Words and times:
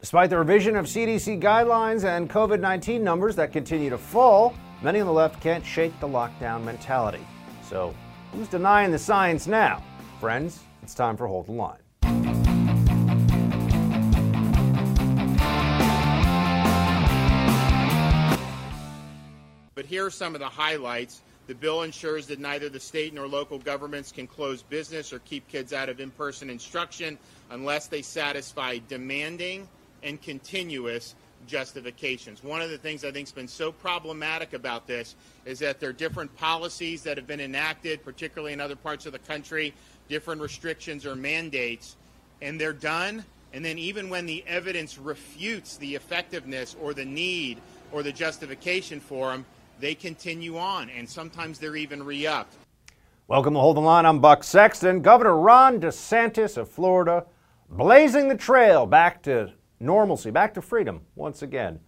Despite 0.00 0.30
the 0.30 0.38
revision 0.38 0.76
of 0.76 0.86
CDC 0.86 1.42
guidelines 1.42 2.04
and 2.04 2.30
COVID 2.30 2.60
19 2.60 3.02
numbers 3.02 3.34
that 3.34 3.52
continue 3.52 3.90
to 3.90 3.98
fall, 3.98 4.54
many 4.80 5.00
on 5.00 5.06
the 5.06 5.12
left 5.12 5.42
can't 5.42 5.66
shake 5.66 5.98
the 5.98 6.06
lockdown 6.06 6.62
mentality. 6.62 7.26
So, 7.68 7.92
who's 8.32 8.46
denying 8.46 8.92
the 8.92 8.98
science 9.00 9.48
now? 9.48 9.82
Friends, 10.20 10.62
it's 10.84 10.94
time 10.94 11.16
for 11.16 11.26
Hold 11.26 11.46
the 11.46 11.52
Line. 11.52 11.78
But 19.74 19.84
here 19.84 20.06
are 20.06 20.10
some 20.10 20.36
of 20.36 20.40
the 20.40 20.48
highlights. 20.48 21.22
The 21.48 21.56
bill 21.56 21.82
ensures 21.82 22.28
that 22.28 22.38
neither 22.38 22.68
the 22.68 22.78
state 22.78 23.14
nor 23.14 23.26
local 23.26 23.58
governments 23.58 24.12
can 24.12 24.28
close 24.28 24.62
business 24.62 25.12
or 25.12 25.18
keep 25.20 25.48
kids 25.48 25.72
out 25.72 25.88
of 25.88 25.98
in 25.98 26.12
person 26.12 26.50
instruction 26.50 27.18
unless 27.50 27.88
they 27.88 28.02
satisfy 28.02 28.78
demanding 28.86 29.66
and 30.02 30.20
continuous 30.20 31.14
justifications. 31.46 32.42
One 32.42 32.60
of 32.60 32.70
the 32.70 32.78
things 32.78 33.04
I 33.04 33.10
think 33.10 33.28
has 33.28 33.32
been 33.32 33.48
so 33.48 33.72
problematic 33.72 34.52
about 34.52 34.86
this 34.86 35.14
is 35.44 35.58
that 35.60 35.80
there 35.80 35.90
are 35.90 35.94
different 35.94 36.34
policies 36.36 37.02
that 37.02 37.16
have 37.16 37.26
been 37.26 37.40
enacted, 37.40 38.04
particularly 38.04 38.52
in 38.52 38.60
other 38.60 38.76
parts 38.76 39.06
of 39.06 39.12
the 39.12 39.18
country, 39.20 39.72
different 40.08 40.40
restrictions 40.40 41.06
or 41.06 41.14
mandates, 41.14 41.96
and 42.42 42.60
they're 42.60 42.72
done. 42.72 43.24
And 43.52 43.64
then, 43.64 43.78
even 43.78 44.10
when 44.10 44.26
the 44.26 44.44
evidence 44.46 44.98
refutes 44.98 45.78
the 45.78 45.94
effectiveness 45.94 46.76
or 46.80 46.92
the 46.92 47.04
need 47.04 47.58
or 47.92 48.02
the 48.02 48.12
justification 48.12 49.00
for 49.00 49.30
them, 49.30 49.46
they 49.80 49.94
continue 49.94 50.58
on, 50.58 50.90
and 50.90 51.08
sometimes 51.08 51.58
they're 51.58 51.76
even 51.76 52.02
re 52.02 52.26
upped. 52.26 52.54
Welcome 53.26 53.54
to 53.54 53.60
Hold 53.60 53.76
the 53.76 53.80
Line. 53.80 54.04
I'm 54.04 54.20
Buck 54.20 54.44
Sexton. 54.44 55.00
Governor 55.00 55.36
Ron 55.36 55.80
DeSantis 55.80 56.56
of 56.56 56.68
Florida 56.68 57.24
blazing 57.70 58.28
the 58.28 58.36
trail 58.36 58.86
back 58.86 59.22
to 59.22 59.52
normalcy, 59.80 60.30
back 60.30 60.54
to 60.54 60.62
freedom 60.62 61.00
once 61.14 61.42
again, 61.42 61.80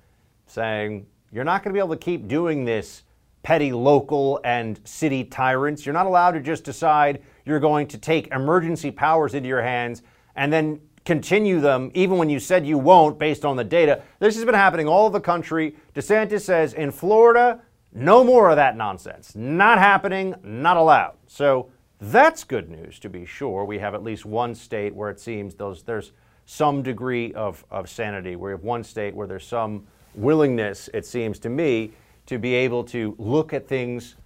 saying 0.46 1.06
you're 1.32 1.44
not 1.44 1.62
going 1.62 1.72
to 1.72 1.78
be 1.78 1.80
able 1.80 1.96
to 1.96 2.02
keep 2.02 2.28
doing 2.28 2.64
this 2.64 3.02
petty 3.42 3.72
local 3.72 4.40
and 4.44 4.80
city 4.84 5.24
tyrants. 5.24 5.86
You're 5.86 5.92
not 5.92 6.06
allowed 6.06 6.32
to 6.32 6.40
just 6.40 6.64
decide 6.64 7.22
you're 7.44 7.60
going 7.60 7.86
to 7.88 7.98
take 7.98 8.28
emergency 8.28 8.90
powers 8.90 9.34
into 9.34 9.48
your 9.48 9.62
hands 9.62 10.02
and 10.36 10.52
then 10.52 10.80
continue 11.04 11.60
them 11.60 11.90
even 11.94 12.18
when 12.18 12.28
you 12.28 12.38
said 12.38 12.66
you 12.66 12.78
won't 12.78 13.18
based 13.18 13.44
on 13.44 13.56
the 13.56 13.64
data. 13.64 14.02
This 14.18 14.34
has 14.36 14.44
been 14.44 14.54
happening 14.54 14.86
all 14.86 15.06
over 15.06 15.18
the 15.18 15.24
country. 15.24 15.74
DeSantis 15.94 16.42
says 16.42 16.74
in 16.74 16.90
Florida, 16.90 17.62
no 17.92 18.22
more 18.22 18.50
of 18.50 18.56
that 18.56 18.76
nonsense. 18.76 19.34
Not 19.34 19.78
happening, 19.78 20.34
not 20.44 20.76
allowed. 20.76 21.14
So 21.26 21.70
that's 22.00 22.44
good 22.44 22.70
news 22.70 22.98
to 23.00 23.08
be 23.08 23.24
sure. 23.24 23.64
We 23.64 23.78
have 23.78 23.94
at 23.94 24.02
least 24.02 24.24
one 24.24 24.54
state 24.54 24.94
where 24.94 25.10
it 25.10 25.18
seems 25.18 25.54
those 25.54 25.82
there's 25.82 26.12
some 26.50 26.82
degree 26.82 27.32
of, 27.34 27.64
of 27.70 27.88
sanity. 27.88 28.34
We 28.34 28.50
have 28.50 28.64
one 28.64 28.82
state 28.82 29.14
where 29.14 29.28
there's 29.28 29.46
some 29.46 29.86
willingness, 30.16 30.90
it 30.92 31.06
seems 31.06 31.38
to 31.38 31.48
me, 31.48 31.92
to 32.26 32.40
be 32.40 32.54
able 32.54 32.82
to 32.86 33.14
look 33.18 33.52
at 33.52 33.68
things 33.68 34.16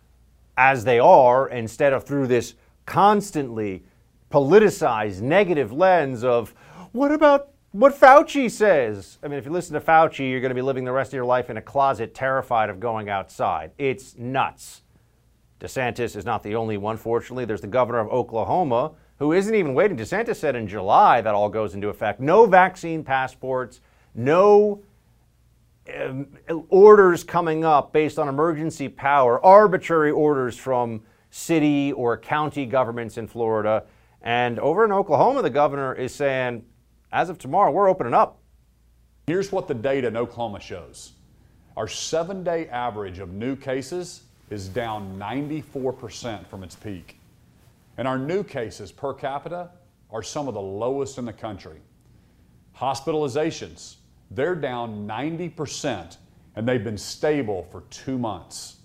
as 0.57 0.85
they 0.85 0.99
are 0.99 1.51
instead 1.51 1.93
of 1.93 2.05
through 2.05 2.27
this 2.29 2.55
constantly 2.87 3.83
politicized 4.31 5.21
negative 5.21 5.71
lens 5.71 6.25
of 6.25 6.55
what 6.93 7.13
about 7.13 7.51
what 7.73 7.93
Fauci 7.93 8.51
says? 8.51 9.19
I 9.23 9.29
mean, 9.29 9.39
if 9.39 9.45
you 9.45 9.53
listen 9.53 9.75
to 9.75 9.81
Fauci, 9.81 10.31
you're 10.31 10.41
going 10.41 10.49
to 10.49 10.55
be 10.55 10.63
living 10.63 10.85
the 10.85 10.93
rest 10.93 11.11
of 11.11 11.15
your 11.15 11.27
life 11.27 11.51
in 11.51 11.59
a 11.59 11.63
closet 11.63 12.15
terrified 12.15 12.71
of 12.71 12.81
going 12.81 13.11
outside. 13.11 13.73
It's 13.77 14.17
nuts. 14.17 14.81
DeSantis 15.61 16.17
is 16.17 16.25
not 16.25 16.43
the 16.43 16.55
only 16.55 16.79
one, 16.79 16.97
fortunately. 16.97 17.45
There's 17.45 17.61
the 17.61 17.67
governor 17.67 17.99
of 17.99 18.09
Oklahoma 18.09 18.93
who 19.19 19.33
isn't 19.33 19.55
even 19.55 19.75
waiting. 19.75 19.97
DeSantis 19.97 20.37
said 20.37 20.57
in 20.57 20.67
July 20.67 21.21
that 21.21 21.35
all 21.35 21.49
goes 21.49 21.75
into 21.75 21.89
effect. 21.89 22.21
No 22.21 22.47
vaccine 22.47 23.05
passports, 23.05 23.81
no 24.15 24.83
um, 25.95 26.27
orders 26.69 27.23
coming 27.23 27.65
up 27.65 27.93
based 27.93 28.19
on 28.19 28.29
emergency 28.29 28.89
power, 28.89 29.45
arbitrary 29.45 30.11
orders 30.11 30.57
from 30.57 31.03
city 31.31 31.93
or 31.93 32.17
county 32.17 32.67
governments 32.67 33.19
in 33.19 33.27
Florida. 33.27 33.85
And 34.23 34.59
over 34.59 34.85
in 34.85 34.93
Oklahoma, 34.93 35.43
the 35.43 35.51
governor 35.51 35.95
is 35.95 36.15
saying, 36.15 36.65
as 37.13 37.29
of 37.29 37.39
tomorrow, 37.39 37.71
we're 37.71 37.89
opening 37.89 38.15
up. 38.15 38.41
Here's 39.27 39.53
what 39.53 39.69
the 39.69 39.75
data 39.75 40.09
in 40.09 40.17
Oklahoma 40.17 40.61
shows 40.61 41.13
our 41.77 41.89
seven 41.89 42.45
day 42.45 42.69
average 42.69 43.19
of 43.19 43.33
new 43.33 43.57
cases 43.57 44.23
is 44.51 44.69
down 44.69 45.19
94% 45.19 46.47
from 46.47 46.63
its 46.63 46.77
peak. 46.77 47.19
And 47.97 48.09
our 48.09 48.19
new 48.19 48.43
cases 48.43 48.91
per 48.91 49.15
capita 49.15 49.71
are 50.11 50.23
some 50.23 50.49
of 50.49 50.55
the 50.55 50.61
lowest 50.61 51.19
in 51.19 51.25
the 51.25 51.33
country. 51.33 51.81
Hospitalizations, 52.77 53.97
they're 54.31 54.55
down 54.55 55.07
90% 55.07 56.17
and 56.57 56.69
they've 56.69 56.85
been 56.85 56.99
stable 56.99 57.67
for 57.71 57.83
two 57.91 58.19
months. 58.19 58.77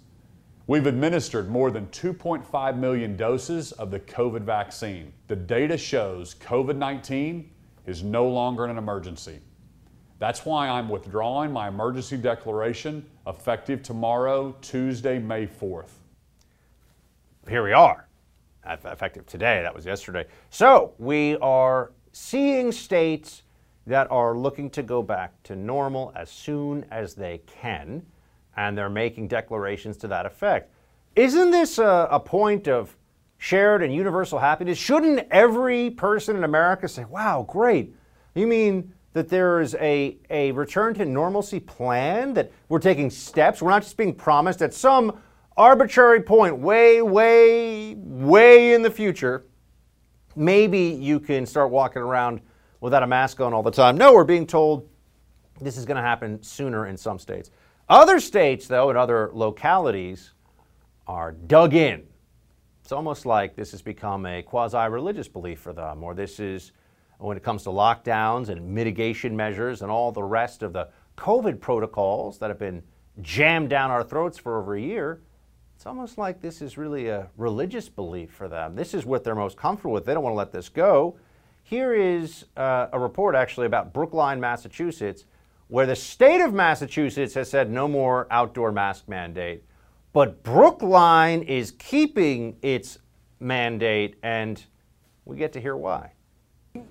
We've 0.67 0.85
administered 0.85 1.49
more 1.49 1.71
than 1.71 1.87
2.5 1.87 2.77
million 2.77 3.17
doses 3.17 3.71
of 3.73 3.89
the 3.89 3.99
COVID 3.99 4.41
vaccine. 4.41 5.11
The 5.27 5.35
data 5.35 5.77
shows 5.77 6.35
COVID 6.35 6.75
19 6.75 7.49
is 7.87 8.03
no 8.03 8.27
longer 8.27 8.65
an 8.65 8.77
emergency. 8.77 9.39
That's 10.19 10.45
why 10.45 10.67
I'm 10.67 10.89
withdrawing 10.89 11.51
my 11.51 11.69
emergency 11.69 12.17
declaration 12.17 13.05
effective 13.25 13.81
tomorrow, 13.81 14.55
Tuesday, 14.61 15.17
May 15.17 15.47
4th. 15.47 15.91
Here 17.47 17.63
we 17.63 17.73
are 17.73 18.08
effective 18.65 19.25
today. 19.25 19.61
That 19.61 19.73
was 19.73 19.85
yesterday. 19.85 20.25
So 20.49 20.93
we 20.97 21.37
are 21.37 21.91
seeing 22.11 22.71
states 22.71 23.43
that 23.87 24.09
are 24.11 24.37
looking 24.37 24.69
to 24.69 24.83
go 24.83 25.01
back 25.01 25.41
to 25.43 25.55
normal 25.55 26.11
as 26.15 26.29
soon 26.29 26.85
as 26.91 27.15
they 27.15 27.41
can, 27.47 28.05
and 28.55 28.77
they're 28.77 28.89
making 28.89 29.27
declarations 29.27 29.97
to 29.97 30.07
that 30.07 30.25
effect. 30.25 30.71
Isn't 31.15 31.51
this 31.51 31.79
a, 31.79 32.07
a 32.11 32.19
point 32.19 32.67
of 32.67 32.95
shared 33.37 33.81
and 33.81 33.93
universal 33.93 34.37
happiness? 34.37 34.77
Shouldn't 34.77 35.27
every 35.31 35.89
person 35.91 36.35
in 36.35 36.43
America 36.43 36.87
say, 36.87 37.05
wow, 37.05 37.45
great? 37.47 37.95
You 38.35 38.45
mean 38.47 38.93
that 39.13 39.27
there 39.27 39.59
is 39.59 39.75
a, 39.75 40.17
a 40.29 40.51
return 40.51 40.93
to 40.95 41.05
normalcy 41.05 41.59
plan, 41.59 42.33
that 42.35 42.51
we're 42.67 42.79
taking 42.79 43.09
steps? 43.09 43.61
We're 43.61 43.71
not 43.71 43.81
just 43.81 43.97
being 43.97 44.13
promised 44.13 44.61
at 44.61 44.73
some 44.73 45.19
arbitrary 45.59 46.21
point, 46.21 46.57
way, 46.57 47.01
way, 47.01 47.93
way 47.95 48.73
in 48.73 48.81
the 48.81 48.89
future, 48.89 49.45
maybe 50.33 50.79
you 50.79 51.19
can 51.19 51.45
start 51.45 51.69
walking 51.69 52.01
around 52.01 52.39
without 52.79 53.03
a 53.03 53.07
mask 53.07 53.41
on 53.41 53.53
all 53.53 53.61
the 53.61 53.69
time. 53.69 53.97
No, 53.97 54.13
we're 54.13 54.23
being 54.23 54.47
told 54.47 54.87
this 55.59 55.75
is 55.75 55.85
going 55.85 55.97
to 55.97 56.01
happen 56.01 56.41
sooner 56.41 56.87
in 56.87 56.95
some 56.95 57.19
states. 57.19 57.51
Other 57.89 58.21
states, 58.21 58.67
though, 58.67 58.87
and 58.89 58.97
other 58.97 59.31
localities 59.33 60.31
are 61.07 61.33
dug 61.33 61.73
in. 61.73 62.07
It's 62.81 62.93
almost 62.93 63.25
like 63.25 63.57
this 63.57 63.71
has 63.71 63.81
become 63.81 64.25
a 64.25 64.41
quasi 64.41 64.77
religious 64.89 65.27
belief 65.27 65.59
for 65.59 65.73
them, 65.73 66.03
or 66.03 66.13
this 66.13 66.39
is 66.39 66.71
when 67.17 67.35
it 67.35 67.43
comes 67.43 67.63
to 67.63 67.69
lockdowns 67.69 68.47
and 68.47 68.65
mitigation 68.65 69.35
measures 69.35 69.81
and 69.81 69.91
all 69.91 70.13
the 70.13 70.23
rest 70.23 70.63
of 70.63 70.71
the 70.71 70.87
COVID 71.17 71.59
protocols 71.59 72.39
that 72.39 72.49
have 72.49 72.59
been 72.59 72.81
jammed 73.21 73.69
down 73.69 73.91
our 73.91 74.05
throats 74.05 74.37
for 74.37 74.57
over 74.57 74.75
a 74.75 74.81
year. 74.81 75.21
It's 75.79 75.85
almost 75.85 76.17
like 76.17 76.41
this 76.41 76.61
is 76.61 76.77
really 76.77 77.07
a 77.07 77.29
religious 77.37 77.87
belief 77.87 78.31
for 78.31 78.49
them. 78.49 78.75
This 78.75 78.93
is 78.93 79.05
what 79.05 79.23
they're 79.23 79.33
most 79.33 79.55
comfortable 79.55 79.93
with. 79.93 80.03
They 80.03 80.13
don't 80.13 80.23
want 80.23 80.33
to 80.33 80.37
let 80.37 80.51
this 80.51 80.67
go. 80.67 81.15
Here 81.63 81.93
is 81.93 82.43
uh, 82.57 82.87
a 82.91 82.99
report 82.99 83.33
actually 83.33 83.65
about 83.65 83.93
Brookline, 83.93 84.41
Massachusetts, 84.41 85.23
where 85.69 85.85
the 85.85 85.95
state 85.95 86.41
of 86.41 86.53
Massachusetts 86.53 87.33
has 87.35 87.49
said 87.49 87.71
no 87.71 87.87
more 87.87 88.27
outdoor 88.29 88.73
mask 88.73 89.07
mandate. 89.07 89.63
But 90.11 90.43
Brookline 90.43 91.43
is 91.43 91.71
keeping 91.71 92.57
its 92.61 92.97
mandate, 93.39 94.17
and 94.21 94.61
we 95.23 95.37
get 95.37 95.53
to 95.53 95.61
hear 95.61 95.77
why. 95.77 96.11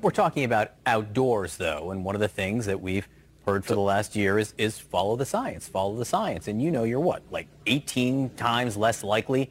We're 0.01 0.13
talking 0.13 0.45
about 0.45 0.71
outdoors, 0.87 1.59
though, 1.59 1.91
and 1.91 2.07
one 2.07 2.15
of 2.15 2.23
the 2.23 2.27
things 2.29 2.65
that 2.65 2.81
we've 2.81 3.07
heard 3.49 3.65
for 3.65 3.75
the 3.75 3.81
last 3.81 4.15
year 4.15 4.39
is, 4.39 4.53
is 4.59 4.79
follow 4.79 5.17
the 5.17 5.25
science, 5.25 5.67
follow 5.67 5.97
the 5.97 6.05
science. 6.05 6.49
And 6.49 6.61
you 6.61 6.71
know 6.71 6.85
you're 6.85 7.01
what, 7.01 7.23
like 7.31 7.49
18 7.67 8.31
times 8.31 8.77
less 8.77 9.03
likely 9.03 9.51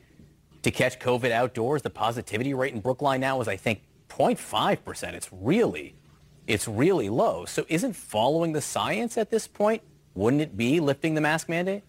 to 0.61 0.71
catch 0.71 0.99
COVID 0.99 1.31
outdoors. 1.31 1.81
The 1.81 1.89
positivity 1.89 2.53
rate 2.53 2.73
in 2.73 2.79
Brookline 2.79 3.21
now 3.21 3.41
is, 3.41 3.47
I 3.47 3.55
think, 3.57 3.81
0.5%. 4.09 5.13
It's 5.13 5.29
really, 5.31 5.95
it's 6.45 6.67
really 6.67 7.09
low. 7.09 7.45
So 7.45 7.65
isn't 7.69 7.93
following 7.93 8.53
the 8.53 8.61
science 8.61 9.17
at 9.17 9.31
this 9.31 9.47
point, 9.47 9.81
wouldn't 10.13 10.41
it 10.41 10.55
be 10.55 10.79
lifting 10.79 11.15
the 11.15 11.21
mask 11.21 11.49
mandate? 11.49 11.83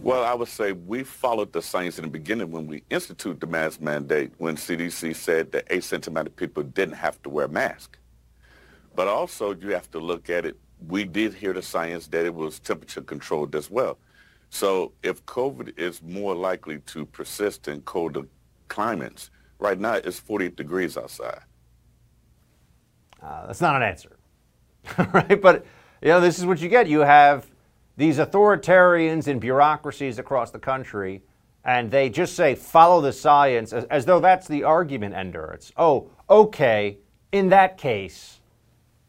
Well, 0.00 0.22
I 0.24 0.34
would 0.34 0.48
say 0.48 0.72
we 0.72 1.02
followed 1.02 1.52
the 1.52 1.62
science 1.62 1.98
in 1.98 2.04
the 2.04 2.10
beginning 2.10 2.52
when 2.52 2.66
we 2.66 2.84
instituted 2.90 3.40
the 3.40 3.46
mask 3.46 3.80
mandate, 3.80 4.30
when 4.38 4.56
CDC 4.56 5.16
said 5.16 5.50
that 5.52 5.68
asymptomatic 5.68 6.36
people 6.36 6.62
didn't 6.62 6.94
have 6.94 7.20
to 7.22 7.30
wear 7.30 7.48
masks. 7.48 7.98
But 8.98 9.06
also 9.06 9.54
you 9.54 9.68
have 9.68 9.88
to 9.92 10.00
look 10.00 10.28
at 10.28 10.44
it. 10.44 10.56
We 10.88 11.04
did 11.04 11.32
hear 11.32 11.52
the 11.52 11.62
science 11.62 12.08
that 12.08 12.26
it 12.26 12.34
was 12.34 12.58
temperature 12.58 13.00
controlled 13.00 13.54
as 13.54 13.70
well. 13.70 13.96
So 14.50 14.90
if 15.04 15.24
COVID 15.24 15.78
is 15.78 16.02
more 16.02 16.34
likely 16.34 16.80
to 16.80 17.06
persist 17.06 17.68
in 17.68 17.82
colder 17.82 18.22
climates, 18.66 19.30
right 19.60 19.78
now 19.78 19.94
it's 19.94 20.18
48 20.18 20.56
degrees 20.56 20.96
outside. 20.96 21.42
Uh, 23.22 23.46
that's 23.46 23.60
not 23.60 23.76
an 23.76 23.82
answer. 23.82 24.16
right? 25.12 25.40
But 25.40 25.64
you 26.02 26.08
know, 26.08 26.20
this 26.20 26.40
is 26.40 26.44
what 26.44 26.60
you 26.60 26.68
get. 26.68 26.88
You 26.88 26.98
have 26.98 27.46
these 27.96 28.18
authoritarians 28.18 29.28
and 29.28 29.40
bureaucracies 29.40 30.18
across 30.18 30.50
the 30.50 30.58
country, 30.58 31.22
and 31.64 31.88
they 31.88 32.10
just 32.10 32.34
say 32.34 32.56
follow 32.56 33.00
the 33.00 33.12
science 33.12 33.72
as, 33.72 33.84
as 33.84 34.06
though 34.06 34.18
that's 34.18 34.48
the 34.48 34.64
argument 34.64 35.14
ender. 35.14 35.52
It's 35.54 35.70
oh, 35.76 36.10
okay, 36.28 36.98
in 37.30 37.50
that 37.50 37.78
case, 37.78 38.37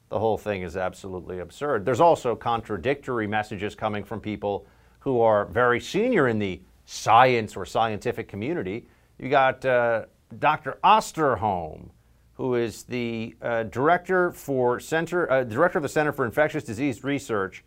the 0.10 0.20
whole 0.20 0.38
thing 0.38 0.64
is 0.64 0.76
absolutely 0.76 1.40
absurd. 1.40 1.86
There's 1.86 2.02
also 2.02 2.36
contradictory 2.36 3.28
messages 3.28 3.76
coming 3.76 4.04
from 4.04 4.20
people 4.20 4.66
who 5.00 5.22
are 5.22 5.46
very 5.46 5.80
senior 5.80 6.28
in 6.28 6.40
the 6.40 6.62
science 6.86 7.56
or 7.56 7.66
scientific 7.66 8.28
community. 8.28 8.88
You 9.20 9.30
got 9.30 9.64
uh, 9.64 10.06
Dr. 10.38 10.80
Osterholm, 10.84 11.90
who 12.34 12.56
is 12.56 12.84
the 12.84 13.36
uh, 13.42 13.64
director 13.64 14.32
for 14.32 14.80
center 14.80 15.32
uh, 15.32 15.44
director 15.44 15.78
of 15.78 15.84
the 15.84 15.90
Center 15.90 16.12
for 16.12 16.26
Infectious 16.26 16.64
Disease 16.64 17.04
Research. 17.04 17.64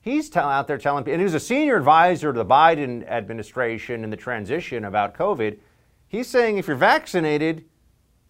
He's 0.00 0.34
out 0.36 0.66
there 0.66 0.76
telling 0.76 1.04
people, 1.04 1.14
and 1.14 1.20
he 1.20 1.24
was 1.24 1.34
a 1.34 1.40
senior 1.40 1.76
advisor 1.76 2.32
to 2.32 2.38
the 2.38 2.44
Biden 2.44 3.08
administration 3.08 4.04
in 4.04 4.10
the 4.10 4.16
transition 4.16 4.84
about 4.84 5.14
COVID. 5.14 5.58
He's 6.08 6.26
saying 6.26 6.58
if 6.58 6.66
you're 6.66 6.76
vaccinated, 6.76 7.64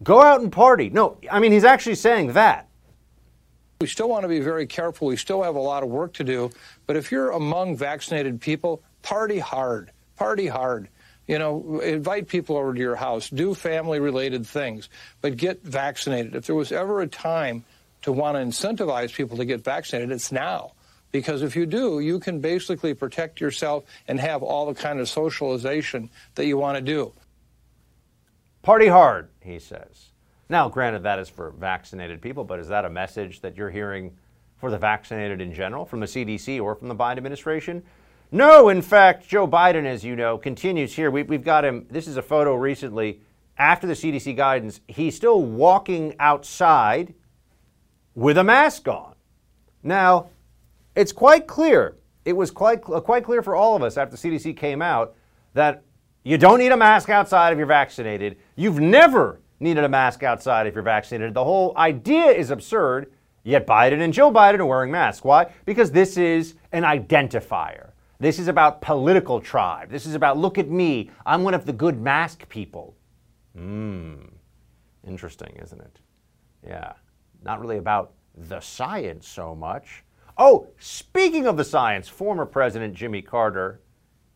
go 0.01 0.21
out 0.21 0.41
and 0.41 0.51
party. 0.51 0.89
No, 0.89 1.17
I 1.31 1.39
mean 1.39 1.51
he's 1.51 1.65
actually 1.65 1.95
saying 1.95 2.33
that. 2.33 2.69
We 3.85 3.89
still 3.89 4.09
want 4.09 4.23
to 4.23 4.27
be 4.27 4.39
very 4.39 4.65
careful. 4.65 5.09
We 5.09 5.15
still 5.15 5.43
have 5.43 5.53
a 5.53 5.59
lot 5.59 5.83
of 5.83 5.89
work 5.89 6.13
to 6.13 6.23
do. 6.23 6.49
But 6.87 6.95
if 6.95 7.11
you're 7.11 7.29
among 7.29 7.77
vaccinated 7.77 8.41
people, 8.41 8.81
party 9.03 9.37
hard. 9.37 9.91
Party 10.15 10.47
hard. 10.47 10.89
You 11.27 11.37
know, 11.37 11.81
invite 11.81 12.27
people 12.27 12.57
over 12.57 12.73
to 12.73 12.79
your 12.79 12.95
house, 12.95 13.29
do 13.29 13.53
family 13.53 13.99
related 13.99 14.47
things, 14.47 14.89
but 15.21 15.37
get 15.37 15.61
vaccinated. 15.61 16.35
If 16.35 16.47
there 16.47 16.55
was 16.55 16.71
ever 16.71 17.01
a 17.01 17.07
time 17.07 17.63
to 18.01 18.11
want 18.11 18.37
to 18.37 18.41
incentivize 18.41 19.13
people 19.13 19.37
to 19.37 19.45
get 19.45 19.63
vaccinated, 19.63 20.11
it's 20.11 20.31
now. 20.31 20.71
Because 21.11 21.43
if 21.43 21.55
you 21.55 21.67
do, 21.67 21.99
you 21.99 22.19
can 22.19 22.39
basically 22.39 22.95
protect 22.95 23.39
yourself 23.39 23.83
and 24.07 24.19
have 24.19 24.41
all 24.41 24.65
the 24.65 24.73
kind 24.73 24.99
of 24.99 25.07
socialization 25.07 26.09
that 26.33 26.47
you 26.47 26.57
want 26.57 26.75
to 26.77 26.81
do. 26.81 27.13
Party 28.63 28.87
hard, 28.87 29.29
he 29.41 29.59
says. 29.59 30.04
Now, 30.47 30.69
granted, 30.69 31.03
that 31.03 31.19
is 31.19 31.29
for 31.29 31.51
vaccinated 31.51 32.21
people, 32.21 32.43
but 32.43 32.59
is 32.59 32.67
that 32.67 32.85
a 32.85 32.89
message 32.89 33.41
that 33.41 33.57
you're 33.57 33.71
hearing 33.71 34.15
for 34.57 34.69
the 34.69 34.77
vaccinated 34.77 35.41
in 35.41 35.53
general 35.53 35.85
from 35.85 35.99
the 35.99 36.05
CDC 36.05 36.61
or 36.61 36.75
from 36.75 36.87
the 36.87 36.95
Biden 36.95 37.17
administration? 37.17 37.83
No, 38.31 38.69
in 38.69 38.81
fact, 38.81 39.27
Joe 39.27 39.47
Biden, 39.47 39.85
as 39.85 40.03
you 40.03 40.15
know, 40.15 40.37
continues 40.37 40.93
here. 40.93 41.09
We, 41.09 41.21
have 41.21 41.43
got 41.43 41.65
him. 41.65 41.87
This 41.89 42.07
is 42.07 42.17
a 42.17 42.21
photo 42.21 42.55
recently 42.55 43.21
after 43.57 43.87
the 43.87 43.93
CDC 43.93 44.35
guidance. 44.35 44.81
He's 44.87 45.15
still 45.15 45.41
walking 45.41 46.15
outside 46.19 47.13
with 48.13 48.37
a 48.37 48.43
mask 48.43 48.87
on. 48.87 49.15
Now, 49.83 50.29
it's 50.95 51.11
quite 51.11 51.47
clear. 51.47 51.95
It 52.23 52.33
was 52.33 52.51
quite, 52.51 52.81
uh, 52.89 52.99
quite 53.01 53.23
clear 53.23 53.41
for 53.41 53.55
all 53.55 53.75
of 53.75 53.83
us 53.83 53.97
after 53.97 54.15
the 54.15 54.29
CDC 54.29 54.57
came 54.57 54.81
out 54.81 55.15
that 55.53 55.83
you 56.23 56.37
don't 56.37 56.59
need 56.59 56.71
a 56.71 56.77
mask 56.77 57.09
outside 57.09 57.53
if 57.53 57.57
you're 57.57 57.67
vaccinated. 57.67 58.37
You've 58.55 58.79
never 58.79 59.41
needed 59.59 59.83
a 59.83 59.89
mask 59.89 60.23
outside 60.23 60.67
if 60.67 60.73
you're 60.73 60.83
vaccinated. 60.83 61.33
The 61.33 61.43
whole 61.43 61.73
idea 61.77 62.25
is 62.27 62.49
absurd, 62.51 63.11
yet 63.43 63.65
Biden 63.65 64.01
and 64.01 64.13
Joe 64.13 64.31
Biden 64.31 64.59
are 64.59 64.65
wearing 64.65 64.91
masks. 64.91 65.23
Why? 65.23 65.51
Because 65.65 65.91
this 65.91 66.17
is 66.17 66.55
an 66.71 66.83
identifier. 66.83 67.91
This 68.19 68.39
is 68.39 68.47
about 68.47 68.81
political 68.81 69.41
tribe. 69.41 69.89
This 69.89 70.05
is 70.05 70.15
about, 70.15 70.37
look 70.37 70.57
at 70.57 70.69
me, 70.69 71.11
I'm 71.25 71.43
one 71.43 71.53
of 71.53 71.65
the 71.65 71.73
good 71.73 71.99
mask 71.99 72.47
people. 72.49 72.95
Mmm. 73.57 74.29
Interesting, 75.05 75.57
isn't 75.61 75.81
it? 75.81 75.99
Yeah. 76.65 76.93
Not 77.43 77.59
really 77.61 77.77
about 77.77 78.13
the 78.35 78.59
science 78.59 79.27
so 79.27 79.55
much. 79.55 80.03
Oh, 80.37 80.67
speaking 80.79 81.47
of 81.47 81.55
the 81.55 81.63
science, 81.63 82.09
former 82.09 82.45
President 82.45 82.93
Jimmy 82.93 83.21
Carter 83.21 83.81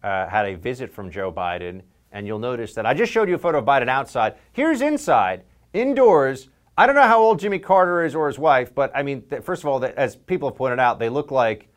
uh, 0.04 0.27
had 0.27 0.45
a 0.45 0.56
visit 0.56 0.94
from 0.94 1.12
Joe 1.12 1.31
Biden, 1.31 1.81
and 2.11 2.25
you'll 2.25 2.39
notice 2.39 2.73
that 2.73 2.85
I 2.85 2.94
just 2.94 3.11
showed 3.11 3.29
you 3.29 3.35
a 3.35 3.39
photo 3.39 3.59
of 3.59 3.65
Biden 3.65 3.89
outside. 3.89 4.35
Here's 4.51 4.81
inside, 4.81 5.44
indoors. 5.73 6.50
I 6.77 6.85
don't 6.85 6.95
know 6.95 7.07
how 7.07 7.19
old 7.19 7.39
Jimmy 7.39 7.59
Carter 7.59 8.03
is 8.03 8.15
or 8.15 8.27
his 8.27 8.39
wife, 8.39 8.73
but 8.73 8.91
I 8.95 9.03
mean, 9.03 9.23
first 9.44 9.63
of 9.63 9.69
all, 9.69 9.83
as 9.83 10.15
people 10.15 10.50
have 10.50 10.57
pointed 10.57 10.79
out, 10.79 11.00
they 11.00 11.09
look 11.09 11.31
like 11.31 11.69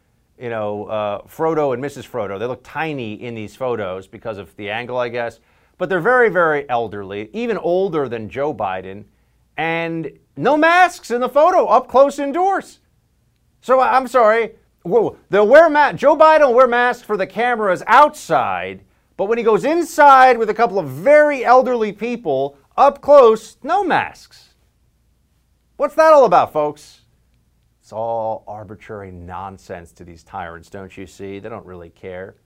you 0.42 0.50
know, 0.50 0.86
uh, 0.86 1.22
Frodo 1.22 1.72
and 1.72 1.82
Mrs. 1.82 2.08
Frodo. 2.08 2.36
They 2.36 2.46
look 2.46 2.64
tiny 2.64 3.14
in 3.14 3.36
these 3.36 3.54
photos 3.54 4.08
because 4.08 4.38
of 4.38 4.54
the 4.56 4.70
angle, 4.70 4.98
I 4.98 5.08
guess. 5.08 5.38
But 5.78 5.88
they're 5.88 6.00
very, 6.00 6.30
very 6.30 6.68
elderly, 6.68 7.30
even 7.32 7.56
older 7.58 8.08
than 8.08 8.28
Joe 8.28 8.52
Biden. 8.52 9.04
And 9.56 10.18
no 10.36 10.56
masks 10.56 11.12
in 11.12 11.20
the 11.20 11.28
photo, 11.28 11.66
up 11.66 11.86
close 11.86 12.18
indoors. 12.18 12.80
So 13.60 13.80
I'm 13.80 14.08
sorry. 14.08 14.56
Whoa, 14.82 15.16
they'll 15.30 15.46
wear 15.46 15.70
ma- 15.70 15.92
Joe 15.92 16.16
Biden 16.16 16.48
will 16.48 16.54
wear 16.54 16.66
masks 16.66 17.04
for 17.04 17.16
the 17.16 17.26
cameras 17.26 17.84
outside, 17.86 18.82
but 19.16 19.26
when 19.26 19.38
he 19.38 19.44
goes 19.44 19.64
inside 19.64 20.38
with 20.38 20.50
a 20.50 20.54
couple 20.54 20.78
of 20.78 20.88
very 20.88 21.44
elderly 21.44 21.92
people 21.92 22.56
up 22.76 23.00
close, 23.00 23.56
no 23.62 23.84
masks. 23.84 24.54
What's 25.76 25.94
that 25.96 26.12
all 26.12 26.24
about, 26.24 26.52
folks? 26.52 27.00
It's 27.80 27.92
all 27.92 28.44
arbitrary 28.46 29.10
nonsense 29.10 29.92
to 29.92 30.04
these 30.04 30.22
tyrants, 30.22 30.70
don't 30.70 30.96
you 30.96 31.06
see? 31.06 31.38
They 31.38 31.48
don't 31.48 31.66
really 31.66 31.90
care. 31.90 32.36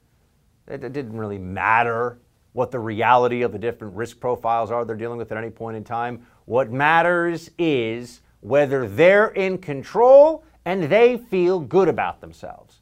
It, 0.66 0.82
it 0.82 0.92
didn't 0.92 1.16
really 1.16 1.38
matter 1.38 2.18
what 2.52 2.70
the 2.70 2.78
reality 2.78 3.42
of 3.42 3.52
the 3.52 3.58
different 3.58 3.94
risk 3.94 4.18
profiles 4.18 4.70
are 4.70 4.84
they're 4.84 4.96
dealing 4.96 5.18
with 5.18 5.30
at 5.30 5.36
any 5.36 5.50
point 5.50 5.76
in 5.76 5.84
time. 5.84 6.26
What 6.46 6.72
matters 6.72 7.50
is 7.58 8.22
whether 8.40 8.88
they're 8.88 9.28
in 9.28 9.58
control 9.58 10.42
and 10.64 10.84
they 10.84 11.18
feel 11.18 11.60
good 11.60 11.88
about 11.88 12.20
themselves. 12.20 12.80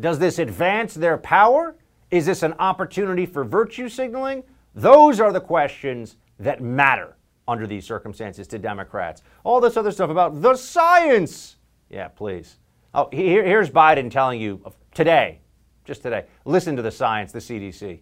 Does 0.00 0.18
this 0.18 0.38
advance 0.38 0.92
their 0.94 1.16
power? 1.16 1.74
Is 2.10 2.26
this 2.26 2.42
an 2.42 2.54
opportunity 2.58 3.26
for 3.26 3.44
virtue 3.44 3.88
signaling? 3.88 4.44
Those 4.74 5.20
are 5.20 5.32
the 5.32 5.40
questions 5.40 6.16
that 6.38 6.60
matter 6.60 7.16
under 7.48 7.66
these 7.66 7.84
circumstances 7.84 8.46
to 8.48 8.58
Democrats. 8.58 9.22
All 9.44 9.60
this 9.60 9.76
other 9.76 9.90
stuff 9.90 10.10
about 10.10 10.42
the 10.42 10.56
science 10.56 11.56
yeah, 11.90 12.08
please. 12.08 12.56
Oh, 12.94 13.08
here, 13.12 13.44
here's 13.44 13.70
Biden 13.70 14.10
telling 14.10 14.40
you 14.40 14.60
today, 14.94 15.40
just 15.84 16.02
today, 16.02 16.24
listen 16.44 16.76
to 16.76 16.82
the 16.82 16.90
science, 16.90 17.32
the 17.32 17.38
CDC. 17.38 18.00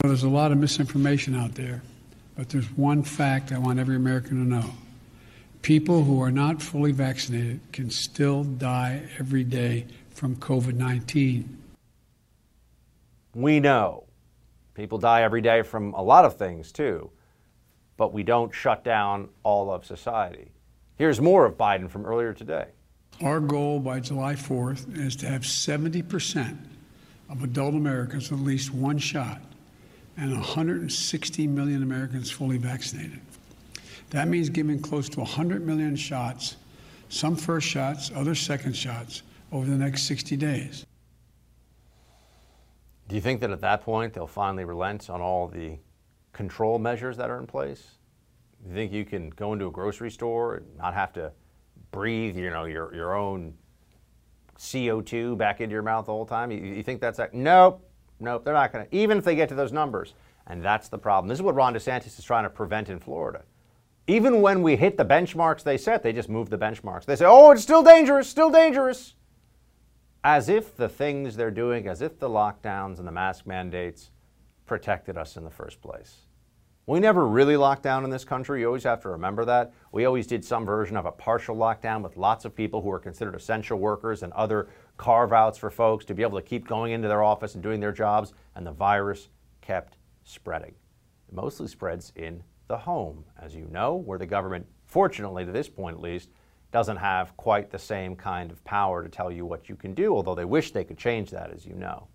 There's 0.00 0.22
a 0.22 0.28
lot 0.28 0.52
of 0.52 0.58
misinformation 0.58 1.34
out 1.34 1.54
there, 1.54 1.82
but 2.36 2.48
there's 2.48 2.70
one 2.76 3.02
fact 3.02 3.52
I 3.52 3.58
want 3.58 3.78
every 3.78 3.96
American 3.96 4.42
to 4.42 4.48
know. 4.48 4.70
People 5.62 6.04
who 6.04 6.22
are 6.22 6.30
not 6.30 6.62
fully 6.62 6.92
vaccinated 6.92 7.60
can 7.72 7.90
still 7.90 8.44
die 8.44 9.02
every 9.18 9.44
day 9.44 9.86
from 10.10 10.36
COVID 10.36 10.74
19. 10.74 11.56
We 13.38 13.60
know 13.60 14.02
people 14.74 14.98
die 14.98 15.22
every 15.22 15.40
day 15.40 15.62
from 15.62 15.94
a 15.94 16.02
lot 16.02 16.24
of 16.24 16.36
things 16.36 16.72
too, 16.72 17.12
but 17.96 18.12
we 18.12 18.24
don't 18.24 18.52
shut 18.52 18.82
down 18.82 19.28
all 19.44 19.70
of 19.70 19.84
society. 19.84 20.50
Here's 20.96 21.20
more 21.20 21.44
of 21.44 21.56
Biden 21.56 21.88
from 21.88 22.04
earlier 22.04 22.32
today. 22.32 22.66
Our 23.22 23.38
goal 23.38 23.78
by 23.78 24.00
July 24.00 24.34
4th 24.34 24.98
is 24.98 25.14
to 25.16 25.28
have 25.28 25.42
70% 25.42 26.58
of 27.30 27.44
adult 27.44 27.76
Americans 27.76 28.28
with 28.28 28.40
at 28.40 28.44
least 28.44 28.74
one 28.74 28.98
shot 28.98 29.40
and 30.16 30.32
160 30.32 31.46
million 31.46 31.84
Americans 31.84 32.32
fully 32.32 32.58
vaccinated. 32.58 33.20
That 34.10 34.26
means 34.26 34.48
giving 34.48 34.82
close 34.82 35.08
to 35.10 35.20
100 35.20 35.64
million 35.64 35.94
shots, 35.94 36.56
some 37.08 37.36
first 37.36 37.68
shots, 37.68 38.10
other 38.16 38.34
second 38.34 38.72
shots, 38.72 39.22
over 39.52 39.64
the 39.64 39.76
next 39.76 40.08
60 40.08 40.36
days. 40.36 40.87
Do 43.08 43.14
you 43.14 43.22
think 43.22 43.40
that 43.40 43.50
at 43.50 43.62
that 43.62 43.80
point 43.80 44.12
they'll 44.12 44.26
finally 44.26 44.64
relent 44.64 45.08
on 45.08 45.22
all 45.22 45.48
the 45.48 45.78
control 46.32 46.78
measures 46.78 47.16
that 47.16 47.30
are 47.30 47.38
in 47.38 47.46
place? 47.46 47.96
Do 48.62 48.68
you 48.68 48.74
think 48.74 48.92
you 48.92 49.04
can 49.04 49.30
go 49.30 49.54
into 49.54 49.66
a 49.66 49.70
grocery 49.70 50.10
store 50.10 50.56
and 50.56 50.76
not 50.76 50.92
have 50.92 51.12
to 51.14 51.32
breathe, 51.90 52.36
you 52.36 52.50
know, 52.50 52.64
your, 52.64 52.94
your 52.94 53.14
own 53.14 53.54
CO2 54.58 55.38
back 55.38 55.62
into 55.62 55.72
your 55.72 55.82
mouth 55.82 56.04
the 56.04 56.12
whole 56.12 56.26
time? 56.26 56.50
You, 56.50 56.58
you 56.58 56.82
think 56.82 57.00
that's 57.00 57.16
that? 57.16 57.32
Nope, 57.32 57.88
nope, 58.20 58.44
they're 58.44 58.52
not 58.52 58.72
going 58.72 58.86
to, 58.86 58.94
even 58.94 59.16
if 59.16 59.24
they 59.24 59.34
get 59.34 59.48
to 59.48 59.54
those 59.54 59.72
numbers. 59.72 60.14
And 60.46 60.62
that's 60.62 60.88
the 60.88 60.98
problem. 60.98 61.28
This 61.28 61.38
is 61.38 61.42
what 61.42 61.54
Ron 61.54 61.74
DeSantis 61.74 62.18
is 62.18 62.24
trying 62.24 62.44
to 62.44 62.50
prevent 62.50 62.90
in 62.90 62.98
Florida. 62.98 63.42
Even 64.06 64.40
when 64.40 64.62
we 64.62 64.76
hit 64.76 64.96
the 64.96 65.04
benchmarks 65.04 65.62
they 65.62 65.76
set, 65.76 66.02
they 66.02 66.12
just 66.12 66.28
move 66.28 66.50
the 66.50 66.58
benchmarks. 66.58 67.04
They 67.04 67.16
say, 67.16 67.26
oh, 67.26 67.50
it's 67.52 67.62
still 67.62 67.82
dangerous, 67.82 68.28
still 68.28 68.50
dangerous. 68.50 69.14
As 70.24 70.48
if 70.48 70.76
the 70.76 70.88
things 70.88 71.36
they're 71.36 71.50
doing, 71.50 71.86
as 71.86 72.02
if 72.02 72.18
the 72.18 72.28
lockdowns 72.28 72.98
and 72.98 73.06
the 73.06 73.12
mask 73.12 73.46
mandates 73.46 74.10
protected 74.66 75.16
us 75.16 75.36
in 75.36 75.44
the 75.44 75.50
first 75.50 75.80
place. 75.80 76.26
We 76.86 77.00
never 77.00 77.26
really 77.26 77.56
locked 77.56 77.82
down 77.82 78.02
in 78.04 78.10
this 78.10 78.24
country. 78.24 78.60
You 78.60 78.66
always 78.66 78.84
have 78.84 79.02
to 79.02 79.10
remember 79.10 79.44
that. 79.44 79.74
We 79.92 80.06
always 80.06 80.26
did 80.26 80.42
some 80.44 80.64
version 80.64 80.96
of 80.96 81.04
a 81.04 81.12
partial 81.12 81.54
lockdown 81.54 82.02
with 82.02 82.16
lots 82.16 82.46
of 82.46 82.56
people 82.56 82.80
who 82.80 82.88
were 82.88 82.98
considered 82.98 83.34
essential 83.34 83.78
workers 83.78 84.22
and 84.22 84.32
other 84.32 84.68
carve 84.96 85.32
outs 85.32 85.58
for 85.58 85.70
folks 85.70 86.04
to 86.06 86.14
be 86.14 86.22
able 86.22 86.40
to 86.40 86.46
keep 86.46 86.66
going 86.66 86.92
into 86.92 87.06
their 87.06 87.22
office 87.22 87.54
and 87.54 87.62
doing 87.62 87.78
their 87.78 87.92
jobs, 87.92 88.32
and 88.54 88.66
the 88.66 88.72
virus 88.72 89.28
kept 89.60 89.98
spreading. 90.24 90.74
It 91.28 91.34
mostly 91.34 91.68
spreads 91.68 92.12
in 92.16 92.42
the 92.68 92.78
home, 92.78 93.24
as 93.38 93.54
you 93.54 93.68
know, 93.70 93.94
where 93.94 94.18
the 94.18 94.26
government, 94.26 94.66
fortunately 94.86 95.44
to 95.44 95.52
this 95.52 95.68
point 95.68 95.96
at 95.96 96.02
least, 96.02 96.30
doesn't 96.70 96.96
have 96.96 97.36
quite 97.36 97.70
the 97.70 97.78
same 97.78 98.14
kind 98.14 98.50
of 98.50 98.62
power 98.64 99.02
to 99.02 99.08
tell 99.08 99.32
you 99.32 99.46
what 99.46 99.68
you 99.68 99.76
can 99.76 99.94
do, 99.94 100.14
although 100.14 100.34
they 100.34 100.44
wish 100.44 100.72
they 100.72 100.84
could 100.84 100.98
change 100.98 101.30
that, 101.30 101.50
as 101.50 101.64
you 101.64 101.74
know. 101.74 102.08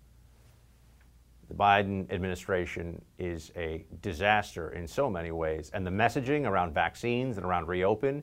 The 1.48 1.54
Biden 1.54 2.10
administration 2.10 3.02
is 3.18 3.52
a 3.56 3.84
disaster 4.00 4.70
in 4.70 4.86
so 4.86 5.10
many 5.10 5.30
ways, 5.30 5.70
and 5.74 5.86
the 5.86 5.90
messaging 5.90 6.46
around 6.48 6.72
vaccines 6.72 7.36
and 7.36 7.44
around 7.44 7.68
reopen, 7.68 8.22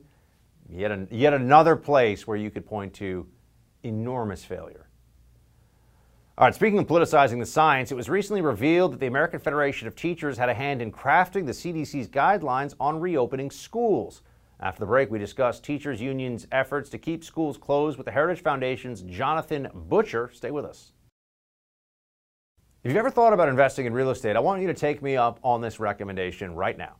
yet, 0.69 0.91
an, 0.91 1.07
yet 1.11 1.33
another 1.33 1.75
place 1.75 2.25
where 2.25 2.37
you 2.37 2.49
could 2.49 2.65
point 2.65 2.93
to 2.95 3.27
enormous 3.83 4.43
failure. 4.43 4.87
All 6.37 6.47
right, 6.47 6.55
speaking 6.55 6.79
of 6.79 6.87
politicizing 6.87 7.39
the 7.39 7.45
science, 7.45 7.91
it 7.91 7.95
was 7.95 8.09
recently 8.09 8.41
revealed 8.41 8.93
that 8.93 8.99
the 8.99 9.05
American 9.05 9.39
Federation 9.39 9.87
of 9.87 9.95
Teachers 9.95 10.37
had 10.37 10.49
a 10.49 10.53
hand 10.53 10.81
in 10.81 10.91
crafting 10.91 11.45
the 11.45 11.51
CDC's 11.51 12.07
guidelines 12.07 12.73
on 12.79 12.99
reopening 12.99 13.51
schools. 13.51 14.21
After 14.61 14.81
the 14.81 14.85
break, 14.85 15.09
we 15.09 15.17
discussed 15.17 15.63
teachers' 15.63 15.99
unions' 15.99 16.45
efforts 16.51 16.91
to 16.91 16.99
keep 16.99 17.23
schools 17.23 17.57
closed 17.57 17.97
with 17.97 18.05
the 18.05 18.11
Heritage 18.11 18.43
Foundation's 18.43 19.01
Jonathan 19.01 19.69
Butcher. 19.73 20.29
Stay 20.31 20.51
with 20.51 20.65
us. 20.65 20.91
If 22.83 22.89
you've 22.89 22.97
ever 22.97 23.09
thought 23.09 23.33
about 23.33 23.49
investing 23.49 23.87
in 23.87 23.93
real 23.93 24.11
estate, 24.11 24.35
I 24.35 24.39
want 24.39 24.61
you 24.61 24.67
to 24.67 24.75
take 24.75 25.01
me 25.01 25.17
up 25.17 25.39
on 25.43 25.61
this 25.61 25.79
recommendation 25.79 26.53
right 26.53 26.77
now. 26.77 26.97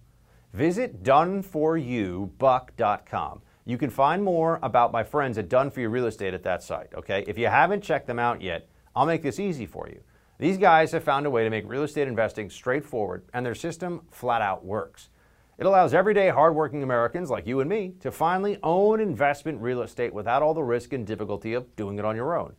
Visit 0.54 1.04
doneforyoubuck.com. 1.04 3.42
You 3.66 3.78
can 3.78 3.92
find 3.92 4.24
more 4.24 4.58
about 4.64 4.92
my 4.92 5.04
friends 5.04 5.38
at 5.38 5.48
Done 5.48 5.70
For 5.70 5.82
You 5.82 5.90
Real 5.90 6.08
Estate 6.08 6.34
at 6.34 6.42
that 6.44 6.64
site, 6.64 6.92
okay? 6.96 7.24
If 7.28 7.38
you 7.38 7.46
haven't 7.46 7.84
checked 7.84 8.08
them 8.08 8.18
out 8.18 8.42
yet, 8.42 8.68
I'll 8.96 9.06
make 9.06 9.22
this 9.22 9.40
easy 9.40 9.68
for 9.68 9.88
you. 9.88 10.02
These 10.40 10.58
guys 10.58 10.92
have 10.94 11.04
found 11.04 11.28
a 11.28 11.30
way 11.30 11.44
to 11.44 11.52
make 11.52 11.70
real 11.70 11.84
estate 11.84 12.08
investing 12.08 12.50
straightforward, 12.50 13.26
and 13.34 13.46
their 13.46 13.54
system 13.54 14.02
flat 14.10 14.42
out 14.42 14.66
works. 14.66 15.10
It 15.58 15.66
allows 15.66 15.94
everyday 15.94 16.30
hardworking 16.30 16.84
Americans 16.84 17.30
like 17.30 17.46
you 17.46 17.60
and 17.60 17.70
me 17.70 17.94
to 18.00 18.12
finally 18.12 18.58
own 18.64 19.00
investment 19.00 19.62
real 19.62 19.82
estate 19.82 20.14
without 20.14 20.42
all 20.42 20.54
the 20.54 20.64
risk 20.64 20.94
and 20.94 21.06
difficulty 21.06 21.54
of 21.54 21.76
doing 21.76 22.00
it 22.00 22.06
on 22.06 22.16
your 22.16 22.38
own. 22.38 22.54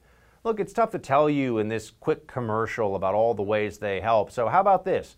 Look, 0.44 0.61
it's 0.61 0.72
tough 0.72 0.90
to 0.90 0.99
tell 0.99 1.28
you 1.30 1.58
in 1.58 1.68
this 1.68 1.90
quick 1.90 2.26
commercial 2.26 2.96
about 2.96 3.14
all 3.14 3.34
the 3.34 3.42
ways 3.42 3.78
they 3.78 4.00
help, 4.00 4.30
so 4.30 4.49
how 4.49 4.61
about 4.61 4.84
this? 4.84 5.16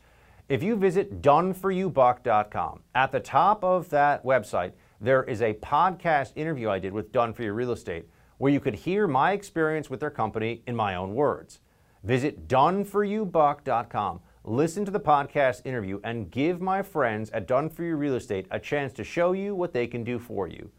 If 0.49 0.63
you 0.63 0.77
visit 0.77 1.23
doneforyoubuck.com, 1.23 2.81
at 2.95 3.13
the 3.13 3.21
top 3.21 3.65
of 3.65 3.89
that 3.91 4.25
website, 4.25 4.73
there 5.01 5.25
is 5.25 5.43
a 5.43 5.55
podcast 5.55 6.33
interview 6.37 6.69
I 6.69 6.79
did 6.79 6.93
with 6.93 7.13
Done 7.13 7.33
For 7.33 7.43
You 7.43 7.53
Real 7.53 7.73
Estate 7.73 8.07
where 8.39 8.53
you 8.53 8.61
could 8.61 8.75
hear 8.75 9.07
my 9.07 9.33
experience 9.33 9.89
with 9.89 10.01
their 10.01 10.11
company 10.11 10.63
in 10.67 10.77
my 10.77 10.95
own 10.95 11.15
words. 11.15 11.61
Visit 12.03 12.49
doneforyoubuck.com, 12.49 14.21
listen 14.45 14.85
to 14.85 14.91
the 14.91 15.01
podcast 15.01 15.65
interview, 15.65 15.99
and 16.05 16.31
give 16.31 16.61
my 16.61 16.83
friends 16.83 17.31
at 17.31 17.47
Done 17.47 17.71
For 17.71 17.83
You 17.83 17.97
Real 17.97 18.15
Estate 18.15 18.47
a 18.51 18.61
chance 18.61 18.93
to 18.95 19.03
show 19.03 19.33
you 19.33 19.55
what 19.55 19.73
they 19.73 19.87
can 19.87 20.05
do 20.05 20.19
for 20.19 20.47
you. 20.47 20.71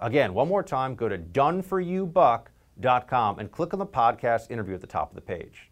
Again, 0.00 0.34
one 0.34 0.48
more 0.48 0.64
time, 0.64 0.96
go 0.96 1.08
to 1.08 1.16
doneforyoubuck.com 1.16 3.38
and 3.38 3.52
click 3.52 3.72
on 3.72 3.78
the 3.78 3.86
podcast 3.86 4.50
interview 4.50 4.74
at 4.74 4.80
the 4.80 4.88
top 4.88 5.10
of 5.10 5.14
the 5.14 5.20
page. 5.20 5.70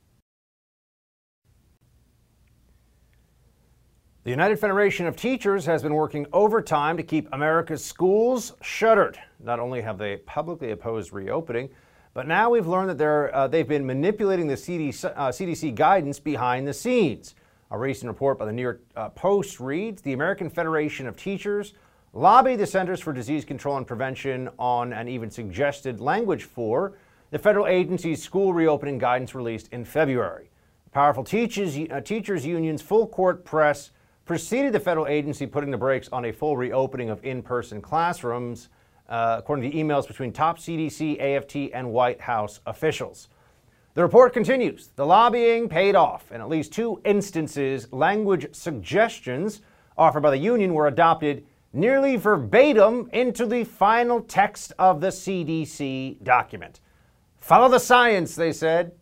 The 4.23 4.31
United 4.31 4.61
Federation 4.61 5.07
of 5.07 5.17
Teachers 5.17 5.67
has 5.67 5.83
been 5.83 5.95
working 5.95 6.27
overtime 6.33 6.97
to 6.99 7.03
keep 7.03 7.29
America's 7.33 7.85
schools 7.85 8.53
shuttered. 8.61 9.19
Not 9.43 9.59
only 9.59 9.81
have 9.81 9.99
they 9.99 10.19
publicly 10.19 10.71
opposed 10.71 11.13
reopening, 11.13 11.71
but 12.13 12.29
now 12.29 12.51
we've 12.51 12.67
learned 12.67 12.91
that 12.91 13.31
uh, 13.33 13.49
they've 13.49 13.67
been 13.67 13.87
manipulating 13.87 14.47
the 14.47 14.55
CDC, 14.55 15.13
uh, 15.17 15.31
CDC, 15.31 15.75
guidance 15.75 16.21
behind 16.21 16.69
the 16.69 16.75
scenes. 16.75 17.35
A 17.73 17.79
recent 17.79 18.09
report 18.09 18.37
by 18.37 18.47
the 18.47 18.53
New 18.53 18.63
York 18.63 18.83
uh, 18.97 19.11
Post 19.11 19.61
reads 19.61 20.03
The 20.03 20.13
American 20.13 20.51
Federation 20.51 21.07
of 21.07 21.17
Teachers 21.17 21.75
lobbied 22.13 22.59
the 22.59 22.67
Centers 22.67 22.99
for 22.99 23.13
Disease 23.13 23.45
Control 23.45 23.77
and 23.77 23.87
Prevention 23.87 24.49
on 24.59 24.93
and 24.93 25.09
even 25.09 25.31
suggested 25.31 26.01
language 26.01 26.43
for 26.43 26.95
the 27.31 27.39
federal 27.39 27.69
agency's 27.69 28.21
school 28.21 28.53
reopening 28.53 28.99
guidance 28.99 29.37
released 29.37 29.69
in 29.73 29.85
February. 29.85 30.51
Powerful 30.91 31.23
teachers, 31.23 31.79
uh, 31.93 32.01
teachers 32.01 32.45
unions 32.45 32.83
full 32.83 33.07
court 33.07 33.45
press 33.45 33.93
preceded 34.25 34.73
the 34.73 34.81
federal 34.81 35.07
agency 35.07 35.47
putting 35.47 35.71
the 35.71 35.79
brakes 35.79 36.09
on 36.11 36.25
a 36.25 36.33
full 36.33 36.57
reopening 36.57 37.09
of 37.09 37.25
in 37.25 37.41
person 37.41 37.81
classrooms, 37.81 38.69
uh, 39.09 39.37
according 39.39 39.71
to 39.71 39.77
emails 39.77 40.09
between 40.09 40.33
top 40.33 40.59
CDC, 40.59 41.21
AFT, 41.21 41.73
and 41.73 41.93
White 41.93 42.21
House 42.21 42.59
officials. 42.67 43.29
The 43.95 44.03
report 44.03 44.33
continues 44.33 44.91
the 44.95 45.05
lobbying 45.05 45.69
paid 45.69 45.97
off. 45.97 46.31
In 46.31 46.41
at 46.41 46.49
least 46.49 46.73
two 46.73 47.01
instances, 47.05 47.93
language 47.93 48.47
suggestions 48.55 49.63
offered 49.99 50.21
by 50.21 50.31
the 50.31 50.39
union 50.39 50.75
were 50.75 50.87
adopted 50.87 51.45
nearly 51.73 52.15
verbatim 52.17 53.11
into 53.13 53.47
the 53.47 53.65
final 53.65 54.21
text 54.21 54.73
of 54.79 55.01
the 55.01 55.09
CDC 55.09 56.23
document. 56.23 56.79
Follow 57.39 57.69
the 57.69 57.81
science, 57.81 58.37
they 58.37 58.53
said. 58.53 58.93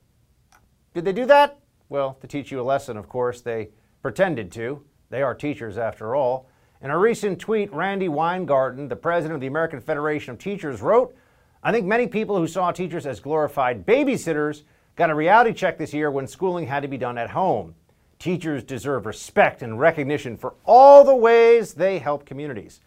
Did 0.94 1.04
they 1.04 1.12
do 1.12 1.26
that? 1.26 1.58
Well, 1.90 2.16
to 2.22 2.26
teach 2.26 2.50
you 2.50 2.60
a 2.60 2.62
lesson, 2.62 2.96
of 2.96 3.10
course, 3.10 3.42
they 3.42 3.68
pretended 4.00 4.50
to. 4.52 4.82
They 5.10 5.22
are 5.22 5.34
teachers 5.34 5.76
after 5.76 6.14
all. 6.14 6.48
In 6.80 6.90
a 6.90 6.98
recent 6.98 7.38
tweet, 7.38 7.72
Randi 7.72 8.08
Weingarten, 8.08 8.88
the 8.88 8.96
president 8.96 9.34
of 9.34 9.40
the 9.42 9.48
American 9.48 9.80
Federation 9.80 10.32
of 10.32 10.38
Teachers, 10.38 10.80
wrote, 10.80 11.14
I 11.62 11.72
think 11.72 11.86
many 11.86 12.06
people 12.06 12.38
who 12.38 12.46
saw 12.46 12.70
teachers 12.70 13.04
as 13.04 13.20
glorified 13.20 13.84
babysitters 13.84 14.62
got 14.98 15.10
a 15.10 15.14
reality 15.14 15.52
check 15.52 15.78
this 15.78 15.94
year 15.94 16.10
when 16.10 16.26
schooling 16.26 16.66
had 16.66 16.80
to 16.80 16.88
be 16.88 16.98
done 16.98 17.16
at 17.16 17.30
home. 17.30 17.72
Teachers 18.18 18.64
deserve 18.64 19.06
respect 19.06 19.62
and 19.62 19.78
recognition 19.78 20.36
for 20.36 20.54
all 20.66 21.04
the 21.04 21.14
ways 21.14 21.72
they 21.72 22.00
help 22.00 22.26
communities. 22.26 22.80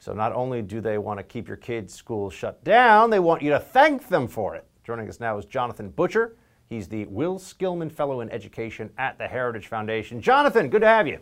So 0.00 0.12
not 0.12 0.32
only 0.32 0.62
do 0.62 0.80
they 0.80 0.98
want 0.98 1.20
to 1.20 1.22
keep 1.22 1.46
your 1.46 1.56
kids' 1.56 1.94
schools 1.94 2.34
shut 2.34 2.64
down, 2.64 3.08
they 3.08 3.20
want 3.20 3.40
you 3.40 3.50
to 3.50 3.60
thank 3.60 4.08
them 4.08 4.26
for 4.26 4.56
it. 4.56 4.66
Joining 4.82 5.08
us 5.08 5.20
now 5.20 5.38
is 5.38 5.44
Jonathan 5.44 5.90
Butcher. 5.90 6.36
He's 6.68 6.88
the 6.88 7.04
Will 7.04 7.38
Skillern 7.38 7.90
Fellow 7.90 8.20
in 8.20 8.28
Education 8.30 8.90
at 8.98 9.16
the 9.16 9.28
Heritage 9.28 9.68
Foundation. 9.68 10.20
Jonathan, 10.20 10.68
good 10.68 10.82
to 10.82 10.88
have 10.88 11.06
you. 11.06 11.20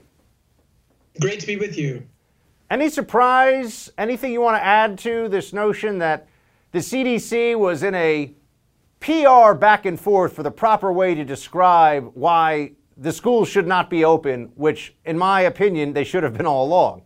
Great 1.21 1.41
to 1.41 1.47
be 1.47 1.57
with 1.57 1.77
you. 1.77 2.07
Any 2.71 2.89
surprise? 2.89 3.93
Anything 3.99 4.33
you 4.33 4.41
want 4.41 4.57
to 4.57 4.65
add 4.65 4.99
to 5.01 5.29
this 5.29 5.53
notion 5.53 5.99
that 5.99 6.27
the 6.71 6.79
CDC 6.79 7.59
was 7.59 7.83
in 7.83 7.95
a 7.95 8.33
PR 9.03 9.55
back 9.55 9.85
and 9.85 10.01
forth 10.01 10.33
for 10.35 10.43
the 10.43 10.51
proper 10.51 10.93
way 10.93 11.15
to 11.15 11.25
describe 11.25 12.11
why 12.15 12.73
the 12.97 13.13
schools 13.13 13.49
should 13.49 13.67
not 13.67 13.91
be 13.91 14.05
open, 14.05 14.53
which, 14.55 14.95
in 15.05 15.19
my 15.19 15.41
opinion, 15.43 15.93
they 15.93 16.05
should 16.05 16.23
have 16.23 16.35
been 16.35 16.47
all 16.47 16.67
along? 16.67 17.03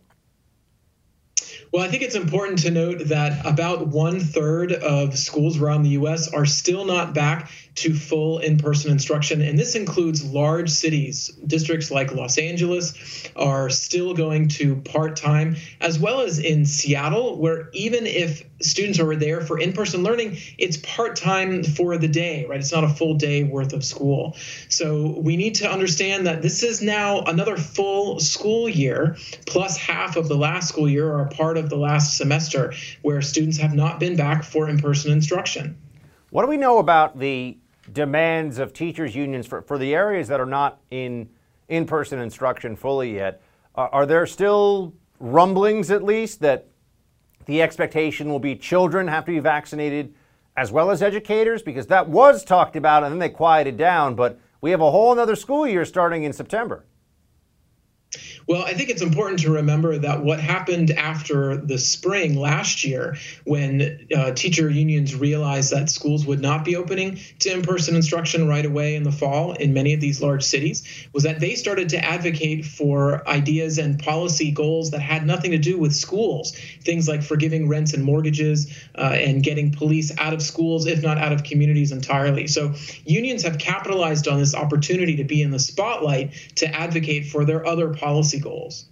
Well, 1.73 1.83
I 1.83 1.89
think 1.89 2.03
it's 2.03 2.15
important 2.15 2.59
to 2.59 2.71
note 2.71 3.07
that 3.07 3.45
about 3.45 3.87
one 3.87 4.19
third 4.19 4.71
of 4.71 5.17
schools 5.17 5.59
around 5.59 5.83
the 5.83 5.89
U.S. 5.91 6.31
are 6.33 6.45
still 6.45 6.85
not 6.85 7.13
back 7.13 7.51
to 7.77 7.93
full 7.93 8.39
in 8.39 8.57
person 8.57 8.91
instruction. 8.91 9.41
And 9.41 9.57
this 9.57 9.75
includes 9.75 10.23
large 10.25 10.69
cities. 10.69 11.27
Districts 11.45 11.91
like 11.91 12.11
Los 12.13 12.37
Angeles 12.37 13.29
are 13.35 13.69
still 13.69 14.13
going 14.15 14.47
to 14.49 14.77
part 14.77 15.15
time, 15.15 15.57
as 15.79 15.99
well 15.99 16.21
as 16.21 16.39
in 16.39 16.65
Seattle, 16.65 17.37
where 17.37 17.69
even 17.73 18.07
if 18.07 18.43
students 18.61 18.99
are 18.99 19.15
there 19.15 19.41
for 19.41 19.59
in 19.59 19.73
person 19.73 20.01
learning, 20.01 20.37
it's 20.57 20.77
part 20.77 21.15
time 21.15 21.63
for 21.63 21.97
the 21.97 22.07
day, 22.07 22.45
right? 22.45 22.59
It's 22.59 22.71
not 22.71 22.83
a 22.83 22.89
full 22.89 23.13
day 23.13 23.43
worth 23.43 23.73
of 23.73 23.83
school. 23.83 24.35
So 24.69 25.19
we 25.19 25.37
need 25.37 25.55
to 25.55 25.71
understand 25.71 26.25
that 26.25 26.41
this 26.41 26.63
is 26.63 26.81
now 26.81 27.21
another 27.21 27.57
full 27.57 28.19
school 28.19 28.67
year, 28.67 29.17
plus 29.45 29.77
half 29.77 30.15
of 30.15 30.27
the 30.27 30.35
last 30.35 30.69
school 30.69 30.89
year 30.89 31.07
or 31.07 31.21
a 31.21 31.29
part 31.29 31.57
of 31.57 31.69
the 31.69 31.77
last 31.77 32.17
semester 32.17 32.73
where 33.03 33.21
students 33.21 33.57
have 33.57 33.75
not 33.75 33.99
been 33.99 34.15
back 34.15 34.43
for 34.43 34.67
in 34.67 34.79
person 34.79 35.11
instruction. 35.11 35.77
What 36.31 36.41
do 36.41 36.49
we 36.49 36.57
know 36.57 36.79
about 36.79 37.19
the 37.19 37.57
demands 37.91 38.57
of 38.59 38.73
teachers' 38.73 39.15
unions 39.15 39.47
for, 39.47 39.61
for 39.61 39.77
the 39.77 39.93
areas 39.95 40.27
that 40.27 40.39
are 40.39 40.45
not 40.45 40.79
in 40.91 41.29
in 41.67 41.85
person 41.85 42.19
instruction 42.19 42.75
fully 42.75 43.15
yet. 43.15 43.41
Are, 43.75 43.89
are 43.89 44.05
there 44.05 44.25
still 44.25 44.93
rumblings, 45.19 45.91
at 45.91 46.03
least, 46.03 46.39
that 46.41 46.67
the 47.45 47.61
expectation 47.61 48.29
will 48.29 48.39
be 48.39 48.55
children 48.55 49.07
have 49.07 49.25
to 49.25 49.31
be 49.31 49.39
vaccinated 49.39 50.13
as 50.55 50.71
well 50.71 50.89
as 50.89 51.01
educators? 51.01 51.61
Because 51.61 51.87
that 51.87 52.07
was 52.07 52.43
talked 52.43 52.75
about 52.75 53.03
and 53.03 53.11
then 53.11 53.19
they 53.19 53.29
quieted 53.29 53.77
down, 53.77 54.15
but 54.15 54.39
we 54.61 54.71
have 54.71 54.81
a 54.81 54.91
whole 54.91 55.13
another 55.13 55.35
school 55.35 55.67
year 55.67 55.85
starting 55.85 56.23
in 56.23 56.33
September. 56.33 56.85
Well, 58.47 58.63
I 58.63 58.73
think 58.75 58.89
it's 58.89 59.01
important 59.01 59.41
to 59.41 59.51
remember 59.51 59.97
that 59.97 60.23
what 60.23 60.39
happened 60.39 60.91
after 60.91 61.57
the 61.57 61.77
spring 61.77 62.39
last 62.39 62.85
year, 62.85 63.17
when 63.43 64.07
uh, 64.15 64.31
teacher 64.31 64.69
unions 64.69 65.13
realized 65.13 65.73
that 65.73 65.89
schools 65.89 66.25
would 66.25 66.41
not 66.41 66.63
be 66.63 66.77
opening 66.77 67.19
to 67.39 67.51
in 67.51 67.61
person 67.61 67.97
instruction 67.97 68.47
right 68.47 68.65
away 68.65 68.95
in 68.95 69.03
the 69.03 69.11
fall 69.11 69.51
in 69.51 69.73
many 69.73 69.93
of 69.93 69.99
these 69.99 70.21
large 70.21 70.43
cities, 70.43 71.07
was 71.11 71.23
that 71.23 71.41
they 71.41 71.55
started 71.55 71.89
to 71.89 71.97
advocate 72.03 72.63
for 72.63 73.27
ideas 73.27 73.79
and 73.79 73.99
policy 73.99 74.51
goals 74.51 74.91
that 74.91 75.01
had 75.01 75.25
nothing 75.25 75.51
to 75.51 75.57
do 75.57 75.77
with 75.77 75.93
schools. 75.93 76.55
Things 76.81 77.05
like 77.09 77.23
forgiving 77.23 77.67
rents 77.67 77.93
and 77.93 78.01
mortgages 78.01 78.73
uh, 78.97 79.01
and 79.13 79.43
getting 79.43 79.73
police 79.73 80.17
out 80.19 80.33
of 80.33 80.41
schools, 80.41 80.85
if 80.85 81.03
not 81.03 81.17
out 81.17 81.33
of 81.33 81.43
communities 81.43 81.91
entirely. 81.91 82.47
So 82.47 82.75
unions 83.03 83.43
have 83.43 83.57
capitalized 83.57 84.29
on 84.29 84.39
this 84.39 84.55
opportunity 84.55 85.17
to 85.17 85.25
be 85.25 85.41
in 85.41 85.51
the 85.51 85.59
spotlight 85.59 86.31
to 86.55 86.73
advocate 86.73 87.25
for 87.25 87.43
their 87.43 87.67
other 87.67 87.93
policy 87.93 88.36
goals. 88.39 88.89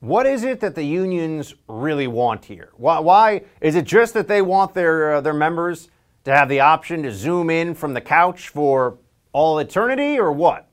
What 0.00 0.26
is 0.26 0.44
it 0.44 0.60
that 0.60 0.74
the 0.74 0.84
unions 0.84 1.54
really 1.68 2.06
want 2.06 2.44
here? 2.44 2.70
Why, 2.76 2.98
why 2.98 3.42
is 3.60 3.74
it 3.74 3.86
just 3.86 4.14
that 4.14 4.28
they 4.28 4.42
want 4.42 4.74
their 4.74 5.14
uh, 5.14 5.20
their 5.20 5.34
members 5.34 5.88
to 6.24 6.32
have 6.32 6.48
the 6.48 6.60
option 6.60 7.02
to 7.04 7.12
zoom 7.12 7.50
in 7.50 7.74
from 7.74 7.94
the 7.94 8.00
couch 8.00 8.48
for 8.48 8.98
all 9.32 9.58
eternity, 9.58 10.18
or 10.18 10.32
what? 10.32 10.65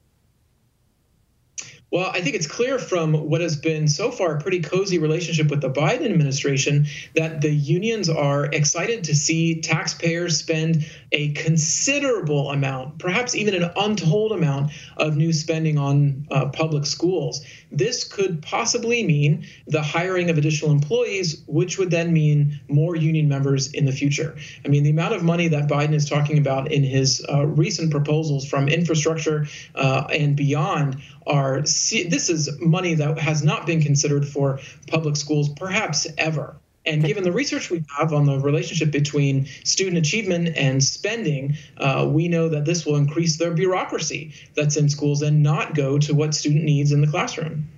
Well, 1.93 2.09
I 2.11 2.21
think 2.21 2.35
it's 2.35 2.47
clear 2.47 2.79
from 2.79 3.13
what 3.13 3.41
has 3.41 3.55
been 3.55 3.87
so 3.87 4.09
far 4.09 4.35
a 4.35 4.41
pretty 4.41 4.61
cozy 4.61 4.97
relationship 4.97 5.51
with 5.51 5.61
the 5.61 5.69
Biden 5.69 6.05
administration 6.05 6.87
that 7.13 7.41
the 7.41 7.51
unions 7.51 8.09
are 8.09 8.45
excited 8.45 9.03
to 9.03 9.15
see 9.15 9.61
taxpayers 9.61 10.39
spend 10.39 10.87
a 11.11 11.33
considerable 11.33 12.49
amount, 12.49 12.97
perhaps 12.97 13.35
even 13.35 13.53
an 13.53 13.69
untold 13.77 14.31
amount, 14.31 14.71
of 14.97 15.15
new 15.15 15.31
spending 15.31 15.77
on 15.77 16.25
uh, 16.31 16.47
public 16.47 16.87
schools. 16.87 17.45
This 17.71 18.03
could 18.03 18.41
possibly 18.41 19.05
mean 19.05 19.45
the 19.67 19.83
hiring 19.83 20.31
of 20.31 20.39
additional 20.39 20.71
employees, 20.71 21.43
which 21.45 21.77
would 21.77 21.91
then 21.91 22.11
mean 22.11 22.59
more 22.69 22.95
union 22.95 23.27
members 23.29 23.71
in 23.71 23.85
the 23.85 23.91
future. 23.91 24.35
I 24.65 24.67
mean, 24.67 24.81
the 24.81 24.89
amount 24.89 25.13
of 25.13 25.23
money 25.23 25.47
that 25.49 25.69
Biden 25.69 25.93
is 25.93 26.09
talking 26.09 26.39
about 26.39 26.71
in 26.71 26.83
his 26.83 27.23
uh, 27.31 27.45
recent 27.45 27.91
proposals 27.91 28.47
from 28.47 28.67
infrastructure 28.67 29.45
uh, 29.75 30.07
and 30.11 30.35
beyond 30.35 30.99
are 31.25 31.65
this 31.91 32.29
is 32.29 32.59
money 32.59 32.95
that 32.95 33.17
has 33.19 33.43
not 33.43 33.65
been 33.65 33.81
considered 33.81 34.27
for 34.27 34.59
public 34.87 35.15
schools 35.15 35.49
perhaps 35.49 36.07
ever. 36.17 36.55
And 36.85 37.03
given 37.03 37.23
the 37.23 37.31
research 37.31 37.69
we 37.69 37.83
have 37.97 38.11
on 38.11 38.25
the 38.25 38.39
relationship 38.39 38.91
between 38.91 39.45
student 39.63 39.97
achievement 39.97 40.57
and 40.57 40.83
spending, 40.83 41.55
uh, 41.77 42.05
we 42.09 42.27
know 42.27 42.49
that 42.49 42.65
this 42.65 42.85
will 42.85 42.97
increase 42.97 43.37
their 43.37 43.51
bureaucracy 43.51 44.33
that's 44.55 44.75
in 44.75 44.89
schools 44.89 45.21
and 45.21 45.41
not 45.41 45.75
go 45.75 45.97
to 45.99 46.13
what 46.13 46.35
student 46.35 46.65
needs 46.65 46.91
in 46.91 46.99
the 46.99 47.07
classroom. 47.07 47.69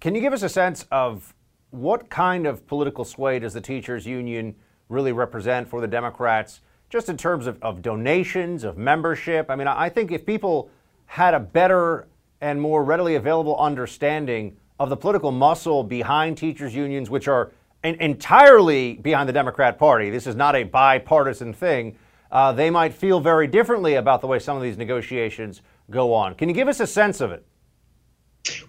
Can 0.00 0.14
you 0.14 0.20
give 0.20 0.32
us 0.32 0.44
a 0.44 0.48
sense 0.48 0.86
of 0.92 1.34
what 1.70 2.08
kind 2.10 2.46
of 2.46 2.66
political 2.66 3.04
sway 3.04 3.40
does 3.40 3.54
the 3.54 3.60
teachers 3.60 4.06
union 4.06 4.54
really 4.88 5.12
represent 5.12 5.68
for 5.68 5.80
the 5.80 5.88
Democrats, 5.88 6.60
just 6.88 7.08
in 7.08 7.16
terms 7.16 7.46
of, 7.46 7.60
of 7.60 7.82
donations, 7.82 8.62
of 8.62 8.78
membership? 8.78 9.50
I 9.50 9.56
mean, 9.56 9.66
I 9.66 9.88
think 9.88 10.12
if 10.12 10.24
people 10.24 10.70
had 11.06 11.34
a 11.34 11.40
better 11.40 12.06
and 12.40 12.60
more 12.60 12.84
readily 12.84 13.14
available 13.14 13.56
understanding 13.58 14.56
of 14.78 14.90
the 14.90 14.96
political 14.96 15.32
muscle 15.32 15.82
behind 15.82 16.36
teachers' 16.36 16.74
unions, 16.74 17.10
which 17.10 17.28
are 17.28 17.52
entirely 17.82 18.94
behind 18.94 19.28
the 19.28 19.32
Democrat 19.32 19.78
Party. 19.78 20.10
This 20.10 20.26
is 20.26 20.36
not 20.36 20.54
a 20.54 20.64
bipartisan 20.64 21.52
thing. 21.52 21.96
Uh, 22.30 22.52
they 22.52 22.70
might 22.70 22.92
feel 22.92 23.20
very 23.20 23.46
differently 23.46 23.94
about 23.94 24.20
the 24.20 24.26
way 24.26 24.38
some 24.38 24.56
of 24.56 24.62
these 24.62 24.76
negotiations 24.76 25.62
go 25.90 26.12
on. 26.12 26.34
Can 26.34 26.48
you 26.48 26.54
give 26.54 26.68
us 26.68 26.80
a 26.80 26.86
sense 26.86 27.20
of 27.20 27.32
it? 27.32 27.44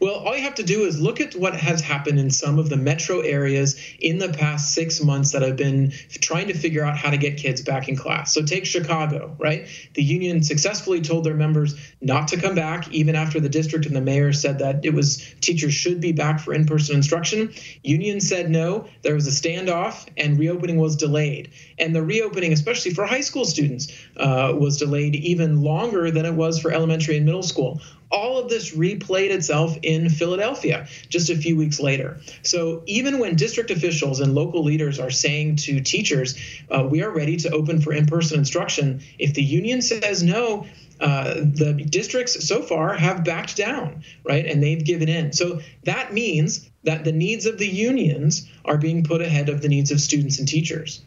Well, 0.02 0.16
all 0.16 0.36
you 0.36 0.44
have 0.44 0.56
to 0.56 0.64
do 0.64 0.86
is 0.86 1.00
look 1.00 1.20
at 1.20 1.36
what 1.36 1.56
has 1.56 1.82
happened 1.82 2.20
in 2.20 2.30
some 2.32 2.58
of 2.58 2.70
the 2.70 2.78
metro 2.78 3.20
areas 3.20 3.80
in 4.00 4.18
the 4.18 4.30
past 4.30 4.74
six 4.74 5.02
months 5.02 5.32
that 5.32 5.42
have 5.42 5.58
been 5.58 5.92
trying 6.22 6.48
to 6.48 6.54
figure 6.54 6.86
out 6.86 6.98
how 6.98 7.10
to 7.10 7.18
get 7.18 7.38
kids 7.38 7.62
back 7.62 7.90
in 7.90 7.98
class. 7.98 8.34
So 8.34 8.42
take 8.42 8.66
Chicago, 8.66 9.36
right? 9.38 9.68
The 9.94 10.04
union 10.04 10.44
successfully 10.44 11.02
told 11.02 11.26
their 11.26 11.36
members 11.36 11.76
not 12.02 12.30
to 12.30 12.38
come 12.38 12.56
back, 12.56 12.90
even 12.92 13.16
after 13.16 13.40
the 13.40 13.50
district 13.50 13.86
and 13.86 13.96
the 13.96 14.02
mayor 14.02 14.32
said 14.32 14.60
that 14.60 14.86
it 14.86 14.94
was 14.94 15.34
teachers 15.42 15.74
should 15.74 16.00
be 16.00 16.14
back 16.14 16.40
for 16.40 16.54
in-person 16.54 16.96
instruction. 16.96 17.54
Union 17.84 18.22
said 18.22 18.50
no. 18.50 18.88
There 19.02 19.16
was 19.16 19.28
a 19.28 19.32
standoff, 19.32 20.08
and 20.18 20.40
reopening 20.40 20.78
was 20.78 20.96
delayed. 20.96 21.52
And 21.80 21.96
the 21.96 22.04
reopening, 22.04 22.54
especially 22.54 22.94
for 22.94 23.06
high 23.06 23.22
school 23.22 23.46
students, 23.46 23.88
uh, 24.18 24.54
was 24.58 24.78
delayed 24.78 25.16
even 25.16 25.62
longer 25.62 26.12
than 26.12 26.26
it 26.26 26.34
was 26.34 26.60
for 26.60 26.72
elementary 26.72 27.18
and 27.18 27.26
middle 27.26 27.44
school 27.44 27.82
all 28.12 28.40
of 28.40 28.50
this 28.50 28.76
replayed 28.76 29.30
itself 29.30 29.78
in 29.84 30.10
Philadelphia 30.10 30.88
just 31.10 31.30
a 31.30 31.36
few 31.36 31.56
weeks 31.56 31.80
later. 31.80 32.20
So 32.42 32.84
even 32.86 33.20
when 33.20 33.36
district 33.36 33.72
officials 33.72 34.20
and 34.20 34.34
local 34.34 34.64
leaders 34.64 35.00
are 35.00 35.12
saying 35.12 35.58
to 35.58 35.82
teachers, 35.82 36.36
uh, 36.72 36.88
we 36.90 37.04
are 37.04 37.12
ready 37.12 37.38
to 37.38 37.52
open 37.52 37.82
for 37.82 37.94
in 37.94 38.08
person 38.08 38.40
instruction, 38.40 39.02
if 39.20 39.34
the 39.34 39.44
union 39.44 39.82
says 39.82 40.24
no, 40.24 40.66
uh, 41.00 41.36
the 41.36 41.86
districts 41.90 42.46
so 42.46 42.62
far 42.62 42.94
have 42.94 43.24
backed 43.24 43.56
down, 43.56 44.04
right? 44.26 44.46
And 44.46 44.62
they've 44.62 44.84
given 44.84 45.08
in. 45.08 45.32
So 45.32 45.62
that 45.84 46.14
means 46.14 46.70
that 46.84 47.04
the 47.04 47.12
needs 47.12 47.46
of 47.46 47.58
the 47.58 47.68
unions 47.68 48.50
are 48.66 48.78
being 48.78 49.04
put 49.04 49.22
ahead 49.22 49.50
of 49.50 49.62
the 49.62 49.70
needs 49.70 49.92
of 49.92 50.02
students 50.02 50.40
and 50.40 50.48
teachers. 50.48 51.02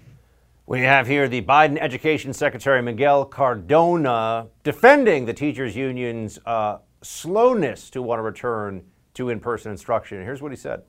We 0.66 0.83
have 0.83 1.09
here 1.09 1.29
the 1.29 1.42
Biden 1.42 1.77
Education 1.77 2.33
Secretary 2.33 2.81
Miguel 2.83 3.25
Cardona 3.25 4.46
defending 4.62 5.25
the 5.25 5.33
teachers' 5.33 5.75
union's 5.75 6.38
uh, 6.46 6.79
slowness 7.03 7.90
to 7.90 8.01
want 8.01 8.20
to 8.20 8.22
return 8.22 8.85
to 9.14 9.31
in 9.31 9.40
person 9.40 9.72
instruction. 9.72 10.22
Here's 10.22 10.40
what 10.40 10.53
he 10.53 10.57
said. 10.57 10.83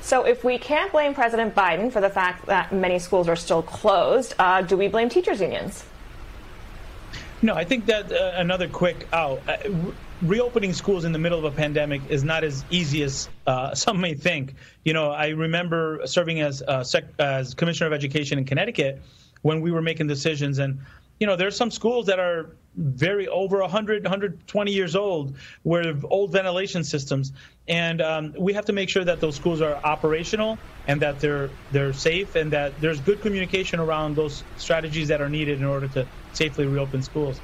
So, 0.00 0.24
if 0.24 0.42
we 0.42 0.56
can't 0.56 0.90
blame 0.90 1.12
President 1.12 1.54
Biden 1.54 1.92
for 1.92 2.00
the 2.00 2.08
fact 2.08 2.46
that 2.46 2.72
many 2.72 2.98
schools 2.98 3.28
are 3.28 3.36
still 3.36 3.62
closed, 3.62 4.34
uh, 4.38 4.62
do 4.62 4.76
we 4.76 4.88
blame 4.88 5.10
teachers' 5.10 5.42
unions? 5.42 5.84
No, 7.42 7.54
I 7.54 7.64
think 7.64 7.84
that 7.86 8.10
uh, 8.10 8.32
another 8.36 8.68
quick 8.68 9.06
out. 9.12 9.42
Uh, 9.46 9.56
reopening 10.20 10.72
schools 10.72 11.04
in 11.04 11.12
the 11.12 11.18
middle 11.18 11.38
of 11.38 11.44
a 11.44 11.54
pandemic 11.56 12.06
is 12.06 12.22
not 12.22 12.44
as 12.44 12.64
easy 12.68 13.02
as 13.02 13.30
uh, 13.46 13.74
some 13.74 14.00
may 14.00 14.14
think. 14.14 14.54
You 14.84 14.92
know, 14.92 15.10
I 15.10 15.28
remember 15.28 16.00
serving 16.06 16.40
as 16.40 16.62
uh, 16.62 16.84
sec- 16.84 17.14
as 17.18 17.54
commissioner 17.54 17.88
of 17.88 17.92
education 17.92 18.38
in 18.38 18.44
Connecticut 18.44 19.02
when 19.42 19.60
we 19.60 19.70
were 19.70 19.82
making 19.82 20.06
decisions, 20.06 20.58
and 20.58 20.80
you 21.18 21.26
know, 21.26 21.36
there's 21.36 21.56
some 21.56 21.70
schools 21.70 22.06
that 22.06 22.18
are 22.18 22.56
very 22.76 23.28
over 23.28 23.60
100, 23.60 24.04
120 24.04 24.72
years 24.72 24.96
old, 24.96 25.36
with 25.64 26.04
old 26.08 26.32
ventilation 26.32 26.84
systems, 26.84 27.32
and 27.68 28.00
um, 28.00 28.34
we 28.38 28.52
have 28.52 28.64
to 28.66 28.72
make 28.72 28.88
sure 28.88 29.04
that 29.04 29.20
those 29.20 29.36
schools 29.36 29.60
are 29.60 29.76
operational 29.84 30.60
and 30.86 31.02
that 31.02 31.20
they're 31.20 31.52
they're 31.70 31.92
safe 31.92 32.34
and 32.36 32.52
that 32.52 32.80
there's 32.80 33.00
good 33.00 33.20
communication 33.20 33.80
around 33.80 34.14
those 34.14 34.44
strategies 34.56 35.08
that 35.08 35.20
are 35.20 35.28
needed 35.28 35.58
in 35.58 35.64
order 35.64 35.88
to 35.88 36.08
safely 36.32 36.66
reopen 36.66 37.02
schools. 37.02 37.42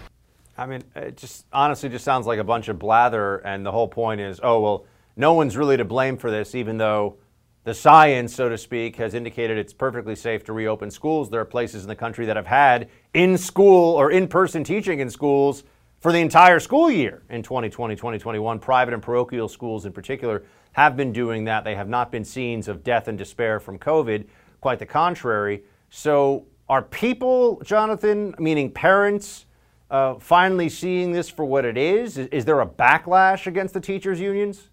I 0.58 0.66
mean, 0.66 0.82
it 0.94 1.16
just 1.16 1.46
honestly 1.52 1.88
just 1.88 2.04
sounds 2.04 2.26
like 2.26 2.38
a 2.38 2.44
bunch 2.44 2.68
of 2.68 2.78
blather, 2.78 3.38
and 3.38 3.64
the 3.64 3.72
whole 3.72 3.88
point 3.88 4.20
is, 4.20 4.40
oh 4.42 4.60
well, 4.60 4.86
no 5.16 5.34
one's 5.34 5.56
really 5.56 5.76
to 5.76 5.84
blame 5.84 6.16
for 6.16 6.30
this, 6.30 6.54
even 6.54 6.78
though 6.78 7.16
the 7.64 7.74
science, 7.74 8.34
so 8.34 8.48
to 8.48 8.56
speak, 8.56 8.96
has 8.96 9.12
indicated 9.12 9.58
it's 9.58 9.72
perfectly 9.72 10.14
safe 10.14 10.44
to 10.44 10.52
reopen 10.52 10.90
schools. 10.90 11.30
There 11.30 11.40
are 11.40 11.46
places 11.46 11.82
in 11.82 11.88
the 11.88 11.96
country 11.96 12.24
that 12.26 12.36
have 12.36 12.46
had 12.46 12.88
in 13.12 13.36
school 13.36 13.94
or 13.94 14.12
in 14.12 14.28
person 14.28 14.62
teaching 14.62 15.00
in 15.00 15.10
schools 15.10 15.64
for 15.98 16.12
the 16.12 16.20
entire 16.20 16.60
school 16.60 16.90
year 16.90 17.24
in 17.28 17.42
2020, 17.42 17.96
2021. 17.96 18.60
Private 18.60 18.94
and 18.94 19.02
parochial 19.02 19.48
schools, 19.48 19.84
in 19.84 19.92
particular, 19.92 20.44
have 20.72 20.96
been 20.96 21.12
doing 21.12 21.44
that. 21.44 21.64
They 21.64 21.74
have 21.74 21.88
not 21.88 22.12
been 22.12 22.24
scenes 22.24 22.68
of 22.68 22.84
death 22.84 23.08
and 23.08 23.18
despair 23.18 23.58
from 23.58 23.78
COVID, 23.80 24.26
quite 24.60 24.78
the 24.78 24.86
contrary. 24.86 25.64
So, 25.90 26.46
are 26.68 26.82
people, 26.82 27.60
Jonathan, 27.64 28.34
meaning 28.38 28.70
parents, 28.70 29.45
uh, 29.90 30.14
finally 30.18 30.68
seeing 30.68 31.12
this 31.12 31.28
for 31.28 31.44
what 31.44 31.64
it 31.64 31.76
is? 31.76 32.18
Is, 32.18 32.28
is 32.28 32.44
there 32.44 32.60
a 32.60 32.66
backlash 32.66 33.46
against 33.46 33.74
the 33.74 33.80
teachers' 33.80 34.20
unions? 34.20 34.68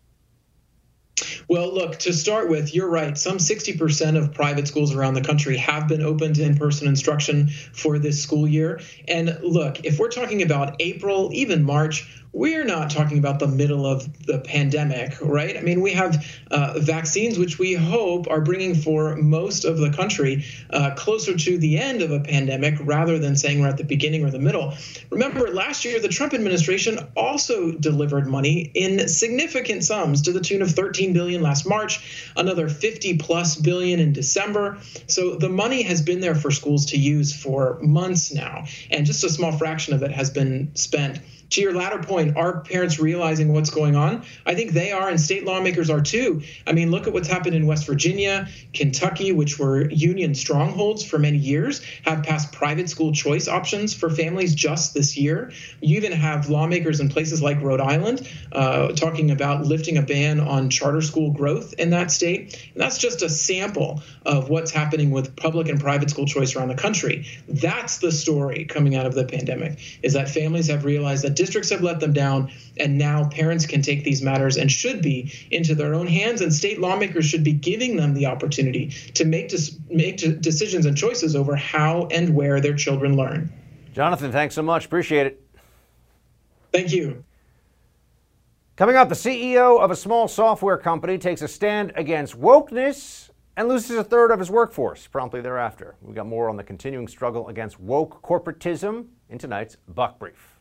Well, 1.48 1.74
look, 1.74 1.98
to 2.00 2.14
start 2.14 2.50
with, 2.50 2.74
you're 2.74 2.90
right. 2.90 3.18
Some 3.18 3.38
60% 3.38 4.18
of 4.18 4.34
private 4.34 4.68
schools 4.68 4.96
around 4.96 5.14
the 5.14 5.22
country 5.22 5.58
have 5.58 5.88
been 5.88 6.02
open 6.02 6.34
to 6.34 6.44
in 6.44 6.58
person 6.58 6.88
instruction 6.88 7.50
for 7.74 8.00
this 8.00 8.22
school 8.22 8.48
year. 8.48 8.82
And 9.08 9.38
look, 9.44 9.86
if 9.86 10.00
we're 10.00 10.10
talking 10.10 10.42
about 10.42 10.76
April, 10.80 11.30
even 11.34 11.64
March, 11.64 12.23
we're 12.34 12.66
not 12.66 12.90
talking 12.90 13.20
about 13.20 13.38
the 13.38 13.48
middle 13.48 13.86
of 13.86 14.26
the 14.26 14.40
pandemic, 14.40 15.14
right? 15.22 15.56
I 15.56 15.62
mean, 15.62 15.82
we 15.82 15.94
have 15.94 16.26
uh, 16.50 16.80
vaccines 16.80 17.38
which 17.38 17.60
we 17.60 17.74
hope 17.76 18.28
are 18.28 18.42
bringing 18.42 18.74
for 18.74 19.16
most 19.16 19.66
of 19.66 19.78
the 19.78 19.92
country 19.92 20.44
uh, 20.72 20.96
closer 20.96 21.38
to 21.38 21.58
the 21.60 21.78
end 21.78 22.02
of 22.02 22.10
a 22.10 22.20
pandemic 22.20 22.76
rather 22.82 23.20
than 23.20 23.36
saying 23.36 23.62
we're 23.62 23.68
at 23.68 23.78
the 23.78 23.84
beginning 23.84 24.26
or 24.26 24.32
the 24.32 24.40
middle. 24.40 24.74
Remember, 25.12 25.48
last 25.50 25.86
year, 25.86 26.00
the 26.00 26.08
Trump 26.08 26.34
administration 26.34 26.98
also 27.16 27.72
delivered 27.72 28.28
money 28.28 28.72
in 28.74 29.08
significant 29.08 29.84
sums 29.84 30.24
to 30.24 30.32
the 30.32 30.42
tune 30.42 30.64
of 30.64 30.72
13 30.72 31.14
billion 31.14 31.44
last 31.44 31.68
March, 31.68 32.32
another 32.36 32.68
50 32.68 33.20
plus 33.20 33.56
billion 33.58 34.00
in 34.00 34.12
December. 34.12 34.80
So 35.06 35.36
the 35.36 35.50
money 35.50 35.84
has 35.84 36.02
been 36.02 36.20
there 36.20 36.36
for 36.36 36.50
schools 36.50 36.88
to 36.88 36.98
use 36.98 37.32
for 37.32 37.78
months 37.84 38.34
now, 38.34 38.66
and 38.90 39.06
just 39.06 39.24
a 39.24 39.30
small 39.30 39.52
fraction 39.52 39.94
of 39.94 40.02
it 40.02 40.12
has 40.12 40.32
been 40.32 40.76
spent 40.76 41.20
to 41.54 41.62
your 41.62 41.74
latter 41.74 42.00
point, 42.00 42.36
are 42.36 42.62
parents 42.62 43.00
realizing 43.00 43.54
what's 43.54 43.70
going 43.70 43.96
on? 43.96 44.24
I 44.46 44.56
think 44.56 44.72
they 44.72 44.92
are, 44.92 45.08
and 45.08 45.22
state 45.22 45.46
lawmakers 45.46 45.90
are 45.92 46.02
too. 46.02 46.42
I 46.66 46.74
mean, 46.74 46.90
look 46.90 47.06
at 47.06 47.14
what's 47.14 47.28
happened 47.28 47.56
in 47.56 47.68
West 47.68 47.86
Virginia, 47.86 48.48
Kentucky, 48.74 49.32
which 49.32 49.60
were 49.60 49.88
union 49.92 50.34
strongholds 50.34 51.06
for 51.06 51.20
many 51.20 51.38
years, 51.38 51.84
have 52.06 52.24
passed 52.24 52.52
private 52.54 52.90
school 52.90 53.14
choice 53.14 53.48
options 53.48 53.94
for 53.94 54.10
families 54.10 54.56
just 54.56 54.96
this 54.96 55.16
year. 55.16 55.52
You 55.80 55.98
even 55.98 56.12
have 56.12 56.50
lawmakers 56.50 57.00
in 57.00 57.10
places 57.10 57.40
like 57.40 57.62
Rhode 57.62 57.82
Island 57.82 58.28
uh, 58.52 58.94
talking 58.94 59.30
about 59.30 59.64
lifting 59.64 59.98
a 59.98 60.02
ban 60.02 60.40
on 60.40 60.72
charter 60.72 61.02
school 61.02 61.32
growth 61.32 61.74
in 61.78 61.92
that 61.92 62.10
state. 62.10 62.60
And 62.74 62.82
that's 62.82 62.98
just 62.98 63.22
a 63.22 63.30
sample 63.30 64.02
of 64.26 64.50
what's 64.50 64.72
happening 64.72 65.12
with 65.12 65.36
public 65.36 65.70
and 65.70 65.80
private 65.80 66.10
school 66.10 66.26
choice 66.26 66.56
around 66.56 66.70
the 66.70 66.76
country. 66.76 67.28
That's 67.48 68.00
the 68.00 68.12
story 68.12 68.66
coming 68.66 68.96
out 68.96 69.06
of 69.06 69.14
the 69.14 69.26
pandemic, 69.26 69.78
is 70.02 70.14
that 70.14 70.30
families 70.30 70.68
have 70.68 70.84
realized 70.84 71.24
that 71.24 71.43
districts 71.44 71.70
have 71.70 71.82
let 71.82 72.00
them 72.00 72.14
down, 72.14 72.50
and 72.78 72.98
now 72.98 73.28
parents 73.28 73.66
can 73.66 73.82
take 73.82 74.06
these 74.06 74.22
matters 74.22 74.56
and 74.56 74.72
should 74.72 75.02
be 75.02 75.30
into 75.52 75.76
their 75.76 75.94
own 75.94 76.08
hands, 76.08 76.40
and 76.40 76.54
state 76.54 76.80
lawmakers 76.80 77.26
should 77.26 77.44
be 77.44 77.52
giving 77.52 77.98
them 77.98 78.14
the 78.14 78.26
opportunity 78.26 78.90
to 79.14 79.26
make, 79.26 79.50
dis- 79.50 79.78
make 79.90 80.18
decisions 80.42 80.86
and 80.86 80.96
choices 80.96 81.36
over 81.36 81.56
how 81.56 82.08
and 82.12 82.34
where 82.34 82.62
their 82.62 82.76
children 82.76 83.18
learn. 83.18 83.52
Jonathan, 83.94 84.32
thanks 84.32 84.56
so 84.56 84.62
much. 84.62 84.86
Appreciate 84.86 85.28
it. 85.28 85.42
Thank 86.72 86.94
you. 86.94 87.24
Coming 88.78 88.96
up, 88.96 89.10
the 89.10 89.16
CEO 89.16 89.80
of 89.80 89.92
a 89.92 89.96
small 89.96 90.28
software 90.28 90.78
company 90.78 91.18
takes 91.18 91.42
a 91.42 91.48
stand 91.48 91.92
against 91.96 92.40
wokeness 92.40 93.30
and 93.56 93.68
loses 93.68 93.98
a 93.98 94.04
third 94.04 94.32
of 94.32 94.40
his 94.40 94.50
workforce 94.50 95.06
promptly 95.08 95.42
thereafter. 95.42 95.96
We've 96.02 96.16
got 96.16 96.26
more 96.26 96.50
on 96.50 96.56
the 96.56 96.64
continuing 96.64 97.08
struggle 97.08 97.50
against 97.50 97.80
woke 97.80 98.24
corporatism 98.24 99.08
in 99.30 99.38
tonight's 99.38 99.78
Buck 99.88 100.18
Brief. 100.18 100.53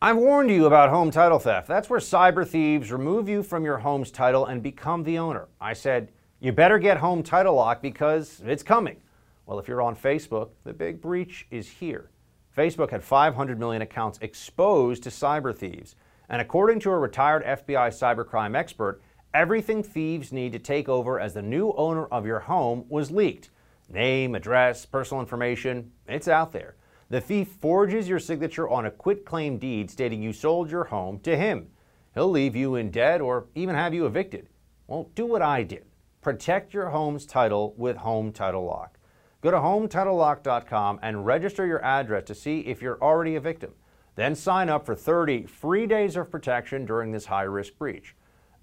I've 0.00 0.16
warned 0.16 0.48
you 0.48 0.66
about 0.66 0.90
home 0.90 1.10
title 1.10 1.40
theft. 1.40 1.66
That's 1.66 1.90
where 1.90 1.98
cyber 1.98 2.46
thieves 2.46 2.92
remove 2.92 3.28
you 3.28 3.42
from 3.42 3.64
your 3.64 3.78
home's 3.78 4.12
title 4.12 4.46
and 4.46 4.62
become 4.62 5.02
the 5.02 5.18
owner. 5.18 5.48
I 5.60 5.72
said, 5.72 6.12
you 6.38 6.52
better 6.52 6.78
get 6.78 6.98
home 6.98 7.24
title 7.24 7.56
lock 7.56 7.82
because 7.82 8.40
it's 8.46 8.62
coming. 8.62 8.98
Well, 9.44 9.58
if 9.58 9.66
you're 9.66 9.82
on 9.82 9.96
Facebook, 9.96 10.50
the 10.62 10.72
big 10.72 11.00
breach 11.00 11.48
is 11.50 11.68
here. 11.68 12.10
Facebook 12.56 12.92
had 12.92 13.02
500 13.02 13.58
million 13.58 13.82
accounts 13.82 14.20
exposed 14.22 15.02
to 15.02 15.10
cyber 15.10 15.52
thieves. 15.52 15.96
And 16.28 16.40
according 16.40 16.78
to 16.80 16.90
a 16.90 16.98
retired 16.98 17.44
FBI 17.44 17.88
cybercrime 17.88 18.54
expert, 18.56 19.02
everything 19.34 19.82
thieves 19.82 20.32
need 20.32 20.52
to 20.52 20.60
take 20.60 20.88
over 20.88 21.18
as 21.18 21.34
the 21.34 21.42
new 21.42 21.72
owner 21.72 22.06
of 22.06 22.24
your 22.24 22.38
home 22.38 22.84
was 22.88 23.10
leaked. 23.10 23.50
Name, 23.88 24.36
address, 24.36 24.86
personal 24.86 25.20
information, 25.20 25.90
it's 26.06 26.28
out 26.28 26.52
there. 26.52 26.76
The 27.10 27.20
thief 27.20 27.48
forges 27.48 28.08
your 28.08 28.18
signature 28.18 28.68
on 28.68 28.84
a 28.84 28.90
quitclaim 28.90 29.58
deed 29.58 29.90
stating 29.90 30.22
you 30.22 30.32
sold 30.32 30.70
your 30.70 30.84
home 30.84 31.20
to 31.20 31.36
him. 31.36 31.68
He'll 32.14 32.30
leave 32.30 32.54
you 32.54 32.74
in 32.74 32.90
debt 32.90 33.20
or 33.20 33.46
even 33.54 33.74
have 33.74 33.94
you 33.94 34.04
evicted. 34.04 34.48
Well, 34.86 35.10
do 35.14 35.24
what 35.24 35.40
I 35.40 35.62
did. 35.62 35.86
Protect 36.20 36.74
your 36.74 36.90
home's 36.90 37.24
title 37.24 37.74
with 37.78 37.96
Home 37.96 38.32
Title 38.32 38.64
Lock. 38.64 38.98
Go 39.40 39.50
to 39.50 39.56
HometitleLock.com 39.56 40.98
and 41.00 41.24
register 41.24 41.64
your 41.64 41.82
address 41.84 42.24
to 42.24 42.34
see 42.34 42.60
if 42.60 42.82
you're 42.82 43.00
already 43.00 43.36
a 43.36 43.40
victim. 43.40 43.72
Then 44.16 44.34
sign 44.34 44.68
up 44.68 44.84
for 44.84 44.96
30 44.96 45.46
free 45.46 45.86
days 45.86 46.16
of 46.16 46.30
protection 46.30 46.84
during 46.84 47.12
this 47.12 47.26
high 47.26 47.44
risk 47.44 47.78
breach. 47.78 48.16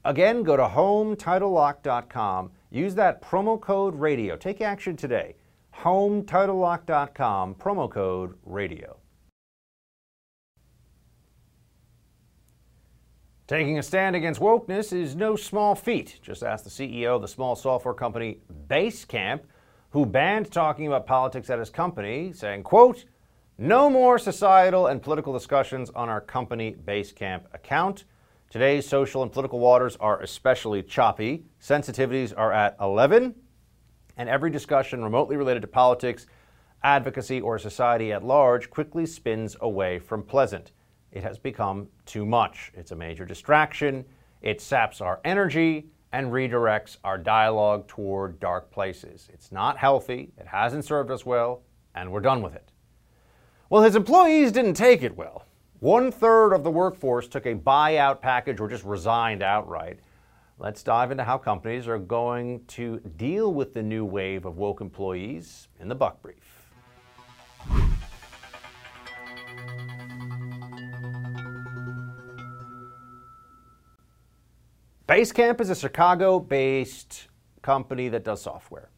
Again, 0.03 0.43
go 0.43 0.57
to 0.57 0.63
HomeTitleLock.com. 0.63 2.51
Use 2.69 2.93
that 2.95 3.21
promo 3.21 3.59
code 3.59 3.95
RADIO. 3.95 4.35
Take 4.35 4.61
action 4.61 4.97
today. 4.97 5.35
HomeTitleLock.com, 5.81 7.55
promo 7.55 7.89
code 7.89 8.35
RADIO. 8.43 8.97
Taking 13.47 13.77
a 13.77 13.83
stand 13.83 14.15
against 14.15 14.39
wokeness 14.39 14.91
is 14.91 15.15
no 15.15 15.35
small 15.35 15.75
feat. 15.75 16.19
Just 16.23 16.41
ask 16.41 16.63
the 16.63 16.69
CEO 16.71 17.15
of 17.15 17.21
the 17.21 17.27
small 17.27 17.55
software 17.55 17.93
company 17.93 18.39
Basecamp, 18.67 19.41
who 19.91 20.05
banned 20.05 20.51
talking 20.51 20.87
about 20.87 21.05
politics 21.05 21.51
at 21.51 21.59
his 21.59 21.69
company, 21.69 22.33
saying, 22.33 22.63
quote, 22.63 23.05
no 23.59 23.89
more 23.89 24.17
societal 24.17 24.87
and 24.87 25.01
political 25.01 25.31
discussions 25.31 25.91
on 25.91 26.09
our 26.09 26.19
company 26.19 26.75
Basecamp 26.83 27.43
account. 27.53 28.05
Today's 28.49 28.87
social 28.87 29.21
and 29.21 29.31
political 29.31 29.59
waters 29.59 29.95
are 29.97 30.19
especially 30.21 30.81
choppy. 30.81 31.45
Sensitivities 31.61 32.33
are 32.35 32.51
at 32.51 32.75
11, 32.81 33.35
and 34.17 34.29
every 34.29 34.49
discussion 34.49 35.03
remotely 35.03 35.35
related 35.35 35.61
to 35.61 35.67
politics, 35.67 36.27
advocacy, 36.83 37.41
or 37.41 37.57
society 37.59 38.11
at 38.11 38.23
large 38.23 38.69
quickly 38.69 39.05
spins 39.05 39.55
away 39.61 39.99
from 39.99 40.23
pleasant. 40.23 40.71
It 41.11 41.23
has 41.23 41.37
become 41.37 41.87
too 42.05 42.25
much. 42.25 42.71
It's 42.75 42.91
a 42.91 42.95
major 42.95 43.25
distraction. 43.25 44.05
It 44.41 44.61
saps 44.61 45.01
our 45.01 45.19
energy 45.23 45.87
and 46.11 46.31
redirects 46.31 46.97
our 47.03 47.17
dialogue 47.17 47.87
toward 47.87 48.39
dark 48.39 48.71
places. 48.71 49.27
It's 49.33 49.51
not 49.51 49.77
healthy, 49.77 50.31
it 50.37 50.47
hasn't 50.47 50.85
served 50.85 51.11
us 51.11 51.25
well, 51.25 51.63
and 51.93 52.11
we're 52.11 52.21
done 52.21 52.41
with 52.41 52.55
it. 52.55 52.71
Well, 53.69 53.81
his 53.81 53.95
employees 53.95 54.51
didn't 54.51 54.75
take 54.75 55.03
it 55.03 55.17
well. 55.17 55.45
One 55.79 56.11
third 56.11 56.53
of 56.53 56.63
the 56.63 56.71
workforce 56.71 57.27
took 57.27 57.45
a 57.45 57.55
buyout 57.55 58.21
package 58.21 58.59
or 58.59 58.69
just 58.69 58.85
resigned 58.85 59.43
outright. 59.43 59.99
Let's 60.57 60.83
dive 60.83 61.11
into 61.11 61.25
how 61.25 61.37
companies 61.37 61.85
are 61.85 61.97
going 61.97 62.63
to 62.67 62.99
deal 63.17 63.53
with 63.53 63.73
the 63.73 63.83
new 63.83 64.05
wave 64.05 64.45
of 64.45 64.55
woke 64.55 64.79
employees 64.79 65.67
in 65.81 65.89
the 65.89 65.95
Buck 65.95 66.21
Brief. 66.21 66.71
Basecamp 75.09 75.59
is 75.59 75.69
a 75.69 75.75
Chicago 75.75 76.39
based 76.39 77.27
company 77.61 78.07
that 78.07 78.23
does 78.23 78.41
software. 78.41 78.89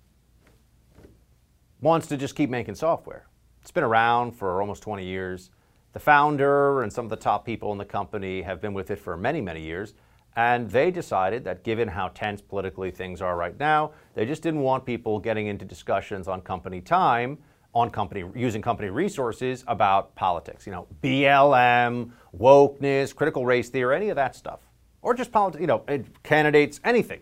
Wants 1.81 2.05
to 2.07 2.17
just 2.17 2.35
keep 2.35 2.51
making 2.51 2.75
software. 2.75 3.25
It's 3.63 3.71
been 3.71 3.83
around 3.83 4.33
for 4.33 4.61
almost 4.61 4.83
20 4.83 5.03
years. 5.03 5.49
The 5.93 5.99
founder 5.99 6.83
and 6.83 6.93
some 6.93 7.05
of 7.05 7.09
the 7.09 7.15
top 7.15 7.45
people 7.45 7.71
in 7.71 7.79
the 7.79 7.85
company 7.85 8.43
have 8.43 8.61
been 8.61 8.75
with 8.75 8.91
it 8.91 8.99
for 8.99 9.17
many, 9.17 9.41
many 9.41 9.61
years. 9.61 9.95
And 10.37 10.69
they 10.69 10.91
decided 10.91 11.43
that 11.45 11.63
given 11.63 11.87
how 11.87 12.09
tense 12.09 12.41
politically 12.41 12.91
things 12.91 13.23
are 13.23 13.35
right 13.35 13.59
now, 13.59 13.93
they 14.13 14.23
just 14.23 14.43
didn't 14.43 14.61
want 14.61 14.85
people 14.85 15.17
getting 15.19 15.47
into 15.47 15.65
discussions 15.65 16.27
on 16.27 16.41
company 16.41 16.79
time, 16.79 17.39
on 17.73 17.89
company 17.89 18.23
using 18.35 18.61
company 18.61 18.91
resources 18.91 19.63
about 19.67 20.13
politics. 20.13 20.67
You 20.67 20.73
know, 20.73 20.87
BLM, 21.01 22.11
wokeness, 22.39 23.15
critical 23.15 23.47
race 23.47 23.69
theory, 23.69 23.95
any 23.95 24.09
of 24.09 24.15
that 24.15 24.35
stuff, 24.35 24.59
or 25.01 25.15
just 25.15 25.31
politics. 25.31 25.59
You 25.59 25.67
know, 25.67 25.83
eh, 25.87 26.03
candidates, 26.21 26.79
anything, 26.83 27.21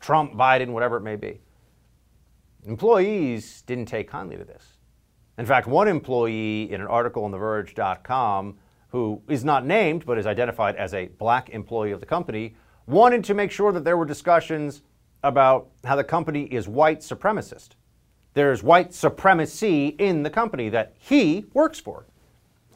Trump, 0.00 0.34
Biden, 0.34 0.70
whatever 0.70 0.96
it 0.96 1.02
may 1.02 1.14
be. 1.14 1.40
Employees 2.66 3.62
didn't 3.62 3.86
take 3.86 4.08
kindly 4.08 4.36
to 4.36 4.44
this. 4.44 4.78
In 5.38 5.46
fact, 5.46 5.68
one 5.68 5.86
employee 5.86 6.72
in 6.72 6.80
an 6.80 6.88
article 6.88 7.24
on 7.24 7.30
TheVerge.com, 7.30 8.58
who 8.88 9.20
is 9.28 9.44
not 9.44 9.66
named 9.66 10.04
but 10.06 10.18
is 10.18 10.26
identified 10.26 10.76
as 10.76 10.94
a 10.94 11.06
black 11.18 11.50
employee 11.50 11.92
of 11.92 12.00
the 12.00 12.06
company, 12.06 12.54
wanted 12.86 13.22
to 13.24 13.34
make 13.34 13.50
sure 13.50 13.72
that 13.72 13.84
there 13.84 13.96
were 13.96 14.06
discussions 14.06 14.82
about 15.22 15.68
how 15.84 15.96
the 15.96 16.04
company 16.04 16.44
is 16.44 16.68
white 16.68 17.00
supremacist. 17.00 17.70
There's 18.34 18.62
white 18.62 18.94
supremacy 18.94 19.88
in 19.88 20.22
the 20.22 20.30
company 20.30 20.68
that 20.70 20.94
he 20.98 21.44
works 21.52 21.80
for. 21.80 22.06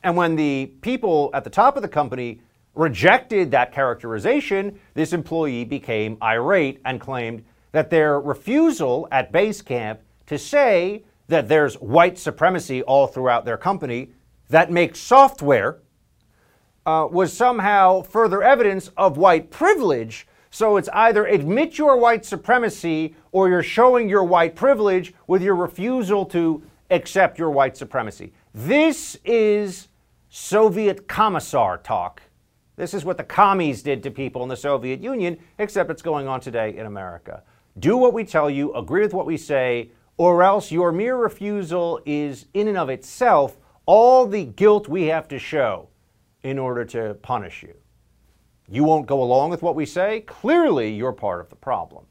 And 0.02 0.16
when 0.16 0.34
the 0.36 0.72
people 0.80 1.30
at 1.34 1.44
the 1.44 1.50
top 1.50 1.76
of 1.76 1.82
the 1.82 1.88
company 1.88 2.40
rejected 2.74 3.50
that 3.50 3.72
characterization, 3.72 4.78
this 4.94 5.12
employee 5.12 5.64
became 5.64 6.18
irate 6.22 6.80
and 6.84 7.00
claimed 7.00 7.44
that 7.72 7.90
their 7.90 8.20
refusal 8.20 9.08
at 9.12 9.32
Basecamp 9.32 9.98
to 10.26 10.38
say 10.38 11.04
that 11.28 11.48
there's 11.48 11.74
white 11.76 12.18
supremacy 12.18 12.82
all 12.82 13.06
throughout 13.06 13.44
their 13.44 13.56
company 13.56 14.10
that 14.48 14.70
makes 14.70 14.98
software 14.98 15.78
uh, 16.86 17.06
was 17.10 17.32
somehow 17.32 18.02
further 18.02 18.42
evidence 18.42 18.90
of 18.96 19.16
white 19.16 19.50
privilege. 19.50 20.26
So 20.50 20.76
it's 20.76 20.88
either 20.92 21.24
admit 21.24 21.78
your 21.78 21.96
white 21.96 22.24
supremacy 22.24 23.14
or 23.30 23.48
you're 23.48 23.62
showing 23.62 24.08
your 24.08 24.24
white 24.24 24.54
privilege 24.54 25.14
with 25.26 25.42
your 25.42 25.56
refusal 25.56 26.26
to 26.26 26.62
accept 26.90 27.38
your 27.38 27.50
white 27.50 27.76
supremacy. 27.76 28.32
This 28.52 29.16
is 29.24 29.88
Soviet 30.28 31.08
commissar 31.08 31.78
talk. 31.78 32.22
This 32.76 32.94
is 32.94 33.04
what 33.04 33.16
the 33.16 33.24
commies 33.24 33.82
did 33.82 34.02
to 34.02 34.10
people 34.10 34.42
in 34.42 34.48
the 34.48 34.56
Soviet 34.56 35.00
Union, 35.00 35.38
except 35.58 35.90
it's 35.90 36.02
going 36.02 36.26
on 36.26 36.40
today 36.40 36.76
in 36.76 36.86
America. 36.86 37.42
Do 37.78 37.96
what 37.96 38.12
we 38.12 38.24
tell 38.24 38.50
you, 38.50 38.74
agree 38.74 39.02
with 39.02 39.14
what 39.14 39.26
we 39.26 39.36
say, 39.36 39.90
or 40.16 40.42
else 40.42 40.70
your 40.70 40.92
mere 40.92 41.16
refusal 41.16 42.00
is, 42.04 42.46
in 42.52 42.68
and 42.68 42.76
of 42.76 42.90
itself, 42.90 43.56
all 43.86 44.26
the 44.26 44.44
guilt 44.44 44.88
we 44.88 45.04
have 45.04 45.28
to 45.28 45.38
show 45.38 45.88
in 46.42 46.58
order 46.58 46.84
to 46.84 47.14
punish 47.22 47.62
you. 47.62 47.74
You 48.68 48.84
won't 48.84 49.06
go 49.06 49.22
along 49.22 49.50
with 49.50 49.62
what 49.62 49.74
we 49.74 49.86
say? 49.86 50.20
Clearly, 50.22 50.92
you're 50.92 51.12
part 51.12 51.40
of 51.40 51.48
the 51.48 51.56
problem. 51.56 52.06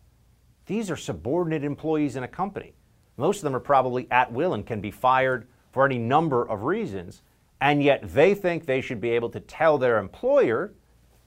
These 0.65 0.91
are 0.91 0.95
subordinate 0.97 1.63
employees 1.63 2.15
in 2.15 2.23
a 2.23 2.27
company. 2.27 2.73
Most 3.17 3.37
of 3.37 3.43
them 3.43 3.55
are 3.55 3.59
probably 3.59 4.07
at 4.11 4.31
will 4.31 4.53
and 4.53 4.65
can 4.65 4.81
be 4.81 4.91
fired 4.91 5.47
for 5.71 5.85
any 5.85 5.97
number 5.97 6.43
of 6.43 6.63
reasons, 6.63 7.23
and 7.61 7.81
yet 7.81 8.01
they 8.13 8.33
think 8.33 8.65
they 8.65 8.81
should 8.81 9.01
be 9.01 9.09
able 9.11 9.29
to 9.29 9.39
tell 9.39 9.77
their 9.77 9.97
employer, 9.97 10.73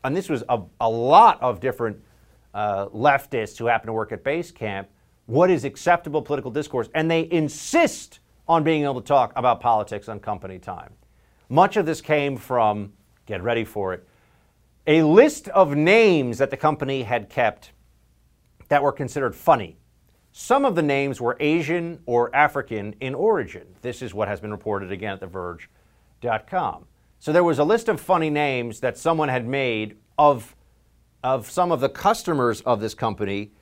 and 0.03 0.17
this 0.17 0.29
was 0.29 0.45
a, 0.49 0.61
a 0.81 0.89
lot 0.89 1.41
of 1.43 1.61
different 1.61 1.97
uh, 2.53 2.87
leftists 2.87 3.59
who 3.59 3.67
happen 3.67 3.87
to 3.87 3.93
work 3.93 4.13
at 4.13 4.23
Basecamp, 4.23 4.87
what 5.27 5.51
is 5.51 5.65
acceptable 5.65 6.23
political 6.23 6.51
discourse, 6.51 6.89
and 6.95 7.11
they 7.11 7.29
insist 7.31 8.21
on 8.47 8.63
being 8.63 8.85
able 8.85 9.01
to 9.01 9.07
talk 9.07 9.33
about 9.37 9.61
politics 9.61 10.09
on 10.09 10.21
company 10.21 10.59
time. 10.59 10.93
Much 11.49 11.77
of 11.77 11.87
this 11.87 12.01
came 12.01 12.37
from, 12.37 12.93
get 13.27 13.43
ready 13.43 13.65
for 13.65 13.93
it, 13.95 14.07
a 14.87 15.03
list 15.03 15.49
of 15.49 15.75
names 15.75 16.39
that 16.39 16.51
the 16.51 16.57
company 16.57 17.03
had 17.03 17.29
kept 17.29 17.73
that 18.69 18.83
were 18.83 18.93
considered 18.93 19.35
funny. 19.35 19.79
Some 20.33 20.65
of 20.65 20.75
the 20.75 20.83
names 20.83 21.21
were 21.21 21.37
Asian 21.39 22.01
or 22.07 22.35
African 22.35 22.95
in 23.01 23.15
origin. 23.15 23.67
This 23.83 24.03
is 24.03 24.13
what 24.13 24.27
has 24.27 24.41
been 24.41 24.51
reported 24.51 24.91
again 24.91 25.13
at 25.13 25.21
TheVerge.com. 25.21 26.87
So 27.21 27.33
there 27.33 27.45
was 27.45 27.59
a 27.59 27.65
list 27.65 27.89
of 27.89 28.01
funny 28.01 28.31
names 28.31 28.81
that 28.81 28.99
someone 28.99 29.29
had 29.29 29.47
made 29.47 29.97
of, 30.19 30.57
of 31.23 31.51
some 31.51 31.71
of 31.71 31.81
the 31.81 31.89
customers 31.89 32.61
of 32.63 32.81
this 32.81 32.95
company, 32.95 33.53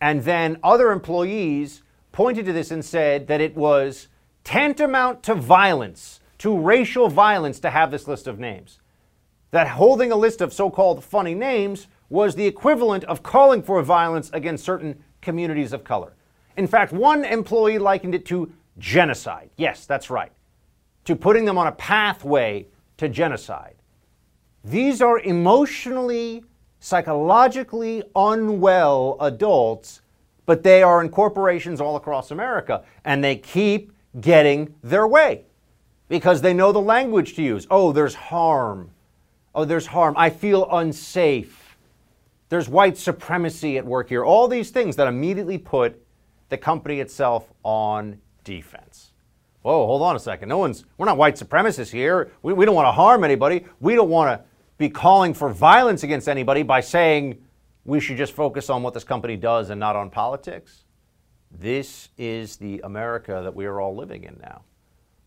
and 0.00 0.22
then 0.22 0.58
other 0.64 0.90
employees 0.90 1.82
pointed 2.12 2.46
to 2.46 2.52
this 2.52 2.70
and 2.70 2.84
said 2.84 3.26
that 3.26 3.40
it 3.40 3.54
was 3.54 4.08
tantamount 4.42 5.22
to 5.24 5.34
violence, 5.34 6.20
to 6.42 6.58
racial 6.58 7.08
violence, 7.08 7.60
to 7.60 7.70
have 7.70 7.92
this 7.92 8.08
list 8.08 8.26
of 8.26 8.40
names. 8.40 8.80
That 9.52 9.68
holding 9.68 10.10
a 10.10 10.16
list 10.16 10.40
of 10.40 10.52
so 10.52 10.70
called 10.70 11.04
funny 11.04 11.34
names 11.34 11.86
was 12.08 12.34
the 12.34 12.48
equivalent 12.48 13.04
of 13.04 13.22
calling 13.22 13.62
for 13.62 13.80
violence 13.80 14.28
against 14.32 14.64
certain 14.64 15.04
communities 15.20 15.72
of 15.72 15.84
color. 15.84 16.16
In 16.56 16.66
fact, 16.66 16.92
one 16.92 17.24
employee 17.24 17.78
likened 17.78 18.16
it 18.16 18.26
to 18.26 18.52
genocide. 18.76 19.50
Yes, 19.56 19.86
that's 19.86 20.10
right. 20.10 20.32
To 21.04 21.14
putting 21.14 21.44
them 21.44 21.58
on 21.58 21.68
a 21.68 21.72
pathway 21.72 22.66
to 22.96 23.08
genocide. 23.08 23.76
These 24.64 25.00
are 25.00 25.20
emotionally, 25.20 26.42
psychologically 26.80 28.02
unwell 28.16 29.16
adults, 29.20 30.00
but 30.44 30.64
they 30.64 30.82
are 30.82 31.02
in 31.02 31.08
corporations 31.08 31.80
all 31.80 31.94
across 31.94 32.32
America, 32.32 32.82
and 33.04 33.22
they 33.22 33.36
keep 33.36 33.92
getting 34.20 34.74
their 34.82 35.06
way 35.06 35.44
because 36.12 36.42
they 36.42 36.52
know 36.52 36.72
the 36.72 36.78
language 36.78 37.36
to 37.36 37.42
use. 37.42 37.66
Oh, 37.70 37.90
there's 37.90 38.14
harm. 38.14 38.90
Oh, 39.54 39.64
there's 39.64 39.86
harm. 39.86 40.12
I 40.18 40.28
feel 40.28 40.68
unsafe. 40.70 41.78
There's 42.50 42.68
white 42.68 42.98
supremacy 42.98 43.78
at 43.78 43.86
work 43.86 44.10
here. 44.10 44.22
All 44.22 44.46
these 44.46 44.68
things 44.68 44.96
that 44.96 45.08
immediately 45.08 45.56
put 45.56 46.04
the 46.50 46.58
company 46.58 47.00
itself 47.00 47.50
on 47.62 48.20
defense. 48.44 49.12
Whoa, 49.62 49.86
hold 49.86 50.02
on 50.02 50.14
a 50.14 50.18
second. 50.18 50.50
No 50.50 50.58
one's, 50.58 50.84
we're 50.98 51.06
not 51.06 51.16
white 51.16 51.36
supremacists 51.36 51.90
here. 51.90 52.30
We, 52.42 52.52
we 52.52 52.66
don't 52.66 52.74
want 52.74 52.88
to 52.88 52.92
harm 52.92 53.24
anybody. 53.24 53.64
We 53.80 53.94
don't 53.94 54.10
want 54.10 54.38
to 54.38 54.44
be 54.76 54.90
calling 54.90 55.32
for 55.32 55.48
violence 55.50 56.02
against 56.02 56.28
anybody 56.28 56.62
by 56.62 56.82
saying 56.82 57.42
we 57.86 58.00
should 58.00 58.18
just 58.18 58.34
focus 58.34 58.68
on 58.68 58.82
what 58.82 58.92
this 58.92 59.04
company 59.04 59.38
does 59.38 59.70
and 59.70 59.80
not 59.80 59.96
on 59.96 60.10
politics. 60.10 60.84
This 61.50 62.10
is 62.18 62.58
the 62.58 62.82
America 62.84 63.40
that 63.42 63.54
we 63.54 63.64
are 63.64 63.80
all 63.80 63.96
living 63.96 64.24
in 64.24 64.38
now. 64.42 64.60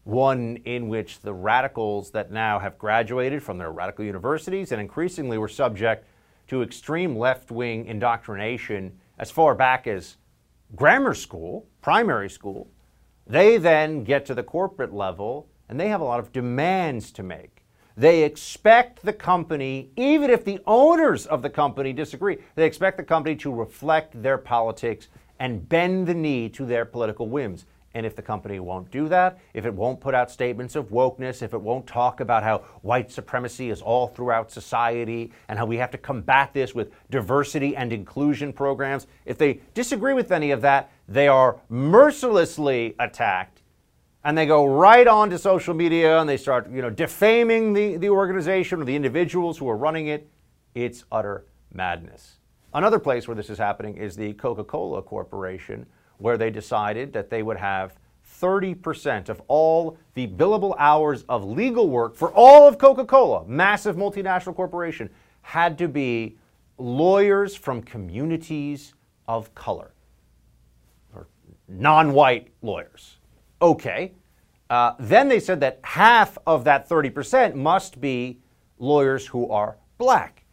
One 0.05 0.57
in 0.65 0.87
which 0.87 1.21
the 1.21 1.33
radicals 1.33 2.11
that 2.11 2.31
now 2.31 2.59
have 2.59 2.77
graduated 2.77 3.41
from 3.41 3.57
their 3.57 3.71
radical 3.71 4.05
universities 4.05 4.71
and 4.71 4.79
increasingly 4.79 5.39
were 5.39 5.47
subject 5.47 6.07
to 6.47 6.61
extreme 6.61 7.17
left 7.17 7.49
wing 7.49 7.87
indoctrination 7.87 8.99
as 9.17 9.31
far 9.31 9.55
back 9.55 9.87
as 9.87 10.17
grammar 10.75 11.15
school, 11.15 11.67
primary 11.81 12.29
school, 12.29 12.69
they 13.25 13.57
then 13.57 14.03
get 14.03 14.27
to 14.27 14.35
the 14.35 14.43
corporate 14.43 14.93
level 14.93 15.49
and 15.69 15.79
they 15.79 15.89
have 15.89 16.01
a 16.01 16.05
lot 16.05 16.19
of 16.19 16.31
demands 16.31 17.11
to 17.13 17.23
make. 17.23 17.65
They 17.97 18.23
expect 18.23 19.01
the 19.01 19.13
company, 19.13 19.89
even 19.95 20.29
if 20.29 20.45
the 20.45 20.59
owners 20.67 21.25
of 21.25 21.41
the 21.41 21.49
company 21.49 21.93
disagree, 21.93 22.37
they 22.53 22.67
expect 22.67 22.97
the 22.97 23.03
company 23.03 23.35
to 23.37 23.51
reflect 23.51 24.21
their 24.21 24.37
politics 24.37 25.07
and 25.39 25.67
bend 25.67 26.05
the 26.05 26.13
knee 26.13 26.47
to 26.49 26.63
their 26.63 26.85
political 26.85 27.27
whims. 27.27 27.65
And 27.95 28.05
if 28.05 28.13
the 28.13 28.21
company 28.21 28.59
won't 28.59 28.91
do 28.91 29.07
that, 29.07 29.39
if 29.53 29.65
it 29.65 29.73
won't 29.73 30.01
put 30.01 30.13
out 30.13 30.29
statements 30.29 30.75
of 30.75 30.89
wokeness, 30.89 31.41
if 31.41 31.53
it 31.53 31.61
won't 31.61 31.87
talk 31.87 32.19
about 32.19 32.43
how 32.43 32.57
white 32.81 33.09
supremacy 33.09 33.69
is 33.69 33.81
all 33.81 34.07
throughout 34.07 34.51
society 34.51 35.31
and 35.47 35.57
how 35.57 35.65
we 35.65 35.77
have 35.77 35.91
to 35.91 35.97
combat 35.97 36.53
this 36.53 36.75
with 36.75 36.91
diversity 37.09 37.73
and 37.73 37.93
inclusion 37.93 38.51
programs, 38.51 39.07
if 39.23 39.37
they 39.37 39.61
disagree 39.73 40.13
with 40.13 40.33
any 40.33 40.51
of 40.51 40.59
that, 40.59 40.91
they 41.07 41.29
are 41.29 41.61
mercilessly 41.69 42.95
attacked. 42.99 43.61
And 44.25 44.37
they 44.37 44.45
go 44.45 44.65
right 44.65 45.07
on 45.07 45.29
to 45.29 45.37
social 45.37 45.73
media 45.73 46.19
and 46.19 46.27
they 46.27 46.35
start, 46.37 46.69
you 46.69 46.81
know, 46.81 46.89
defaming 46.89 47.71
the, 47.71 47.95
the 47.95 48.09
organization 48.09 48.81
or 48.81 48.83
the 48.83 48.95
individuals 48.95 49.57
who 49.57 49.69
are 49.69 49.77
running 49.77 50.07
it. 50.07 50.27
It's 50.73 51.05
utter 51.13 51.45
madness. 51.71 52.39
Another 52.73 52.99
place 52.99 53.25
where 53.25 53.35
this 53.35 53.49
is 53.49 53.57
happening 53.57 53.95
is 53.95 54.17
the 54.17 54.33
Coca 54.33 54.65
Cola 54.65 55.01
Corporation, 55.01 55.85
where 56.17 56.37
they 56.37 56.49
decided 56.49 57.13
that 57.13 57.29
they 57.29 57.43
would 57.43 57.57
have 57.57 57.95
30% 58.41 59.29
of 59.29 59.41
all 59.47 59.97
the 60.13 60.27
billable 60.27 60.75
hours 60.77 61.23
of 61.29 61.43
legal 61.43 61.89
work 61.89 62.15
for 62.15 62.31
all 62.31 62.67
of 62.67 62.77
Coca 62.77 63.05
Cola, 63.05 63.45
massive 63.47 63.95
multinational 63.95 64.55
corporation, 64.55 65.09
had 65.41 65.77
to 65.77 65.87
be 65.87 66.37
lawyers 66.77 67.55
from 67.55 67.81
communities 67.81 68.93
of 69.27 69.53
color 69.55 69.93
or 71.13 71.27
non 71.67 72.13
white 72.13 72.49
lawyers. 72.61 73.17
Okay. 73.61 74.13
Uh, 74.69 74.93
then 74.99 75.27
they 75.27 75.39
said 75.39 75.59
that 75.59 75.79
half 75.83 76.37
of 76.47 76.63
that 76.63 76.89
30% 76.89 77.53
must 77.53 78.01
be 78.01 78.39
lawyers 78.79 79.27
who 79.27 79.49
are 79.49 79.77
black. 79.97 80.43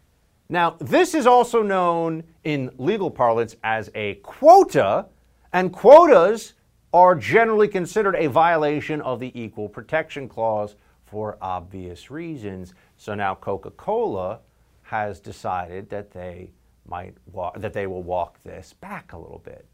Now, 0.49 0.77
this 0.79 1.15
is 1.15 1.27
also 1.27 1.63
known 1.63 2.23
in 2.45 2.71
legal 2.77 3.11
parlance 3.11 3.57
as 3.65 3.91
a 3.95 4.17
quota 4.17 5.07
and 5.53 5.73
quotas 5.73 6.55
are 6.93 7.15
generally 7.15 7.69
considered 7.69 8.17
a 8.17 8.27
violation 8.27 9.01
of 9.01 9.21
the 9.21 9.39
Equal 9.41 9.69
Protection 9.69 10.29
Clause 10.29 10.77
for 11.05 11.39
obvious 11.41 12.11
reasons. 12.11 12.75
So 12.97 13.15
now 13.15 13.35
Coca-Cola 13.35 14.41
has 14.83 15.21
decided 15.21 15.89
that 15.91 16.11
they 16.11 16.51
might 16.87 17.15
that 17.57 17.73
they 17.73 17.87
will 17.87 18.03
walk 18.03 18.43
this 18.43 18.75
back 18.81 19.13
a 19.13 19.19
little 19.19 19.41
bit. 19.45 19.67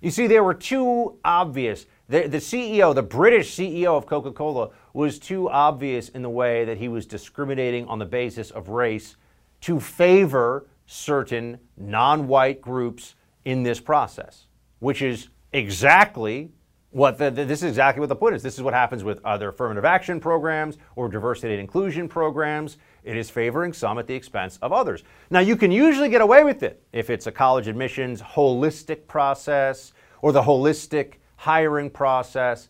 You 0.00 0.10
see, 0.10 0.26
there 0.26 0.44
were 0.44 0.54
too 0.54 1.18
obvious. 1.24 1.86
The, 2.08 2.26
the 2.26 2.38
CEO, 2.38 2.94
the 2.94 3.02
British 3.02 3.56
CEO 3.56 3.96
of 3.96 4.06
Coca 4.06 4.32
Cola, 4.32 4.70
was 4.92 5.18
too 5.18 5.48
obvious 5.48 6.08
in 6.08 6.22
the 6.22 6.30
way 6.30 6.64
that 6.64 6.78
he 6.78 6.88
was 6.88 7.06
discriminating 7.06 7.86
on 7.86 7.98
the 7.98 8.04
basis 8.04 8.50
of 8.50 8.68
race 8.68 9.16
to 9.62 9.80
favor 9.80 10.66
certain 10.86 11.58
non 11.76 12.28
white 12.28 12.60
groups 12.60 13.14
in 13.44 13.62
this 13.62 13.80
process 13.80 14.47
which 14.80 15.02
is 15.02 15.28
exactly 15.52 16.50
what 16.90 17.18
the, 17.18 17.30
this 17.30 17.62
is 17.62 17.64
exactly 17.64 18.00
what 18.00 18.08
the 18.08 18.16
point 18.16 18.34
is. 18.34 18.42
This 18.42 18.56
is 18.56 18.62
what 18.62 18.72
happens 18.72 19.04
with 19.04 19.20
other 19.24 19.50
affirmative 19.50 19.84
action 19.84 20.20
programs 20.20 20.78
or 20.96 21.08
diversity 21.08 21.52
and 21.52 21.60
inclusion 21.60 22.08
programs. 22.08 22.78
It 23.04 23.16
is 23.16 23.28
favoring 23.28 23.72
some 23.72 23.98
at 23.98 24.06
the 24.06 24.14
expense 24.14 24.58
of 24.62 24.72
others. 24.72 25.04
Now, 25.30 25.40
you 25.40 25.54
can 25.54 25.70
usually 25.70 26.08
get 26.08 26.22
away 26.22 26.44
with 26.44 26.62
it 26.62 26.82
if 26.92 27.10
it's 27.10 27.26
a 27.26 27.32
college 27.32 27.68
admissions 27.68 28.22
holistic 28.22 29.06
process 29.06 29.92
or 30.22 30.32
the 30.32 30.42
holistic 30.42 31.14
hiring 31.36 31.90
process. 31.90 32.68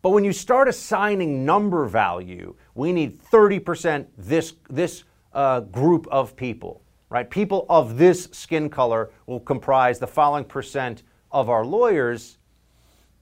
But 0.00 0.10
when 0.10 0.24
you 0.24 0.32
start 0.32 0.68
assigning 0.68 1.44
number 1.44 1.86
value, 1.86 2.54
we 2.74 2.92
need 2.92 3.20
30% 3.20 4.06
this, 4.16 4.54
this 4.70 5.02
uh, 5.32 5.60
group 5.60 6.06
of 6.12 6.36
people, 6.36 6.82
right? 7.10 7.28
People 7.28 7.66
of 7.68 7.98
this 7.98 8.28
skin 8.30 8.70
color 8.70 9.10
will 9.26 9.40
comprise 9.40 9.98
the 9.98 10.06
following 10.06 10.44
percent 10.44 11.02
of 11.36 11.50
our 11.50 11.66
lawyers, 11.66 12.38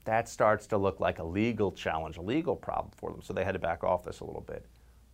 that 0.05 0.29
starts 0.29 0.68
to 0.68 0.79
look 0.79 1.00
like 1.00 1.18
a 1.18 1.24
legal 1.24 1.72
challenge, 1.72 2.16
a 2.16 2.22
legal 2.22 2.55
problem 2.55 2.92
for 2.96 3.11
them. 3.11 3.20
So 3.20 3.33
they 3.33 3.42
had 3.42 3.55
to 3.55 3.59
back 3.59 3.83
off 3.83 4.05
this 4.05 4.20
a 4.20 4.24
little 4.24 4.44
bit. 4.46 4.64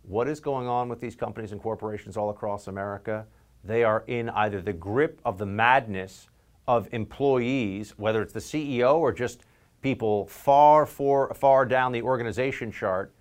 What 0.03 0.27
is 0.27 0.39
going 0.39 0.67
on 0.67 0.87
with 0.87 0.99
these 0.99 1.15
companies 1.15 1.51
and 1.51 1.59
corporations 1.59 2.15
all 2.15 2.29
across 2.29 2.67
America? 2.67 3.25
They 3.63 3.83
are 3.83 4.03
in 4.05 4.29
either 4.29 4.61
the 4.61 4.73
grip 4.73 5.19
of 5.25 5.39
the 5.39 5.47
madness 5.47 6.27
of 6.67 6.87
employees, 6.91 7.97
whether 7.97 8.21
it's 8.21 8.33
the 8.33 8.39
CEO 8.39 8.97
or 8.97 9.11
just 9.11 9.45
people 9.81 10.27
far, 10.27 10.85
far, 10.85 11.33
far 11.33 11.65
down 11.65 11.91
the 11.91 12.03
organization 12.03 12.71
chart 12.71 13.11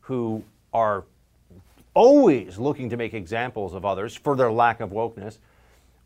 who 0.00 0.44
are 0.74 1.04
always 1.94 2.58
looking 2.58 2.90
to 2.90 2.98
make 2.98 3.14
examples 3.14 3.72
of 3.72 3.86
others 3.86 4.14
for 4.14 4.36
their 4.36 4.52
lack 4.52 4.80
of 4.80 4.90
wokeness, 4.90 5.38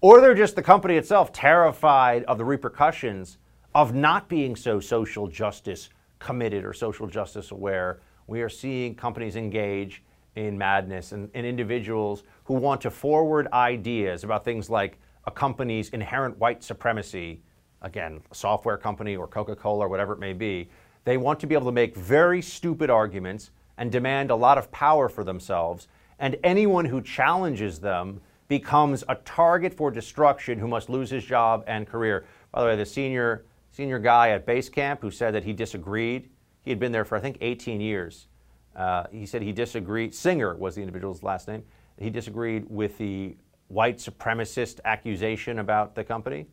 or 0.04 0.20
they're 0.20 0.34
just 0.34 0.54
the 0.54 0.62
company 0.62 0.98
itself 0.98 1.32
terrified 1.32 2.24
of 2.24 2.36
the 2.36 2.44
repercussions 2.44 3.38
of 3.74 3.94
not 3.94 4.28
being 4.28 4.54
so 4.54 4.78
social 4.78 5.26
justice 5.26 5.88
committed 6.18 6.62
or 6.62 6.74
social 6.74 7.06
justice 7.06 7.52
aware. 7.52 8.00
We 8.26 8.42
are 8.42 8.50
seeing 8.50 8.96
companies 8.96 9.34
engage 9.34 10.02
in 10.36 10.58
madness 10.58 11.12
and, 11.12 11.30
and 11.32 11.46
individuals 11.46 12.22
who 12.44 12.52
want 12.52 12.82
to 12.82 12.90
forward 12.90 13.48
ideas 13.54 14.24
about 14.24 14.44
things 14.44 14.68
like 14.68 14.98
a 15.26 15.30
company's 15.30 15.88
inherent 15.88 16.36
white 16.36 16.62
supremacy, 16.62 17.40
again, 17.80 18.20
a 18.30 18.34
software 18.34 18.76
company 18.76 19.16
or 19.16 19.26
Coca 19.26 19.56
Cola 19.56 19.86
or 19.86 19.88
whatever 19.88 20.12
it 20.12 20.18
may 20.18 20.34
be. 20.34 20.68
They 21.04 21.16
want 21.16 21.40
to 21.40 21.46
be 21.46 21.54
able 21.54 21.64
to 21.64 21.72
make 21.72 21.96
very 21.96 22.42
stupid 22.42 22.90
arguments 22.90 23.52
and 23.78 23.90
demand 23.90 24.30
a 24.30 24.36
lot 24.36 24.58
of 24.58 24.70
power 24.70 25.08
for 25.08 25.24
themselves. 25.24 25.88
And 26.18 26.36
anyone 26.44 26.84
who 26.84 27.00
challenges 27.00 27.80
them 27.80 28.20
becomes 28.48 29.04
a 29.08 29.14
target 29.16 29.72
for 29.74 29.90
destruction 29.90 30.58
who 30.58 30.68
must 30.68 30.88
lose 30.88 31.10
his 31.10 31.24
job 31.24 31.64
and 31.66 31.86
career. 31.86 32.26
By 32.52 32.60
the 32.60 32.66
way, 32.66 32.76
the 32.76 32.86
senior, 32.86 33.44
senior 33.70 33.98
guy 33.98 34.30
at 34.30 34.46
Basecamp 34.46 35.00
who 35.00 35.10
said 35.10 35.34
that 35.34 35.44
he 35.44 35.52
disagreed, 35.52 36.30
he 36.62 36.70
had 36.70 36.78
been 36.78 36.92
there 36.92 37.04
for, 37.04 37.16
I 37.16 37.20
think, 37.20 37.38
18 37.40 37.80
years. 37.80 38.28
Uh, 38.76 39.04
he 39.10 39.26
said 39.26 39.42
he 39.42 39.52
disagreed, 39.52 40.14
Singer 40.14 40.54
was 40.54 40.74
the 40.74 40.80
individual's 40.80 41.22
last 41.22 41.48
name, 41.48 41.62
he 41.98 42.10
disagreed 42.10 42.66
with 42.68 42.98
the 42.98 43.36
white 43.68 43.98
supremacist 43.98 44.80
accusation 44.84 45.58
about 45.58 45.94
the 45.94 46.04
company. 46.04 46.46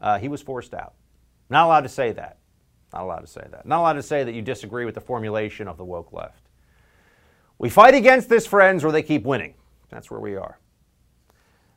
Uh, 0.00 0.18
he 0.18 0.28
was 0.28 0.40
forced 0.40 0.74
out. 0.74 0.94
Not 1.50 1.66
allowed 1.66 1.82
to 1.82 1.88
say 1.88 2.12
that. 2.12 2.38
Not 2.92 3.02
allowed 3.02 3.20
to 3.20 3.26
say 3.26 3.44
that. 3.50 3.66
Not 3.66 3.80
allowed 3.80 3.94
to 3.94 4.02
say 4.02 4.24
that 4.24 4.32
you 4.32 4.42
disagree 4.42 4.84
with 4.84 4.94
the 4.94 5.00
formulation 5.00 5.68
of 5.68 5.76
the 5.76 5.84
woke 5.84 6.12
left. 6.12 6.48
We 7.58 7.68
fight 7.68 7.94
against 7.94 8.28
this, 8.28 8.46
friends, 8.46 8.84
or 8.84 8.92
they 8.92 9.02
keep 9.02 9.24
winning. 9.24 9.54
That's 9.90 10.10
where 10.10 10.20
we 10.20 10.36
are. 10.36 10.58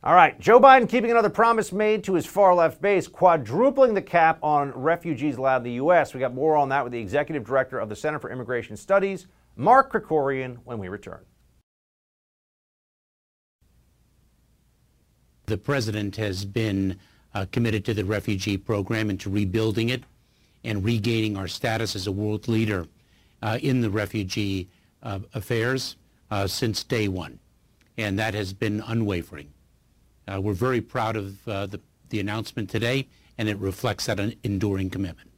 All 0.02 0.16
right, 0.16 0.40
Joe 0.40 0.62
Biden 0.62 0.88
keeping 0.88 1.12
another 1.12 1.30
promise 1.30 1.74
made 1.74 2.06
to 2.06 2.14
his 2.14 2.26
far 2.26 2.56
left 2.56 2.82
base, 2.82 3.06
quadrupling 3.06 3.94
the 3.94 4.02
cap 4.02 4.40
on 4.42 4.72
refugees 4.72 5.36
allowed 5.36 5.58
in 5.58 5.64
the 5.64 5.72
U.S. 5.74 6.14
We 6.14 6.22
got 6.22 6.34
more 6.34 6.56
on 6.56 6.70
that 6.70 6.86
with 6.86 6.94
the 6.94 7.00
executive 7.00 7.46
director 7.46 7.80
of 7.80 7.90
the 7.90 7.98
Center 7.98 8.18
for 8.18 8.32
Immigration 8.32 8.78
Studies, 8.78 9.28
Mark 9.58 9.92
Krikorian, 9.92 10.60
when 10.64 10.78
we 10.78 10.88
return. 10.88 11.20
The 15.48 15.58
president 15.58 16.16
has 16.16 16.46
been 16.46 16.98
uh, 17.34 17.48
committed 17.52 17.84
to 17.84 17.94
the 17.94 18.06
refugee 18.06 18.56
program 18.56 19.10
and 19.10 19.20
to 19.20 19.30
rebuilding 19.30 19.90
it 19.90 20.04
and 20.64 20.86
regaining 20.86 21.36
our 21.36 21.50
status 21.50 21.94
as 21.98 22.08
a 22.08 22.12
world 22.14 22.48
leader 22.48 22.86
uh, 23.42 23.60
in 23.62 23.82
the 23.82 23.90
refugee 23.90 24.70
uh, 25.04 25.20
affairs 25.34 25.98
uh, 26.32 26.48
since 26.48 26.86
day 26.86 27.10
one. 27.10 27.38
And 27.98 28.18
that 28.18 28.34
has 28.34 28.54
been 28.54 28.82
unwavering. 28.88 29.52
Uh, 30.30 30.40
we're 30.40 30.54
very 30.54 30.82
proud 30.82 31.16
of 31.16 31.48
uh, 31.48 31.66
the, 31.66 31.80
the 32.10 32.20
announcement 32.20 32.70
today, 32.70 33.08
and 33.38 33.50
it 33.50 33.58
reflects 33.58 34.06
that 34.06 34.20
enduring 34.44 34.90
commitment. 34.90 35.32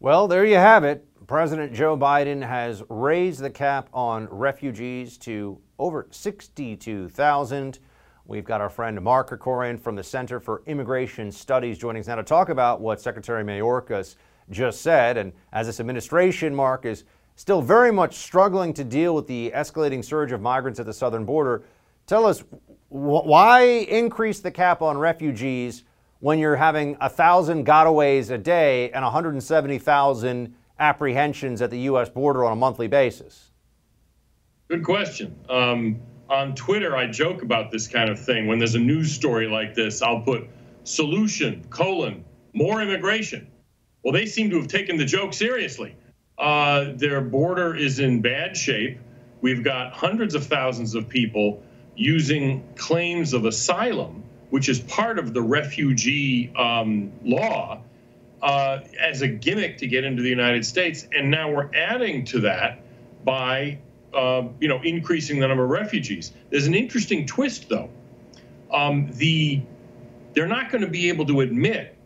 Well, 0.00 0.28
there 0.28 0.44
you 0.44 0.56
have 0.56 0.84
it. 0.84 1.04
President 1.26 1.74
Joe 1.74 1.96
Biden 1.96 2.46
has 2.46 2.82
raised 2.88 3.40
the 3.40 3.50
cap 3.50 3.88
on 3.92 4.28
refugees 4.30 5.18
to 5.18 5.58
over 5.78 6.06
62,000. 6.10 7.78
We've 8.24 8.44
got 8.44 8.60
our 8.60 8.70
friend 8.70 9.00
Mark 9.02 9.30
Krikorian 9.30 9.78
from 9.80 9.96
the 9.96 10.04
Center 10.04 10.40
for 10.40 10.62
Immigration 10.66 11.30
Studies 11.32 11.78
joining 11.78 12.00
us 12.00 12.06
now 12.06 12.14
to 12.14 12.22
talk 12.22 12.48
about 12.48 12.80
what 12.80 13.00
Secretary 13.00 13.44
Mayorkas 13.44 14.16
just 14.50 14.82
said. 14.82 15.16
And 15.16 15.32
as 15.52 15.66
this 15.66 15.80
administration, 15.80 16.54
Mark, 16.54 16.84
is 16.84 17.04
still 17.34 17.60
very 17.60 17.92
much 17.92 18.16
struggling 18.16 18.72
to 18.74 18.84
deal 18.84 19.14
with 19.14 19.26
the 19.26 19.52
escalating 19.54 20.04
surge 20.04 20.32
of 20.32 20.40
migrants 20.40 20.80
at 20.80 20.86
the 20.86 20.92
southern 20.92 21.24
border, 21.24 21.64
tell 22.06 22.26
us 22.26 22.44
why 22.88 23.62
increase 23.62 24.40
the 24.40 24.50
cap 24.50 24.82
on 24.82 24.96
refugees 24.96 25.84
when 26.20 26.38
you're 26.38 26.56
having 26.56 26.96
a 27.00 27.08
thousand 27.08 27.66
gotaways 27.66 28.30
a 28.30 28.38
day 28.38 28.90
and 28.92 29.02
170,000 29.02 30.54
apprehensions 30.78 31.62
at 31.62 31.70
the 31.70 31.80
U.S. 31.80 32.08
border 32.08 32.44
on 32.44 32.52
a 32.52 32.56
monthly 32.56 32.88
basis? 32.88 33.50
Good 34.68 34.84
question. 34.84 35.38
Um, 35.48 36.00
on 36.28 36.54
Twitter, 36.54 36.96
I 36.96 37.06
joke 37.06 37.42
about 37.42 37.70
this 37.70 37.86
kind 37.86 38.10
of 38.10 38.18
thing. 38.18 38.46
When 38.46 38.58
there's 38.58 38.74
a 38.74 38.80
news 38.80 39.12
story 39.12 39.46
like 39.46 39.74
this, 39.74 40.02
I'll 40.02 40.22
put 40.22 40.48
solution, 40.84 41.64
colon, 41.70 42.24
more 42.52 42.82
immigration. 42.82 43.48
Well, 44.02 44.12
they 44.12 44.26
seem 44.26 44.50
to 44.50 44.56
have 44.56 44.68
taken 44.68 44.96
the 44.96 45.04
joke 45.04 45.34
seriously. 45.34 45.94
Uh, 46.38 46.92
their 46.94 47.20
border 47.20 47.74
is 47.74 47.98
in 47.98 48.22
bad 48.22 48.56
shape. 48.56 48.98
We've 49.40 49.62
got 49.62 49.92
hundreds 49.92 50.34
of 50.34 50.46
thousands 50.46 50.94
of 50.94 51.08
people 51.08 51.62
using 51.96 52.62
claims 52.76 53.32
of 53.32 53.44
asylum, 53.44 54.22
which 54.50 54.68
is 54.68 54.80
part 54.80 55.18
of 55.18 55.34
the 55.34 55.42
refugee 55.42 56.52
um, 56.56 57.12
law, 57.24 57.80
uh, 58.42 58.80
as 59.00 59.22
a 59.22 59.28
gimmick 59.28 59.78
to 59.78 59.86
get 59.86 60.04
into 60.04 60.22
the 60.22 60.28
United 60.28 60.64
States. 60.64 61.08
And 61.16 61.30
now 61.30 61.50
we're 61.50 61.70
adding 61.74 62.24
to 62.26 62.40
that 62.40 62.80
by, 63.24 63.78
uh, 64.14 64.44
you 64.60 64.68
know, 64.68 64.80
increasing 64.82 65.40
the 65.40 65.48
number 65.48 65.64
of 65.64 65.70
refugees. 65.70 66.32
There's 66.50 66.66
an 66.66 66.74
interesting 66.74 67.26
twist, 67.26 67.68
though. 67.68 67.90
Um, 68.70 69.10
the 69.12 69.62
they're 70.34 70.46
not 70.46 70.70
going 70.70 70.82
to 70.82 70.90
be 70.90 71.08
able 71.08 71.24
to 71.26 71.40
admit 71.40 71.96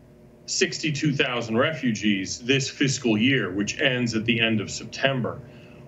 62,000 0.47 1.57
refugees 1.57 2.39
this 2.39 2.71
fiscal 2.71 3.19
year, 3.19 3.51
which 3.51 3.81
ends 3.81 4.15
at 4.15 4.25
the 4.25 4.41
end 4.41 4.61
of 4.61 4.71
September 4.71 5.41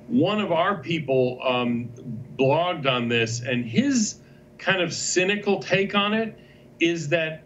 one 0.08 0.40
of 0.40 0.52
our 0.52 0.78
people 0.78 1.38
um, 1.42 1.88
blogged 2.38 2.86
on 2.86 3.08
this, 3.08 3.40
and 3.40 3.64
his 3.64 4.16
kind 4.58 4.82
of 4.82 4.92
cynical 4.92 5.60
take 5.60 5.94
on 5.94 6.14
it 6.14 6.38
is 6.80 7.08
that 7.08 7.44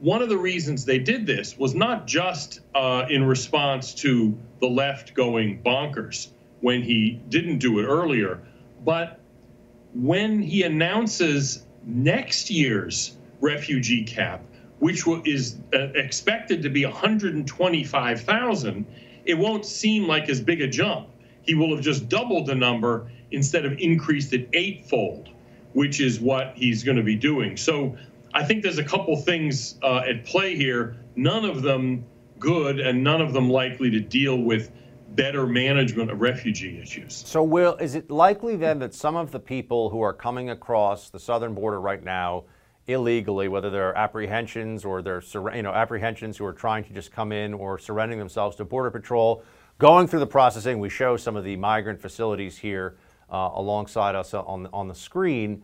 one 0.00 0.22
of 0.22 0.28
the 0.28 0.38
reasons 0.38 0.84
they 0.84 0.98
did 0.98 1.26
this 1.26 1.58
was 1.58 1.74
not 1.74 2.06
just 2.06 2.60
uh, 2.74 3.06
in 3.08 3.24
response 3.24 3.94
to 3.94 4.36
the 4.60 4.66
left 4.66 5.14
going 5.14 5.62
bonkers 5.62 6.28
when 6.60 6.82
he 6.82 7.20
didn't 7.28 7.58
do 7.58 7.78
it 7.78 7.84
earlier, 7.84 8.42
but 8.84 9.20
when 9.94 10.42
he 10.42 10.62
announces 10.62 11.66
next 11.84 12.50
year's 12.50 13.16
refugee 13.40 14.04
cap, 14.04 14.44
which 14.78 15.06
is 15.24 15.58
uh, 15.72 15.88
expected 15.94 16.62
to 16.62 16.68
be 16.68 16.84
125,000, 16.84 18.86
it 19.24 19.34
won't 19.34 19.64
seem 19.64 20.06
like 20.06 20.28
as 20.28 20.40
big 20.40 20.60
a 20.60 20.66
jump 20.66 21.08
he 21.46 21.54
will 21.54 21.74
have 21.74 21.84
just 21.84 22.08
doubled 22.08 22.46
the 22.46 22.54
number 22.54 23.10
instead 23.30 23.64
of 23.64 23.78
increased 23.78 24.32
it 24.32 24.48
eightfold, 24.52 25.28
which 25.72 26.00
is 26.00 26.20
what 26.20 26.52
he's 26.56 26.82
going 26.82 26.96
to 26.96 27.02
be 27.02 27.16
doing. 27.16 27.56
So 27.56 27.96
I 28.34 28.44
think 28.44 28.62
there's 28.62 28.78
a 28.78 28.84
couple 28.84 29.16
things 29.16 29.78
uh, 29.82 30.02
at 30.08 30.24
play 30.26 30.56
here, 30.56 30.96
none 31.14 31.44
of 31.44 31.62
them 31.62 32.04
good 32.38 32.80
and 32.80 33.02
none 33.02 33.20
of 33.20 33.32
them 33.32 33.48
likely 33.48 33.90
to 33.90 34.00
deal 34.00 34.36
with 34.36 34.70
better 35.08 35.46
management 35.46 36.10
of 36.10 36.20
refugee 36.20 36.78
issues. 36.80 37.14
So, 37.26 37.42
Will, 37.42 37.76
is 37.76 37.94
it 37.94 38.10
likely 38.10 38.56
then 38.56 38.80
that 38.80 38.92
some 38.92 39.16
of 39.16 39.30
the 39.30 39.38
people 39.38 39.88
who 39.88 40.02
are 40.02 40.12
coming 40.12 40.50
across 40.50 41.08
the 41.08 41.18
southern 41.18 41.54
border 41.54 41.80
right 41.80 42.02
now 42.02 42.44
illegally, 42.86 43.48
whether 43.48 43.70
they're 43.70 43.96
apprehensions 43.96 44.84
or 44.84 45.02
they're 45.02 45.22
you 45.54 45.62
know 45.62 45.72
apprehensions 45.72 46.36
who 46.36 46.44
are 46.44 46.52
trying 46.52 46.84
to 46.84 46.92
just 46.92 47.10
come 47.10 47.32
in 47.32 47.54
or 47.54 47.78
surrendering 47.78 48.18
themselves 48.18 48.56
to 48.56 48.64
border 48.64 48.90
patrol, 48.90 49.42
Going 49.78 50.06
through 50.06 50.20
the 50.20 50.26
processing, 50.26 50.78
we 50.78 50.88
show 50.88 51.18
some 51.18 51.36
of 51.36 51.44
the 51.44 51.54
migrant 51.56 52.00
facilities 52.00 52.56
here 52.56 52.96
uh, 53.30 53.50
alongside 53.54 54.14
us 54.14 54.32
on, 54.32 54.68
on 54.72 54.88
the 54.88 54.94
screen. 54.94 55.62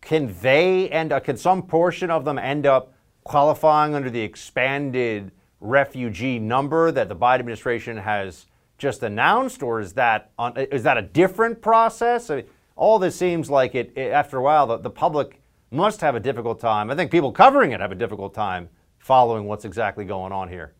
Can 0.00 0.34
they 0.40 0.88
end 0.88 1.12
up, 1.12 1.24
can 1.24 1.36
some 1.36 1.62
portion 1.64 2.10
of 2.10 2.24
them 2.24 2.38
end 2.38 2.64
up 2.64 2.94
qualifying 3.22 3.94
under 3.94 4.08
the 4.08 4.20
expanded 4.20 5.30
refugee 5.60 6.38
number 6.38 6.90
that 6.90 7.10
the 7.10 7.16
Biden 7.16 7.40
administration 7.40 7.98
has 7.98 8.46
just 8.78 9.02
announced, 9.02 9.62
or 9.62 9.78
is 9.78 9.92
that 9.92 10.30
on, 10.38 10.56
is 10.56 10.82
that 10.84 10.96
a 10.96 11.02
different 11.02 11.60
process? 11.60 12.30
I 12.30 12.36
mean, 12.36 12.46
all 12.76 12.98
this 12.98 13.14
seems 13.14 13.50
like 13.50 13.74
it, 13.74 13.92
it 13.94 14.10
after 14.10 14.38
a 14.38 14.42
while, 14.42 14.66
the, 14.66 14.78
the 14.78 14.88
public 14.88 15.42
must 15.70 16.00
have 16.00 16.14
a 16.14 16.20
difficult 16.20 16.60
time. 16.60 16.90
I 16.90 16.94
think 16.94 17.10
people 17.10 17.30
covering 17.30 17.72
it 17.72 17.80
have 17.80 17.92
a 17.92 17.94
difficult 17.94 18.32
time 18.32 18.70
following 18.98 19.44
what's 19.44 19.66
exactly 19.66 20.06
going 20.06 20.32
on 20.32 20.48
here. 20.48 20.72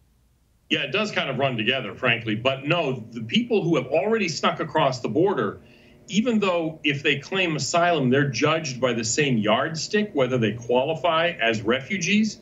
Yeah, 0.71 0.83
it 0.83 0.93
does 0.93 1.11
kind 1.11 1.29
of 1.29 1.37
run 1.39 1.57
together, 1.57 1.95
frankly. 1.97 2.37
But 2.37 2.65
no, 2.65 3.05
the 3.11 3.23
people 3.23 3.63
who 3.63 3.75
have 3.75 3.89
already 3.89 4.29
snuck 4.29 4.61
across 4.61 5.01
the 5.01 5.09
border, 5.09 5.61
even 6.07 6.39
though 6.39 6.79
if 6.85 7.03
they 7.03 7.19
claim 7.19 7.57
asylum, 7.57 8.09
they're 8.09 8.31
judged 8.31 8.81
by 8.81 8.93
the 8.93 9.05
same 9.05 9.37
yardstick, 9.37 10.11
whether 10.13 10.39
they 10.39 10.53
qualify 10.53 11.33
as 11.41 11.63
refugees, 11.63 12.39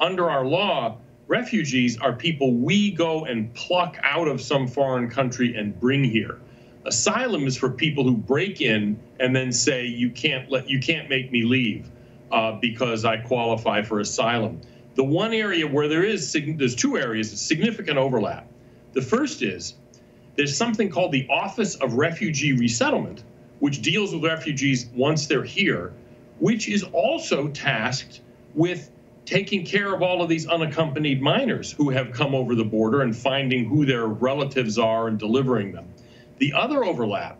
under 0.00 0.30
our 0.30 0.44
law, 0.46 0.98
refugees 1.26 1.98
are 1.98 2.12
people 2.12 2.54
we 2.54 2.92
go 2.92 3.24
and 3.24 3.52
pluck 3.54 3.96
out 4.04 4.28
of 4.28 4.40
some 4.40 4.68
foreign 4.68 5.10
country 5.10 5.54
and 5.56 5.78
bring 5.80 6.04
here. 6.04 6.40
Asylum 6.84 7.46
is 7.46 7.56
for 7.56 7.70
people 7.70 8.04
who 8.04 8.16
break 8.16 8.60
in 8.60 8.98
and 9.18 9.34
then 9.34 9.52
say 9.52 9.86
you 9.86 10.10
can't 10.10 10.50
let 10.50 10.68
you 10.68 10.80
can't 10.80 11.08
make 11.08 11.30
me 11.32 11.44
leave 11.44 11.88
uh, 12.32 12.52
because 12.60 13.04
I 13.04 13.18
qualify 13.18 13.82
for 13.82 14.00
asylum. 14.00 14.60
The 14.94 15.04
one 15.04 15.32
area 15.32 15.66
where 15.66 15.88
there 15.88 16.04
is, 16.04 16.32
there's 16.32 16.74
two 16.74 16.98
areas 16.98 17.32
of 17.32 17.38
significant 17.38 17.98
overlap. 17.98 18.46
The 18.92 19.02
first 19.02 19.42
is 19.42 19.74
there's 20.36 20.56
something 20.56 20.90
called 20.90 21.12
the 21.12 21.26
Office 21.30 21.76
of 21.76 21.94
Refugee 21.94 22.52
Resettlement, 22.52 23.24
which 23.60 23.80
deals 23.80 24.14
with 24.14 24.24
refugees 24.24 24.86
once 24.94 25.26
they're 25.26 25.44
here, 25.44 25.92
which 26.40 26.68
is 26.68 26.82
also 26.92 27.48
tasked 27.48 28.20
with 28.54 28.90
taking 29.24 29.64
care 29.64 29.94
of 29.94 30.02
all 30.02 30.20
of 30.20 30.28
these 30.28 30.46
unaccompanied 30.46 31.22
minors 31.22 31.72
who 31.72 31.90
have 31.90 32.12
come 32.12 32.34
over 32.34 32.54
the 32.54 32.64
border 32.64 33.02
and 33.02 33.16
finding 33.16 33.64
who 33.64 33.86
their 33.86 34.06
relatives 34.06 34.78
are 34.78 35.08
and 35.08 35.18
delivering 35.18 35.72
them. 35.72 35.86
The 36.38 36.52
other 36.52 36.84
overlap 36.84 37.38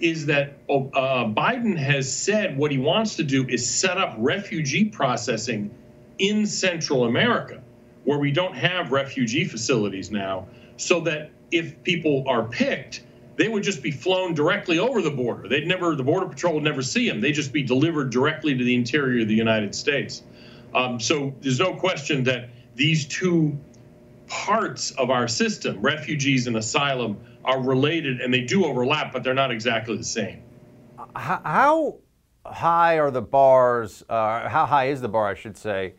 is 0.00 0.26
that 0.26 0.58
uh, 0.68 1.24
Biden 1.24 1.76
has 1.78 2.14
said 2.14 2.58
what 2.58 2.70
he 2.70 2.78
wants 2.78 3.16
to 3.16 3.22
do 3.22 3.46
is 3.48 3.68
set 3.68 3.96
up 3.96 4.14
refugee 4.18 4.84
processing 4.84 5.70
in 6.18 6.46
Central 6.46 7.04
America, 7.04 7.62
where 8.04 8.18
we 8.18 8.30
don't 8.30 8.54
have 8.54 8.92
refugee 8.92 9.44
facilities 9.44 10.10
now, 10.10 10.46
so 10.76 11.00
that 11.00 11.30
if 11.50 11.82
people 11.82 12.24
are 12.28 12.44
picked, 12.44 13.02
they 13.36 13.48
would 13.48 13.62
just 13.62 13.82
be 13.82 13.90
flown 13.90 14.34
directly 14.34 14.78
over 14.78 15.02
the 15.02 15.10
border. 15.10 15.48
They'd 15.48 15.66
never, 15.66 15.96
the 15.96 16.04
Border 16.04 16.26
Patrol 16.26 16.54
would 16.54 16.62
never 16.62 16.82
see 16.82 17.08
them. 17.08 17.20
They'd 17.20 17.32
just 17.32 17.52
be 17.52 17.62
delivered 17.62 18.10
directly 18.10 18.56
to 18.56 18.62
the 18.62 18.74
interior 18.74 19.22
of 19.22 19.28
the 19.28 19.34
United 19.34 19.74
States. 19.74 20.22
Um, 20.74 21.00
so 21.00 21.34
there's 21.40 21.58
no 21.58 21.74
question 21.74 22.24
that 22.24 22.50
these 22.74 23.06
two 23.06 23.58
parts 24.26 24.90
of 24.92 25.10
our 25.10 25.28
system, 25.28 25.80
refugees 25.80 26.46
and 26.46 26.56
asylum, 26.56 27.18
are 27.44 27.60
related 27.60 28.20
and 28.20 28.32
they 28.32 28.40
do 28.40 28.64
overlap, 28.64 29.12
but 29.12 29.22
they're 29.22 29.34
not 29.34 29.50
exactly 29.50 29.96
the 29.96 30.04
same. 30.04 30.42
How 31.14 31.98
high 32.46 32.98
are 32.98 33.10
the 33.10 33.22
bars? 33.22 34.02
Uh, 34.08 34.48
how 34.48 34.66
high 34.66 34.86
is 34.88 35.00
the 35.00 35.08
bar, 35.08 35.28
I 35.28 35.34
should 35.34 35.56
say, 35.56 35.94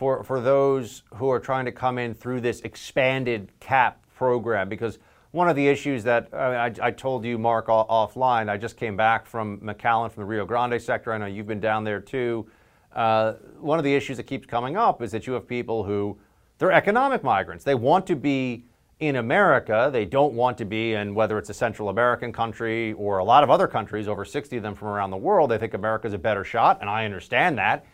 for, 0.00 0.24
for 0.24 0.40
those 0.40 1.02
who 1.16 1.28
are 1.28 1.38
trying 1.38 1.66
to 1.66 1.72
come 1.72 1.98
in 1.98 2.14
through 2.14 2.40
this 2.40 2.62
expanded 2.62 3.52
CAP 3.60 4.02
program? 4.16 4.66
Because 4.66 4.98
one 5.32 5.46
of 5.46 5.56
the 5.56 5.68
issues 5.68 6.04
that 6.04 6.32
I, 6.32 6.72
I, 6.80 6.90
told 6.90 7.22
you, 7.22 7.36
Mark, 7.36 7.66
offline, 7.66 8.48
I 8.48 8.56
just 8.56 8.78
came 8.78 8.96
back 8.96 9.26
from 9.26 9.58
McAllen, 9.60 10.10
from 10.10 10.22
the 10.22 10.24
Rio 10.24 10.46
Grande 10.46 10.80
sector. 10.80 11.12
I 11.12 11.18
know 11.18 11.26
you've 11.26 11.46
been 11.46 11.60
down 11.60 11.84
there 11.84 12.00
too. 12.00 12.46
Uh, 12.94 13.34
one 13.60 13.78
of 13.78 13.84
the 13.84 13.94
issues 13.94 14.16
that 14.16 14.22
keeps 14.22 14.46
coming 14.46 14.74
up 14.74 15.02
is 15.02 15.12
that 15.12 15.26
you 15.26 15.34
have 15.34 15.46
people 15.46 15.84
who, 15.84 16.18
they're 16.56 16.72
economic 16.72 17.22
migrants. 17.22 17.62
They 17.62 17.74
want 17.74 18.06
to 18.06 18.16
be 18.16 18.64
in 19.00 19.16
America. 19.16 19.90
They 19.92 20.06
don't 20.06 20.32
want 20.32 20.56
to 20.58 20.64
be 20.64 20.94
in 20.94 21.14
whether 21.14 21.36
it's 21.36 21.50
a 21.50 21.54
Central 21.54 21.90
American 21.90 22.32
country 22.32 22.94
or 22.94 23.18
a 23.18 23.24
lot 23.24 23.44
of 23.44 23.50
other 23.50 23.68
countries, 23.68 24.08
over 24.08 24.24
60 24.24 24.56
of 24.56 24.62
them 24.62 24.74
from 24.74 24.88
around 24.88 25.10
the 25.10 25.18
world. 25.18 25.50
They 25.50 25.58
think 25.58 25.74
America's 25.74 26.14
a 26.14 26.18
better 26.18 26.42
shot, 26.42 26.78
and 26.80 26.88
I 26.88 27.04
understand 27.04 27.58
that. 27.58 27.84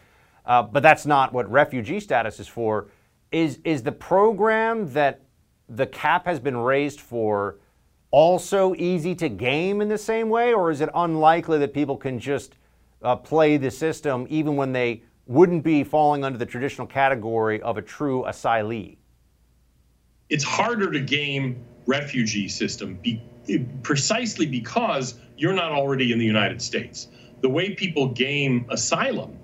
Uh, 0.47 0.63
but 0.63 0.83
that's 0.83 1.07
not 1.07 1.33
what 1.33 1.51
refugee 1.51 2.01
status 2.01 2.39
is 2.41 2.49
for. 2.49 2.89
Is, 3.33 3.59
is 3.65 3.83
the 3.83 3.93
program 3.93 4.93
that 4.93 5.23
the 5.69 5.87
cap 5.87 6.27
has 6.27 6.39
been 6.39 6.57
raised 6.57 7.01
for 7.01 7.59
also 8.13 8.75
easy 8.77 9.15
to 9.17 9.29
game 9.29 9.81
in 9.81 9.89
the 9.89 9.99
same 9.99 10.29
way, 10.29 10.55
or 10.55 10.71
is 10.71 10.81
it 10.81 10.89
unlikely 10.95 11.59
that 11.59 11.75
people 11.75 11.97
can 11.97 12.21
just 12.21 12.55
uh, 13.03 13.17
play 13.17 13.57
the 13.57 13.71
system 13.71 14.27
even 14.31 14.57
when 14.57 14.73
they 14.73 15.03
wouldn't 15.27 15.65
be 15.65 15.83
falling 15.83 16.25
under 16.25 16.39
the 16.39 16.47
traditional 16.47 16.87
category 16.87 17.61
of 17.61 17.77
a 17.77 17.83
true 17.83 18.25
asylee? 18.29 18.97
it's 20.29 20.45
harder 20.45 20.91
to 20.91 21.01
game 21.01 21.65
refugee 21.87 22.49
system 22.49 22.97
be, 22.97 23.23
precisely 23.83 24.47
because 24.47 25.15
you're 25.37 25.53
not 25.53 25.73
already 25.73 26.13
in 26.13 26.19
the 26.19 26.25
United 26.25 26.61
States. 26.61 27.09
The 27.43 27.49
way 27.49 27.75
people 27.75 28.09
game 28.09 28.67
asylum, 28.71 29.39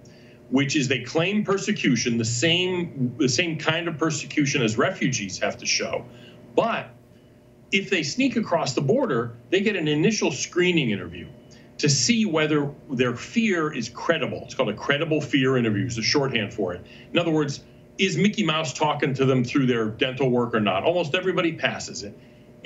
which 0.53 0.77
is 0.77 0.87
they 0.87 1.01
claim 1.01 1.43
persecution, 1.43 2.19
the 2.19 2.25
same 2.25 3.15
the 3.19 3.29
same 3.29 3.59
kind 3.59 3.89
of 3.89 3.97
persecution 3.97 4.63
as 4.63 4.77
refugees 4.77 5.39
have 5.39 5.57
to 5.57 5.67
show, 5.67 6.05
but 6.55 6.91
if 7.73 7.89
they 7.89 8.03
sneak 8.03 8.37
across 8.37 8.75
the 8.75 8.83
border, 8.83 9.33
they 9.49 9.61
get 9.61 9.77
an 9.77 9.89
initial 9.89 10.31
screening 10.31 10.91
interview 10.91 11.27
to 11.79 11.89
see 11.89 12.27
whether 12.27 12.71
their 12.91 13.17
fear 13.17 13.73
is 13.73 13.89
credible. 13.89 14.43
It's 14.45 14.55
called 14.55 14.69
a 14.69 14.75
credible 14.75 15.23
fear 15.23 15.57
interview, 15.57 15.87
is 15.87 15.97
a 15.97 16.03
shorthand 16.03 16.53
for 16.53 16.75
it. 16.75 16.85
In 17.13 17.19
other 17.19 17.31
words, 17.31 17.65
is 17.97 18.19
Mickey 18.19 18.45
Mouse 18.45 18.75
talking 18.75 19.15
to 19.15 19.25
them 19.25 19.43
through 19.43 19.67
their 19.67 19.87
dental 19.87 20.31
work 20.31 20.55
or 20.55 20.61
not? 20.61 20.85
Almost 20.85 21.15
everybody 21.15 21.55
passes 21.55 22.03
it. 22.03 22.17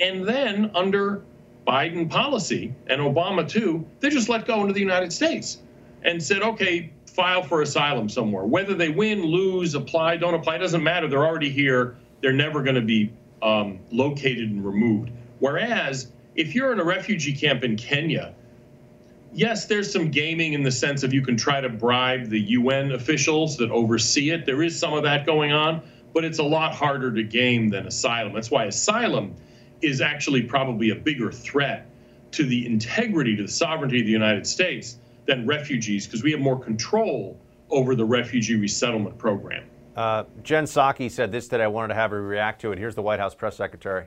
And 0.01 0.25
then 0.25 0.71
under 0.75 1.23
Biden 1.65 2.09
policy 2.09 2.75
and 2.87 2.99
Obama 2.99 3.47
too, 3.47 3.87
they 4.01 4.09
just 4.09 4.27
let 4.27 4.45
go 4.45 4.59
into 4.59 4.73
the 4.73 4.81
United 4.81 5.13
States 5.13 5.59
and 6.03 6.21
said, 6.21 6.41
okay, 6.41 6.91
file 7.17 7.41
for 7.41 7.63
asylum 7.63 8.07
somewhere. 8.07 8.43
Whether 8.43 8.75
they 8.75 8.89
win, 8.89 9.23
lose, 9.23 9.73
apply, 9.73 10.17
don't 10.17 10.35
apply, 10.35 10.59
doesn't 10.59 10.83
matter. 10.83 11.07
They're 11.07 11.25
already 11.25 11.49
here. 11.49 11.97
They're 12.21 12.31
never 12.31 12.61
going 12.61 12.75
to 12.75 12.81
be 12.81 13.11
um, 13.41 13.79
located 13.91 14.51
and 14.51 14.63
removed. 14.63 15.09
Whereas 15.39 16.11
if 16.35 16.53
you're 16.53 16.71
in 16.71 16.79
a 16.79 16.83
refugee 16.83 17.33
camp 17.33 17.63
in 17.63 17.75
Kenya, 17.75 18.35
yes, 19.33 19.65
there's 19.65 19.91
some 19.91 20.11
gaming 20.11 20.53
in 20.53 20.61
the 20.61 20.71
sense 20.71 21.01
of 21.01 21.11
you 21.11 21.23
can 21.23 21.35
try 21.35 21.59
to 21.59 21.69
bribe 21.69 22.29
the 22.29 22.39
UN 22.39 22.91
officials 22.91 23.57
that 23.57 23.71
oversee 23.71 24.29
it. 24.29 24.45
There 24.45 24.61
is 24.61 24.79
some 24.79 24.93
of 24.93 25.01
that 25.01 25.25
going 25.25 25.51
on, 25.51 25.81
but 26.13 26.23
it's 26.23 26.37
a 26.37 26.43
lot 26.43 26.75
harder 26.75 27.11
to 27.11 27.23
game 27.23 27.69
than 27.69 27.87
asylum. 27.87 28.33
That's 28.33 28.51
why 28.51 28.65
asylum 28.65 29.33
is 29.81 30.01
actually 30.01 30.43
probably 30.43 30.91
a 30.91 30.95
bigger 30.95 31.31
threat 31.31 31.89
to 32.33 32.45
the 32.45 32.67
integrity, 32.67 33.35
to 33.37 33.41
the 33.41 33.51
sovereignty 33.51 34.01
of 34.01 34.05
the 34.05 34.11
United 34.11 34.45
States 34.45 34.97
than 35.27 35.45
refugees, 35.45 36.07
because 36.07 36.23
we 36.23 36.31
have 36.31 36.39
more 36.39 36.59
control 36.59 37.39
over 37.69 37.95
the 37.95 38.05
refugee 38.05 38.55
resettlement 38.55 39.17
program. 39.17 39.65
Uh, 39.95 40.23
Jen 40.43 40.63
Psaki 40.63 41.11
said 41.11 41.31
this 41.31 41.47
today. 41.47 41.65
I 41.65 41.67
wanted 41.67 41.89
to 41.89 41.95
have 41.95 42.11
her 42.11 42.21
react 42.21 42.61
to 42.61 42.71
it. 42.71 42.79
Here's 42.79 42.95
the 42.95 43.01
White 43.01 43.19
House 43.19 43.35
press 43.35 43.57
secretary. 43.57 44.05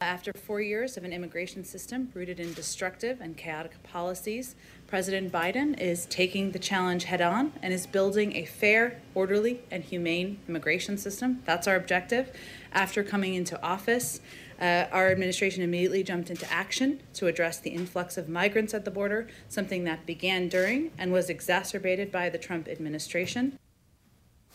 After 0.00 0.32
four 0.32 0.60
years 0.60 0.96
of 0.96 1.04
an 1.04 1.12
immigration 1.12 1.62
system 1.62 2.10
rooted 2.12 2.40
in 2.40 2.54
destructive 2.54 3.20
and 3.20 3.36
chaotic 3.36 3.80
policies, 3.84 4.56
President 4.88 5.30
Biden 5.30 5.78
is 5.78 6.06
taking 6.06 6.50
the 6.50 6.58
challenge 6.58 7.04
head 7.04 7.20
on 7.20 7.52
and 7.62 7.72
is 7.72 7.86
building 7.86 8.34
a 8.34 8.44
fair, 8.44 9.00
orderly, 9.14 9.60
and 9.70 9.84
humane 9.84 10.40
immigration 10.48 10.98
system. 10.98 11.40
That's 11.44 11.68
our 11.68 11.76
objective. 11.76 12.32
After 12.72 13.04
coming 13.04 13.34
into 13.34 13.62
office, 13.62 14.20
uh, 14.62 14.86
our 14.92 15.10
administration 15.10 15.62
immediately 15.62 16.02
jumped 16.02 16.30
into 16.30 16.50
action 16.50 17.02
to 17.14 17.26
address 17.26 17.58
the 17.58 17.70
influx 17.70 18.16
of 18.16 18.28
migrants 18.28 18.72
at 18.72 18.86
the 18.86 18.90
border, 18.90 19.28
something 19.48 19.84
that 19.84 20.06
began 20.06 20.48
during 20.48 20.92
and 20.96 21.12
was 21.12 21.28
exacerbated 21.28 22.10
by 22.10 22.30
the 22.30 22.38
Trump 22.38 22.68
administration. 22.68 23.58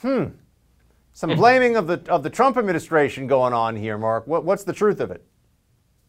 Hmm. 0.02 0.26
Some 1.14 1.36
blaming 1.36 1.76
of 1.76 1.88
the 1.88 2.02
of 2.10 2.24
the 2.24 2.30
Trump 2.30 2.58
administration 2.58 3.28
going 3.28 3.54
on 3.54 3.76
here, 3.76 3.98
Mark. 3.98 4.28
What, 4.28 4.46
what's 4.46 4.64
the 4.64 4.74
truth 4.74 5.00
of 5.00 5.12
it? 5.12 5.26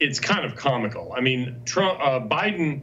it's 0.01 0.20
kind 0.20 0.44
of 0.44 0.57
comical. 0.57 1.12
I 1.16 1.20
mean, 1.20 1.62
Trump, 1.64 1.99
uh, 2.01 2.20
Biden, 2.20 2.82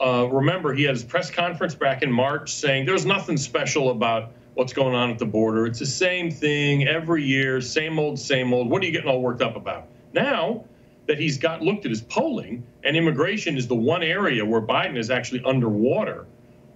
uh, 0.00 0.28
remember, 0.28 0.72
he 0.72 0.84
had 0.84 0.94
his 0.94 1.04
press 1.04 1.30
conference 1.30 1.74
back 1.74 2.02
in 2.02 2.10
March 2.10 2.52
saying 2.52 2.86
there's 2.86 3.04
nothing 3.04 3.36
special 3.36 3.90
about 3.90 4.32
what's 4.54 4.72
going 4.72 4.94
on 4.94 5.10
at 5.10 5.18
the 5.18 5.26
border. 5.26 5.66
It's 5.66 5.78
the 5.78 5.86
same 5.86 6.30
thing 6.30 6.86
every 6.86 7.24
year, 7.24 7.60
same 7.60 7.98
old, 7.98 8.18
same 8.18 8.52
old. 8.52 8.70
What 8.70 8.82
are 8.82 8.86
you 8.86 8.92
getting 8.92 9.10
all 9.10 9.20
worked 9.20 9.42
up 9.42 9.56
about? 9.56 9.88
Now 10.12 10.64
that 11.06 11.18
he's 11.18 11.38
got 11.38 11.62
looked 11.62 11.84
at 11.84 11.90
his 11.90 12.02
polling 12.02 12.66
and 12.84 12.96
immigration 12.96 13.56
is 13.56 13.66
the 13.66 13.74
one 13.74 14.02
area 14.02 14.44
where 14.44 14.60
Biden 14.60 14.98
is 14.98 15.10
actually 15.10 15.42
underwater, 15.44 16.26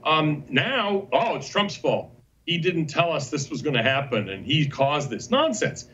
um, 0.05 0.45
now, 0.49 1.09
oh, 1.13 1.37
it's 1.37 1.49
Trump's 1.49 1.77
fault. 1.77 2.11
He 2.47 2.59
didn't 2.59 2.87
tell 2.87 3.13
us 3.13 3.31
this 3.31 3.51
was 3.51 3.63
going 3.63 3.77
to 3.77 3.83
happen 3.83 4.29
and 4.31 4.45
he 4.45 4.67
caused 4.67 5.11
this 5.11 5.31
nonsense. 5.31 5.89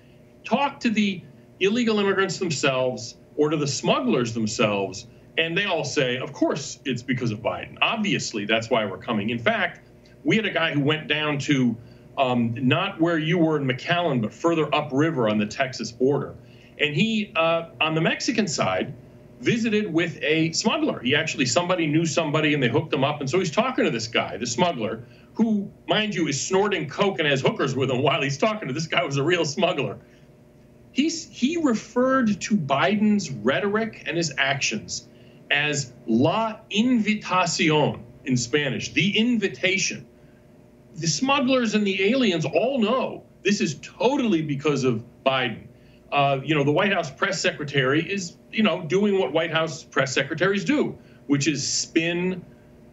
Talk 0.44 0.80
to 0.80 0.90
the 0.90 1.22
illegal 1.60 1.98
immigrants 1.98 2.38
themselves 2.38 3.16
or 3.36 3.50
to 3.50 3.56
the 3.56 3.66
smugglers 3.66 4.32
themselves. 4.32 5.06
And 5.36 5.56
they 5.56 5.66
all 5.66 5.84
say, 5.84 6.16
of 6.18 6.32
course, 6.32 6.80
it's 6.84 7.02
because 7.02 7.30
of 7.30 7.40
Biden. 7.40 7.76
Obviously, 7.80 8.44
that's 8.44 8.70
why 8.70 8.84
we're 8.86 8.98
coming. 8.98 9.30
In 9.30 9.38
fact, 9.38 9.88
we 10.24 10.36
had 10.36 10.46
a 10.46 10.50
guy 10.50 10.72
who 10.72 10.80
went 10.80 11.06
down 11.06 11.38
to 11.40 11.76
um, 12.16 12.54
not 12.58 13.00
where 13.00 13.18
you 13.18 13.38
were 13.38 13.56
in 13.56 13.64
McAllen, 13.64 14.20
but 14.20 14.32
further 14.32 14.74
upriver 14.74 15.28
on 15.28 15.38
the 15.38 15.46
Texas 15.46 15.92
border. 15.92 16.34
And 16.80 16.94
he, 16.94 17.32
uh, 17.34 17.70
on 17.80 17.94
the 17.94 18.00
Mexican 18.00 18.46
side, 18.46 18.94
visited 19.40 19.92
with 19.92 20.18
a 20.22 20.52
smuggler. 20.52 21.00
He 21.00 21.14
actually, 21.14 21.46
somebody 21.46 21.86
knew 21.86 22.04
somebody 22.04 22.54
and 22.54 22.62
they 22.62 22.68
hooked 22.68 22.92
him 22.92 23.04
up. 23.04 23.20
And 23.20 23.30
so 23.30 23.38
he's 23.38 23.50
talking 23.50 23.84
to 23.84 23.90
this 23.90 24.08
guy, 24.08 24.36
the 24.36 24.46
smuggler, 24.46 25.04
who, 25.34 25.70
mind 25.86 26.14
you, 26.14 26.26
is 26.28 26.40
snorting 26.40 26.88
coke 26.88 27.18
and 27.18 27.28
has 27.28 27.40
hookers 27.40 27.76
with 27.76 27.90
him 27.90 28.02
while 28.02 28.20
he's 28.20 28.38
talking 28.38 28.68
to 28.68 28.74
this 28.74 28.86
guy 28.86 29.04
was 29.04 29.16
a 29.16 29.22
real 29.22 29.44
smuggler. 29.44 29.98
He's, 30.90 31.28
he 31.28 31.56
referred 31.58 32.40
to 32.40 32.56
Biden's 32.56 33.30
rhetoric 33.30 34.02
and 34.06 34.16
his 34.16 34.34
actions 34.36 35.06
as 35.50 35.92
la 36.06 36.56
invitación 36.70 38.00
in 38.24 38.36
Spanish, 38.36 38.92
the 38.92 39.16
invitation. 39.16 40.06
The 40.96 41.06
smugglers 41.06 41.74
and 41.74 41.86
the 41.86 42.10
aliens 42.10 42.44
all 42.44 42.80
know 42.80 43.22
this 43.44 43.60
is 43.60 43.78
totally 43.80 44.42
because 44.42 44.82
of 44.82 45.04
Biden. 45.24 45.67
Uh, 46.10 46.40
you 46.42 46.54
know, 46.54 46.64
the 46.64 46.72
White 46.72 46.92
House 46.92 47.10
press 47.10 47.40
secretary 47.40 48.00
is, 48.00 48.36
you 48.50 48.62
know, 48.62 48.82
doing 48.82 49.18
what 49.18 49.32
White 49.32 49.52
House 49.52 49.82
press 49.84 50.12
secretaries 50.12 50.64
do, 50.64 50.96
which 51.26 51.46
is 51.46 51.66
spin 51.66 52.44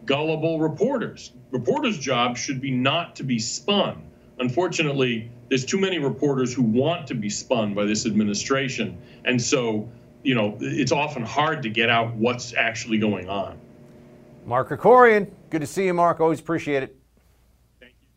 gullible 0.04 0.60
reporters. 0.60 1.32
Reporters' 1.50 1.98
job 1.98 2.36
should 2.36 2.60
be 2.60 2.70
not 2.70 3.16
to 3.16 3.24
be 3.24 3.38
spun. 3.38 4.02
Unfortunately, 4.38 5.30
there's 5.48 5.64
too 5.64 5.78
many 5.78 5.98
reporters 5.98 6.52
who 6.52 6.62
want 6.62 7.06
to 7.06 7.14
be 7.14 7.30
spun 7.30 7.74
by 7.74 7.84
this 7.84 8.06
administration. 8.06 8.98
And 9.24 9.40
so, 9.40 9.88
you 10.22 10.34
know, 10.34 10.56
it's 10.60 10.92
often 10.92 11.24
hard 11.24 11.62
to 11.62 11.70
get 11.70 11.88
out 11.88 12.14
what's 12.14 12.54
actually 12.54 12.98
going 12.98 13.28
on. 13.28 13.58
Mark 14.44 14.68
Krikorian, 14.68 15.30
good 15.50 15.60
to 15.60 15.66
see 15.66 15.86
you, 15.86 15.94
Mark. 15.94 16.20
Always 16.20 16.38
appreciate 16.38 16.82
it. 16.82 16.96
Thank 17.80 17.94
you. 18.00 18.08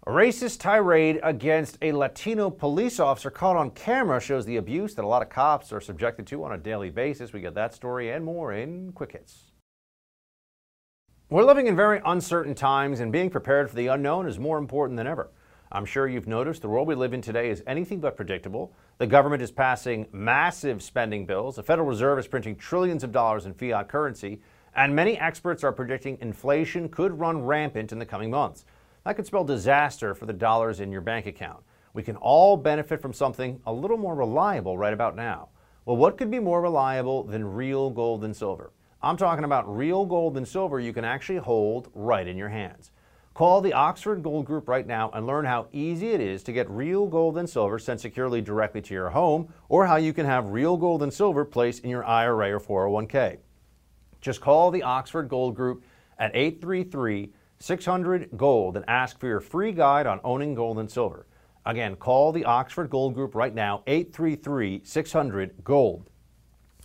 racist 0.11 0.59
tirade 0.59 1.21
against 1.23 1.77
a 1.81 1.93
Latino 1.93 2.49
police 2.49 2.99
officer 2.99 3.31
caught 3.31 3.55
on 3.55 3.71
camera 3.71 4.19
shows 4.19 4.45
the 4.45 4.57
abuse 4.57 4.93
that 4.95 5.05
a 5.05 5.07
lot 5.07 5.21
of 5.21 5.29
cops 5.29 5.71
are 5.71 5.79
subjected 5.79 6.27
to 6.27 6.43
on 6.43 6.51
a 6.51 6.57
daily 6.57 6.89
basis. 6.89 7.31
We 7.31 7.39
get 7.39 7.55
that 7.55 7.73
story 7.73 8.11
and 8.11 8.25
more 8.25 8.51
in 8.51 8.91
Quick 8.91 9.13
Hits. 9.13 9.51
We're 11.29 11.45
living 11.45 11.67
in 11.67 11.77
very 11.77 12.01
uncertain 12.05 12.55
times, 12.55 12.99
and 12.99 13.09
being 13.09 13.29
prepared 13.29 13.69
for 13.69 13.77
the 13.77 13.87
unknown 13.87 14.27
is 14.27 14.37
more 14.37 14.57
important 14.57 14.97
than 14.97 15.07
ever. 15.07 15.31
I'm 15.71 15.85
sure 15.85 16.09
you've 16.09 16.27
noticed 16.27 16.61
the 16.61 16.67
world 16.67 16.89
we 16.89 16.95
live 16.95 17.13
in 17.13 17.21
today 17.21 17.49
is 17.49 17.63
anything 17.65 18.01
but 18.01 18.17
predictable. 18.17 18.73
The 18.97 19.07
government 19.07 19.41
is 19.41 19.49
passing 19.49 20.07
massive 20.11 20.83
spending 20.83 21.25
bills, 21.25 21.55
the 21.55 21.63
Federal 21.63 21.87
Reserve 21.87 22.19
is 22.19 22.27
printing 22.27 22.57
trillions 22.57 23.05
of 23.05 23.13
dollars 23.13 23.45
in 23.45 23.53
fiat 23.53 23.87
currency, 23.87 24.41
and 24.75 24.93
many 24.93 25.17
experts 25.17 25.63
are 25.63 25.71
predicting 25.71 26.17
inflation 26.19 26.89
could 26.89 27.17
run 27.17 27.45
rampant 27.45 27.93
in 27.93 27.99
the 27.99 28.05
coming 28.05 28.29
months. 28.29 28.65
That 29.03 29.15
could 29.15 29.25
spell 29.25 29.43
disaster 29.43 30.13
for 30.13 30.25
the 30.25 30.33
dollars 30.33 30.79
in 30.79 30.91
your 30.91 31.01
bank 31.01 31.25
account. 31.25 31.63
We 31.93 32.03
can 32.03 32.15
all 32.17 32.55
benefit 32.55 33.01
from 33.01 33.13
something 33.13 33.59
a 33.65 33.73
little 33.73 33.97
more 33.97 34.15
reliable 34.15 34.77
right 34.77 34.93
about 34.93 35.15
now. 35.15 35.49
Well, 35.85 35.97
what 35.97 36.17
could 36.17 36.29
be 36.29 36.39
more 36.39 36.61
reliable 36.61 37.23
than 37.23 37.53
real 37.53 37.89
gold 37.89 38.23
and 38.23 38.35
silver? 38.35 38.71
I'm 39.01 39.17
talking 39.17 39.43
about 39.43 39.75
real 39.75 40.05
gold 40.05 40.37
and 40.37 40.47
silver 40.47 40.79
you 40.79 40.93
can 40.93 41.03
actually 41.03 41.39
hold 41.39 41.89
right 41.95 42.27
in 42.27 42.37
your 42.37 42.49
hands. 42.49 42.91
Call 43.33 43.61
the 43.61 43.73
Oxford 43.73 44.21
Gold 44.21 44.45
Group 44.45 44.67
right 44.67 44.85
now 44.85 45.09
and 45.11 45.25
learn 45.25 45.45
how 45.45 45.67
easy 45.71 46.09
it 46.09 46.21
is 46.21 46.43
to 46.43 46.51
get 46.51 46.69
real 46.69 47.07
gold 47.07 47.37
and 47.37 47.49
silver 47.49 47.79
sent 47.79 48.01
securely 48.01 48.41
directly 48.41 48.81
to 48.81 48.93
your 48.93 49.09
home 49.09 49.51
or 49.69 49.87
how 49.87 49.95
you 49.95 50.13
can 50.13 50.25
have 50.25 50.51
real 50.51 50.77
gold 50.77 51.01
and 51.01 51.13
silver 51.13 51.43
placed 51.43 51.83
in 51.83 51.89
your 51.89 52.05
IRA 52.05 52.51
or 52.51 52.59
401k. 52.59 53.37
Just 54.19 54.41
call 54.41 54.69
the 54.69 54.83
Oxford 54.83 55.29
Gold 55.29 55.55
Group 55.55 55.83
at 56.19 56.35
833 56.35 57.31
600 57.61 58.29
Gold 58.35 58.75
and 58.75 58.85
ask 58.87 59.19
for 59.19 59.27
your 59.27 59.39
free 59.39 59.71
guide 59.71 60.07
on 60.07 60.19
owning 60.23 60.55
gold 60.55 60.79
and 60.79 60.89
silver. 60.89 61.27
Again, 61.65 61.95
call 61.95 62.31
the 62.31 62.45
Oxford 62.45 62.89
Gold 62.89 63.13
Group 63.13 63.35
right 63.35 63.53
now, 63.53 63.83
833 63.87 64.81
600 64.83 65.63
Gold. 65.63 66.09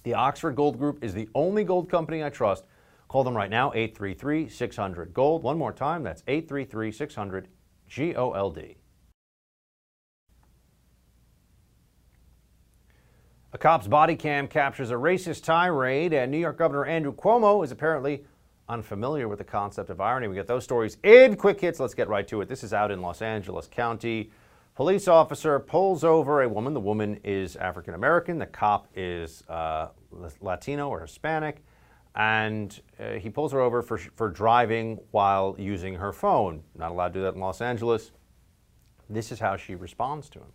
The 0.02 0.14
Oxford 0.14 0.54
Gold 0.54 0.78
Group 0.78 1.02
is 1.02 1.14
the 1.14 1.28
only 1.34 1.64
gold 1.64 1.90
company 1.90 2.22
I 2.22 2.30
trust 2.30 2.64
Call 3.08 3.22
them 3.22 3.36
right 3.36 3.50
now, 3.50 3.72
833 3.72 4.48
600 4.48 5.14
Gold. 5.14 5.42
One 5.42 5.58
more 5.58 5.72
time, 5.72 6.02
that's 6.02 6.22
833 6.26 6.92
600 6.92 7.48
G 7.88 8.16
O 8.16 8.32
L 8.32 8.50
D. 8.50 8.76
A 13.52 13.58
cop's 13.58 13.86
body 13.86 14.16
cam 14.16 14.48
captures 14.48 14.90
a 14.90 14.94
racist 14.94 15.44
tirade, 15.44 16.12
and 16.12 16.32
New 16.32 16.38
York 16.38 16.58
Governor 16.58 16.84
Andrew 16.84 17.14
Cuomo 17.14 17.64
is 17.64 17.70
apparently 17.70 18.24
unfamiliar 18.68 19.28
with 19.28 19.38
the 19.38 19.44
concept 19.44 19.90
of 19.90 20.00
irony. 20.00 20.28
We 20.28 20.34
get 20.34 20.46
those 20.46 20.64
stories 20.64 20.98
in 21.02 21.36
quick 21.36 21.60
hits. 21.60 21.80
Let's 21.80 21.94
get 21.94 22.08
right 22.08 22.26
to 22.28 22.40
it. 22.40 22.48
This 22.48 22.64
is 22.64 22.72
out 22.72 22.90
in 22.90 23.00
Los 23.00 23.22
Angeles 23.22 23.68
County. 23.68 24.30
Police 24.74 25.08
officer 25.08 25.58
pulls 25.58 26.04
over 26.04 26.42
a 26.42 26.48
woman. 26.48 26.74
The 26.74 26.80
woman 26.80 27.18
is 27.24 27.56
African 27.56 27.94
American. 27.94 28.38
The 28.38 28.46
cop 28.46 28.88
is 28.94 29.42
uh, 29.48 29.88
Latino 30.40 30.88
or 30.88 31.00
Hispanic 31.00 31.62
and 32.16 32.80
uh, 32.98 33.12
he 33.12 33.28
pulls 33.28 33.52
her 33.52 33.60
over 33.60 33.82
for, 33.82 33.98
for 33.98 34.30
driving 34.30 34.98
while 35.10 35.54
using 35.58 35.94
her 35.94 36.12
phone. 36.12 36.62
Not 36.74 36.90
allowed 36.90 37.08
to 37.08 37.14
do 37.14 37.22
that 37.22 37.34
in 37.34 37.40
Los 37.40 37.60
Angeles. 37.60 38.10
This 39.08 39.30
is 39.30 39.38
how 39.38 39.56
she 39.56 39.74
responds 39.74 40.30
to 40.30 40.38
him. 40.40 40.52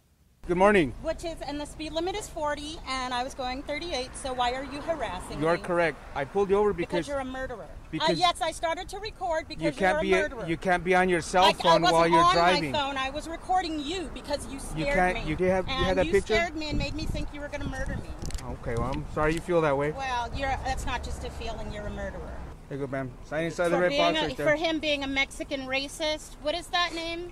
Good 0.48 0.58
morning. 0.58 0.92
Which 1.04 1.24
is, 1.24 1.36
and 1.46 1.62
the 1.62 1.66
speed 1.66 1.94
limit 1.94 2.16
is 2.16 2.28
40, 2.28 2.80
and 2.88 3.14
I 3.14 3.24
was 3.24 3.36
going 3.36 3.62
38, 3.62 4.10
so 4.18 4.34
why 4.34 4.54
are 4.54 4.64
you 4.64 4.82
harassing 4.82 5.38
me? 5.38 5.44
You 5.44 5.48
are 5.48 5.58
correct. 5.58 5.98
I 6.16 6.26
pulled 6.26 6.50
you 6.50 6.56
over 6.58 6.74
because, 6.74 6.90
Because 7.06 7.08
you're 7.08 7.20
a 7.20 7.24
murderer. 7.26 7.68
because 7.92 8.10
uh, 8.10 8.14
yes, 8.14 8.42
I 8.42 8.52
started 8.52 8.90
to 8.90 8.98
record 8.98 9.48
because 9.48 9.64
you 9.64 9.72
can't 9.72 9.98
you're 9.98 10.02
be 10.02 10.14
a 10.14 10.22
murderer. 10.30 10.50
you 10.50 10.58
can't 10.58 10.84
be 10.84 10.96
on 10.96 11.10
your 11.10 11.22
cell 11.22 11.44
I, 11.46 11.54
phone 11.54 11.86
I 11.86 11.92
wasn't 11.92 11.94
while 11.94 12.08
you're 12.08 12.24
on 12.24 12.34
driving. 12.34 12.72
my 12.72 12.80
phone. 12.80 12.98
I 12.98 13.12
was 13.12 13.30
recording 13.30 13.80
you 13.80 14.10
because 14.16 14.52
you 14.52 14.60
scared 14.60 14.80
You 14.80 14.86
can't- 14.88 15.26
me. 15.26 15.30
you 15.30 15.38
have- 15.52 15.68
you 15.68 15.74
had 15.76 15.98
that 15.98 16.08
you 16.08 16.12
picture? 16.12 16.34
scared 16.34 16.56
me 16.56 16.70
and 16.70 16.78
made 16.80 16.96
me 16.96 17.06
think 17.06 17.28
you 17.36 17.40
were 17.40 17.48
going 17.48 17.62
to 17.62 17.70
murder 17.70 17.96
me. 17.98 18.10
Okay, 18.62 18.74
well, 18.76 18.92
I'm 18.92 19.06
sorry 19.14 19.36
you 19.36 19.42
feel 19.42 19.62
that 19.62 19.78
way. 19.78 19.92
Well, 19.92 20.32
you're 20.36 20.50
that's 20.66 20.88
not 20.88 21.04
just 21.04 21.24
a 21.24 21.30
feeling. 21.30 21.72
You're 21.72 21.86
a 21.86 21.92
murderer. 21.92 22.20
There 22.68 22.80
you 22.80 22.86
go, 22.88 22.92
ma'am. 22.92 23.12
Sign 23.26 23.44
inside 23.46 23.68
the 23.70 23.76
for, 23.76 23.82
red 23.84 23.90
being 23.90 24.02
box 24.14 24.18
a, 24.20 24.28
right 24.28 24.38
for 24.38 24.56
him 24.56 24.80
being 24.80 25.04
a 25.04 25.08
Mexican 25.08 25.68
racist. 25.68 26.34
What 26.42 26.56
is 26.56 26.66
that 26.68 26.96
name? 26.96 27.32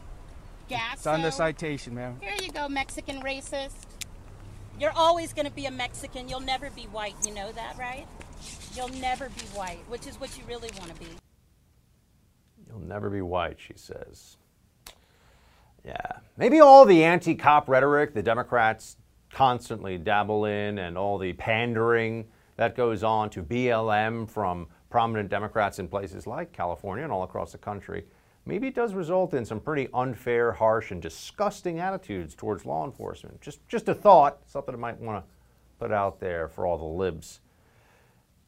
Gasso. 0.70 0.94
It's 0.94 1.08
on 1.08 1.22
the 1.22 1.32
citation, 1.32 1.96
ma'am. 1.96 2.18
Here 2.22 2.36
you 2.42 2.52
go, 2.52 2.70
Mexican 2.70 3.22
racist. 3.22 3.86
You're 4.80 4.94
always 4.96 5.34
going 5.34 5.46
to 5.46 5.52
be 5.52 5.66
a 5.66 5.72
Mexican. 5.72 6.30
You'll 6.30 6.40
never 6.40 6.70
be 6.70 6.84
white. 6.84 7.16
You 7.26 7.34
know 7.34 7.52
that, 7.52 7.78
right? 7.78 8.08
You'll 8.76 8.88
never 8.90 9.30
be 9.30 9.42
white, 9.54 9.84
which 9.90 10.08
is 10.08 10.20
what 10.20 10.38
you 10.38 10.44
really 10.48 10.70
want 10.80 10.94
to 10.94 11.00
be. 11.00 11.08
You'll 12.68 12.80
never 12.80 13.10
be 13.10 13.22
white, 13.22 13.58
she 13.60 13.74
says. 13.76 14.38
Yeah. 15.84 16.20
Maybe 16.38 16.60
all 16.60 16.86
the 16.86 17.04
anti 17.04 17.36
cop 17.36 17.68
rhetoric 17.68 18.14
the 18.14 18.24
Democrats 18.24 18.98
constantly 19.32 19.98
dabble 19.98 20.46
in 20.46 20.78
and 20.78 20.98
all 20.98 21.18
the 21.18 21.34
pandering 21.34 22.28
that 22.58 22.76
goes 22.76 23.04
on 23.04 23.30
to 23.32 23.44
BLM 23.44 24.30
from 24.30 24.68
prominent 24.90 25.30
Democrats 25.30 25.80
in 25.80 25.88
places 25.88 26.28
like 26.28 26.52
California 26.52 27.04
and 27.04 27.14
all 27.14 27.24
across 27.24 27.52
the 27.52 27.58
country. 27.58 28.06
Maybe 28.50 28.66
it 28.66 28.74
does 28.74 28.96
result 28.96 29.36
in 29.36 29.46
some 29.46 29.60
pretty 29.60 29.90
unfair, 29.94 30.52
harsh, 30.52 30.90
and 30.90 31.00
disgusting 31.00 31.80
attitudes 31.80 32.34
towards 32.34 32.66
law 32.66 32.84
enforcement. 32.84 33.40
Just, 33.42 33.60
just 33.68 33.88
a 33.90 33.94
thought, 33.94 34.40
something 34.48 34.74
I 34.74 34.78
might 34.78 35.00
want 35.00 35.24
to 35.24 35.32
put 35.78 35.92
out 35.92 36.20
there 36.20 36.48
for 36.48 36.66
all 36.66 36.80
the 36.80 36.84
libs. 36.84 37.42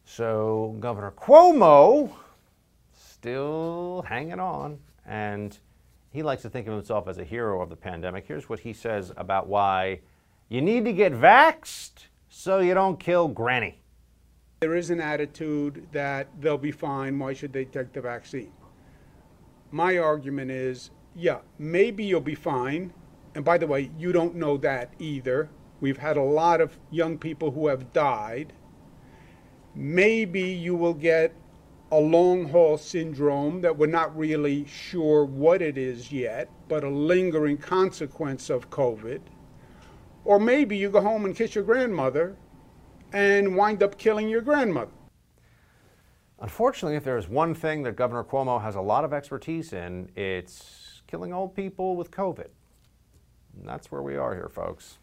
So, 0.04 0.76
Governor 0.80 1.12
Cuomo 1.12 2.12
still 2.92 4.04
hanging 4.08 4.40
on, 4.40 4.80
and 5.06 5.56
he 6.10 6.24
likes 6.24 6.42
to 6.42 6.50
think 6.50 6.66
of 6.66 6.74
himself 6.74 7.08
as 7.08 7.20
a 7.20 7.24
hero 7.24 7.62
of 7.62 7.70
the 7.70 7.76
pandemic. 7.76 8.26
Here's 8.28 8.50
what 8.50 8.62
he 8.62 8.74
says 8.74 9.14
about 9.18 9.46
why 9.46 10.00
you 10.50 10.64
need 10.64 10.84
to 10.86 10.94
get 10.94 11.14
vaxxed 11.14 12.08
so 12.28 12.60
you 12.60 12.74
don't 12.74 13.00
kill 13.00 13.28
Granny. 13.28 13.84
There 14.62 14.76
is 14.76 14.90
an 14.90 15.00
attitude 15.00 15.88
that 15.92 16.28
they'll 16.40 16.58
be 16.58 16.72
fine. 16.72 17.20
Why 17.20 17.34
should 17.34 17.54
they 17.54 17.66
take 17.66 17.94
the 17.94 18.02
vaccine? 18.02 18.52
My 19.72 19.98
argument 19.98 20.52
is 20.52 20.92
yeah, 21.16 21.40
maybe 21.60 22.04
you'll 22.04 22.22
be 22.22 22.36
fine. 22.36 22.94
And 23.36 23.44
by 23.44 23.58
the 23.58 23.68
way, 23.68 23.92
you 23.98 24.12
don't 24.12 24.36
know 24.36 24.58
that 24.58 24.94
either. 25.00 25.50
We've 25.80 25.98
had 25.98 26.18
a 26.18 26.24
lot 26.24 26.62
of 26.62 26.78
young 26.90 27.18
people 27.18 27.52
who 27.52 27.68
have 27.68 27.94
died. 27.94 28.54
Maybe 29.74 30.42
you 30.42 30.76
will 30.76 30.94
get 30.94 31.34
a 31.92 32.00
long 32.00 32.50
haul 32.50 32.78
syndrome 32.78 33.62
that 33.62 33.78
we're 33.78 33.88
not 33.88 34.18
really 34.18 34.66
sure 34.66 35.26
what 35.26 35.62
it 35.62 35.78
is 35.78 36.12
yet, 36.12 36.50
but 36.68 36.84
a 36.84 36.90
lingering 36.90 37.58
consequence 37.58 38.50
of 38.50 38.70
COVID. 38.70 39.22
Or 40.24 40.40
maybe 40.40 40.78
you 40.78 40.90
go 40.90 41.02
home 41.02 41.26
and 41.26 41.36
kiss 41.36 41.56
your 41.56 41.64
grandmother 41.64 42.36
and 43.12 43.56
wind 43.56 43.82
up 43.84 43.98
killing 43.98 44.30
your 44.30 44.42
grandmother. 44.42 44.92
Unfortunately, 46.42 46.96
if 46.96 47.04
there's 47.04 47.30
one 47.30 47.54
thing 47.54 47.84
that 47.84 47.96
Governor 47.96 48.24
Cuomo 48.24 48.60
has 48.60 48.74
a 48.74 48.82
lot 48.82 49.06
of 49.06 49.14
expertise 49.14 49.74
in, 49.74 50.10
it's 50.16 51.04
killing 51.06 51.32
old 51.32 51.56
people 51.56 51.96
with 51.96 52.10
COVID. 52.10 52.48
And 53.58 53.68
that's 53.68 53.92
where 53.92 54.02
we 54.02 54.16
are 54.18 54.34
here, 54.34 54.50
folks. 54.50 54.98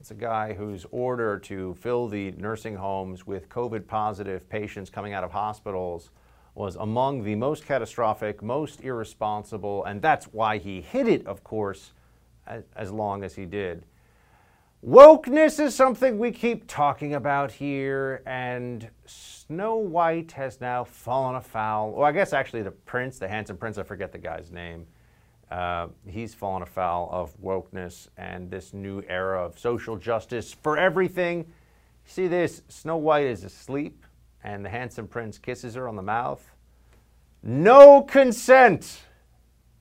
It's 0.00 0.10
a 0.10 0.14
guy 0.14 0.52
whose 0.52 0.84
order 0.90 1.38
to 1.38 1.74
fill 1.80 2.08
the 2.08 2.32
nursing 2.32 2.76
homes 2.76 3.26
with 3.26 3.48
COVID 3.48 3.86
positive 3.86 4.46
patients 4.50 4.90
coming 4.90 5.14
out 5.14 5.24
of 5.24 5.30
hospitals 5.30 6.10
was 6.54 6.76
among 6.76 7.22
the 7.22 7.36
most 7.36 7.64
catastrophic, 7.64 8.42
most 8.42 8.82
irresponsible, 8.82 9.82
and 9.84 10.02
that's 10.02 10.26
why 10.26 10.58
he 10.58 10.82
hid 10.82 11.08
it, 11.08 11.26
of 11.26 11.42
course, 11.42 11.92
as, 12.46 12.64
as 12.76 12.92
long 12.92 13.24
as 13.24 13.34
he 13.34 13.46
did. 13.46 13.86
Wokeness 14.84 15.58
is 15.58 15.74
something 15.74 16.18
we 16.18 16.30
keep 16.30 16.66
talking 16.68 17.14
about 17.14 17.50
here, 17.50 18.22
and 18.26 18.88
Snow 19.06 19.76
White 19.76 20.32
has 20.32 20.60
now 20.60 20.84
fallen 20.84 21.34
afoul. 21.34 21.92
Well, 21.92 22.04
I 22.04 22.12
guess 22.12 22.32
actually 22.32 22.62
the 22.62 22.70
prince, 22.70 23.18
the 23.18 23.26
handsome 23.26 23.56
prince, 23.56 23.78
I 23.78 23.82
forget 23.82 24.12
the 24.12 24.18
guy's 24.18 24.52
name. 24.52 24.86
Uh, 25.50 25.88
he's 26.06 26.34
fallen 26.34 26.62
afoul 26.62 27.08
of 27.10 27.36
wokeness 27.40 28.08
and 28.16 28.50
this 28.50 28.74
new 28.74 29.02
era 29.08 29.44
of 29.44 29.58
social 29.58 29.96
justice 29.96 30.52
for 30.52 30.76
everything. 30.76 31.46
See 32.04 32.26
this 32.28 32.62
Snow 32.68 32.98
White 32.98 33.26
is 33.26 33.44
asleep, 33.44 34.04
and 34.44 34.64
the 34.64 34.68
handsome 34.68 35.08
prince 35.08 35.38
kisses 35.38 35.74
her 35.74 35.88
on 35.88 35.96
the 35.96 36.02
mouth. 36.02 36.48
No 37.42 38.02
consent. 38.02 39.00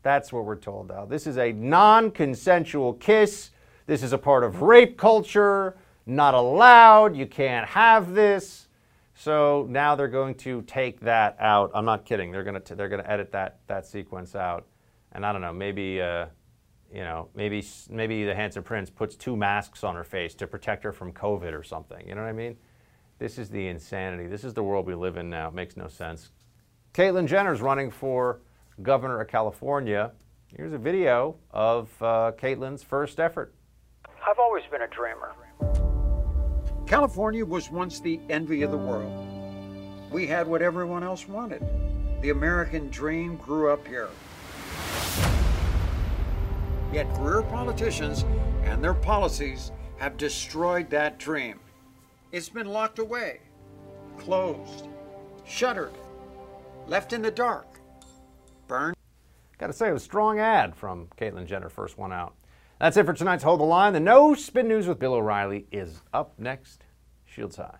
That's 0.04 0.32
what 0.32 0.46
we're 0.46 0.56
told 0.56 0.89
now. 0.89 1.06
This 1.06 1.28
is 1.28 1.38
a 1.38 1.52
non 1.52 2.12
consensual 2.12 2.93
kiss. 2.93 3.52
This 3.88 4.01
is 4.01 4.13
a 4.13 4.17
part 4.17 4.43
of 4.43 4.61
rape 4.61 4.97
culture, 4.97 5.77
not 6.05 6.33
allowed. 6.33 7.15
You 7.15 7.25
can't 7.27 7.67
have 7.67 8.13
this. 8.13 8.67
So 9.13 9.65
now 9.69 9.95
they're 9.95 10.07
going 10.07 10.36
to 10.36 10.61
take 10.63 10.99
that 11.01 11.38
out. 11.39 11.71
I'm 11.73 11.86
not 11.86 12.05
kidding. 12.05 12.31
They're 12.31 12.43
going 12.43 12.61
to 12.61 12.75
they're 12.75 12.89
going 12.89 13.03
to 13.03 13.09
edit 13.09 13.31
that 13.31 13.59
that 13.67 13.86
sequence 13.86 14.36
out. 14.36 14.65
And 15.11 15.25
I 15.25 15.31
don't 15.31 15.41
know, 15.41 15.53
maybe 15.53 16.01
uh, 16.01 16.25
you 16.93 17.01
know, 17.01 17.29
maybe 17.36 17.65
maybe 17.89 18.25
the 18.25 18.36
handsome 18.36 18.63
prince 18.63 18.89
puts 18.89 19.15
two 19.15 19.36
masks 19.36 19.83
on 19.83 19.95
her 19.95 20.03
face 20.03 20.33
to 20.36 20.47
protect 20.47 20.83
her 20.83 20.91
from 20.91 21.13
COVID 21.13 21.57
or 21.57 21.63
something. 21.63 22.05
You 22.07 22.15
know 22.15 22.21
what 22.21 22.29
I 22.29 22.33
mean? 22.33 22.57
This 23.17 23.38
is 23.38 23.49
the 23.49 23.67
insanity. 23.67 24.27
This 24.27 24.43
is 24.43 24.53
the 24.53 24.63
world 24.63 24.86
we 24.86 24.95
live 24.95 25.15
in 25.15 25.29
now. 25.29 25.47
It 25.47 25.53
makes 25.53 25.77
no 25.77 25.88
sense. 25.88 26.31
Caitlyn 26.93 27.27
Jenner's 27.27 27.61
running 27.61 27.89
for 27.89 28.41
governor 28.81 29.21
of 29.21 29.29
California. 29.29 30.11
Here's 30.55 30.73
a 30.73 30.77
video 30.77 31.38
of 31.51 31.89
uh, 32.01 32.33
Caitlyn's 32.38 32.83
first 32.83 33.19
effort. 33.19 33.53
I've 34.28 34.39
always 34.39 34.63
been 34.71 34.82
a 34.82 34.88
dreamer. 34.88 35.36
California 36.88 37.45
was 37.45 37.69
once 37.69 37.99
the 37.99 38.19
envy 38.30 38.63
of 38.63 38.71
the 38.71 38.78
world. 38.78 39.28
We 40.11 40.26
had 40.26 40.47
what 40.47 40.63
everyone 40.63 41.03
else 41.03 41.28
wanted. 41.28 41.63
The 42.21 42.32
American 42.32 42.89
dream 42.89 43.36
grew 43.38 43.69
up 43.69 43.86
here. 43.86 44.09
Yet 46.91 47.13
career 47.13 47.43
politicians 47.43 48.26
and 48.63 48.84
their 48.84 48.95
policies 48.95 49.71
have 49.97 50.17
destroyed 50.17 50.89
that 50.89 51.19
dream. 51.19 51.59
It's 52.32 52.49
been 52.49 52.67
locked 52.67 52.97
away, 52.97 53.41
closed, 54.17 54.88
shuttered, 55.45 55.93
left 56.88 57.13
in 57.13 57.21
the 57.21 57.32
dark, 57.32 57.80
burned. 58.67 58.95
Got 59.59 59.67
to 59.67 59.73
say, 59.73 59.89
it 59.89 59.93
was 59.93 60.01
a 60.01 60.05
strong 60.05 60.39
ad 60.39 60.76
from 60.76 61.09
Caitlyn 61.15 61.45
Jenner, 61.45 61.69
first 61.69 61.97
one 61.97 62.11
out. 62.11 62.34
That's 62.80 62.97
it 62.97 63.05
for 63.05 63.13
tonight's 63.13 63.43
Hold 63.43 63.61
the 63.61 63.65
Line. 63.65 63.93
The 63.93 63.99
No 63.99 64.34
Spin 64.34 64.67
News 64.67 64.88
with 64.88 64.99
Bill 64.99 65.13
O'Reilly 65.13 65.67
is 65.71 66.01
up 66.13 66.38
next. 66.38 66.84
Shields 67.26 67.55
high. 67.55 67.78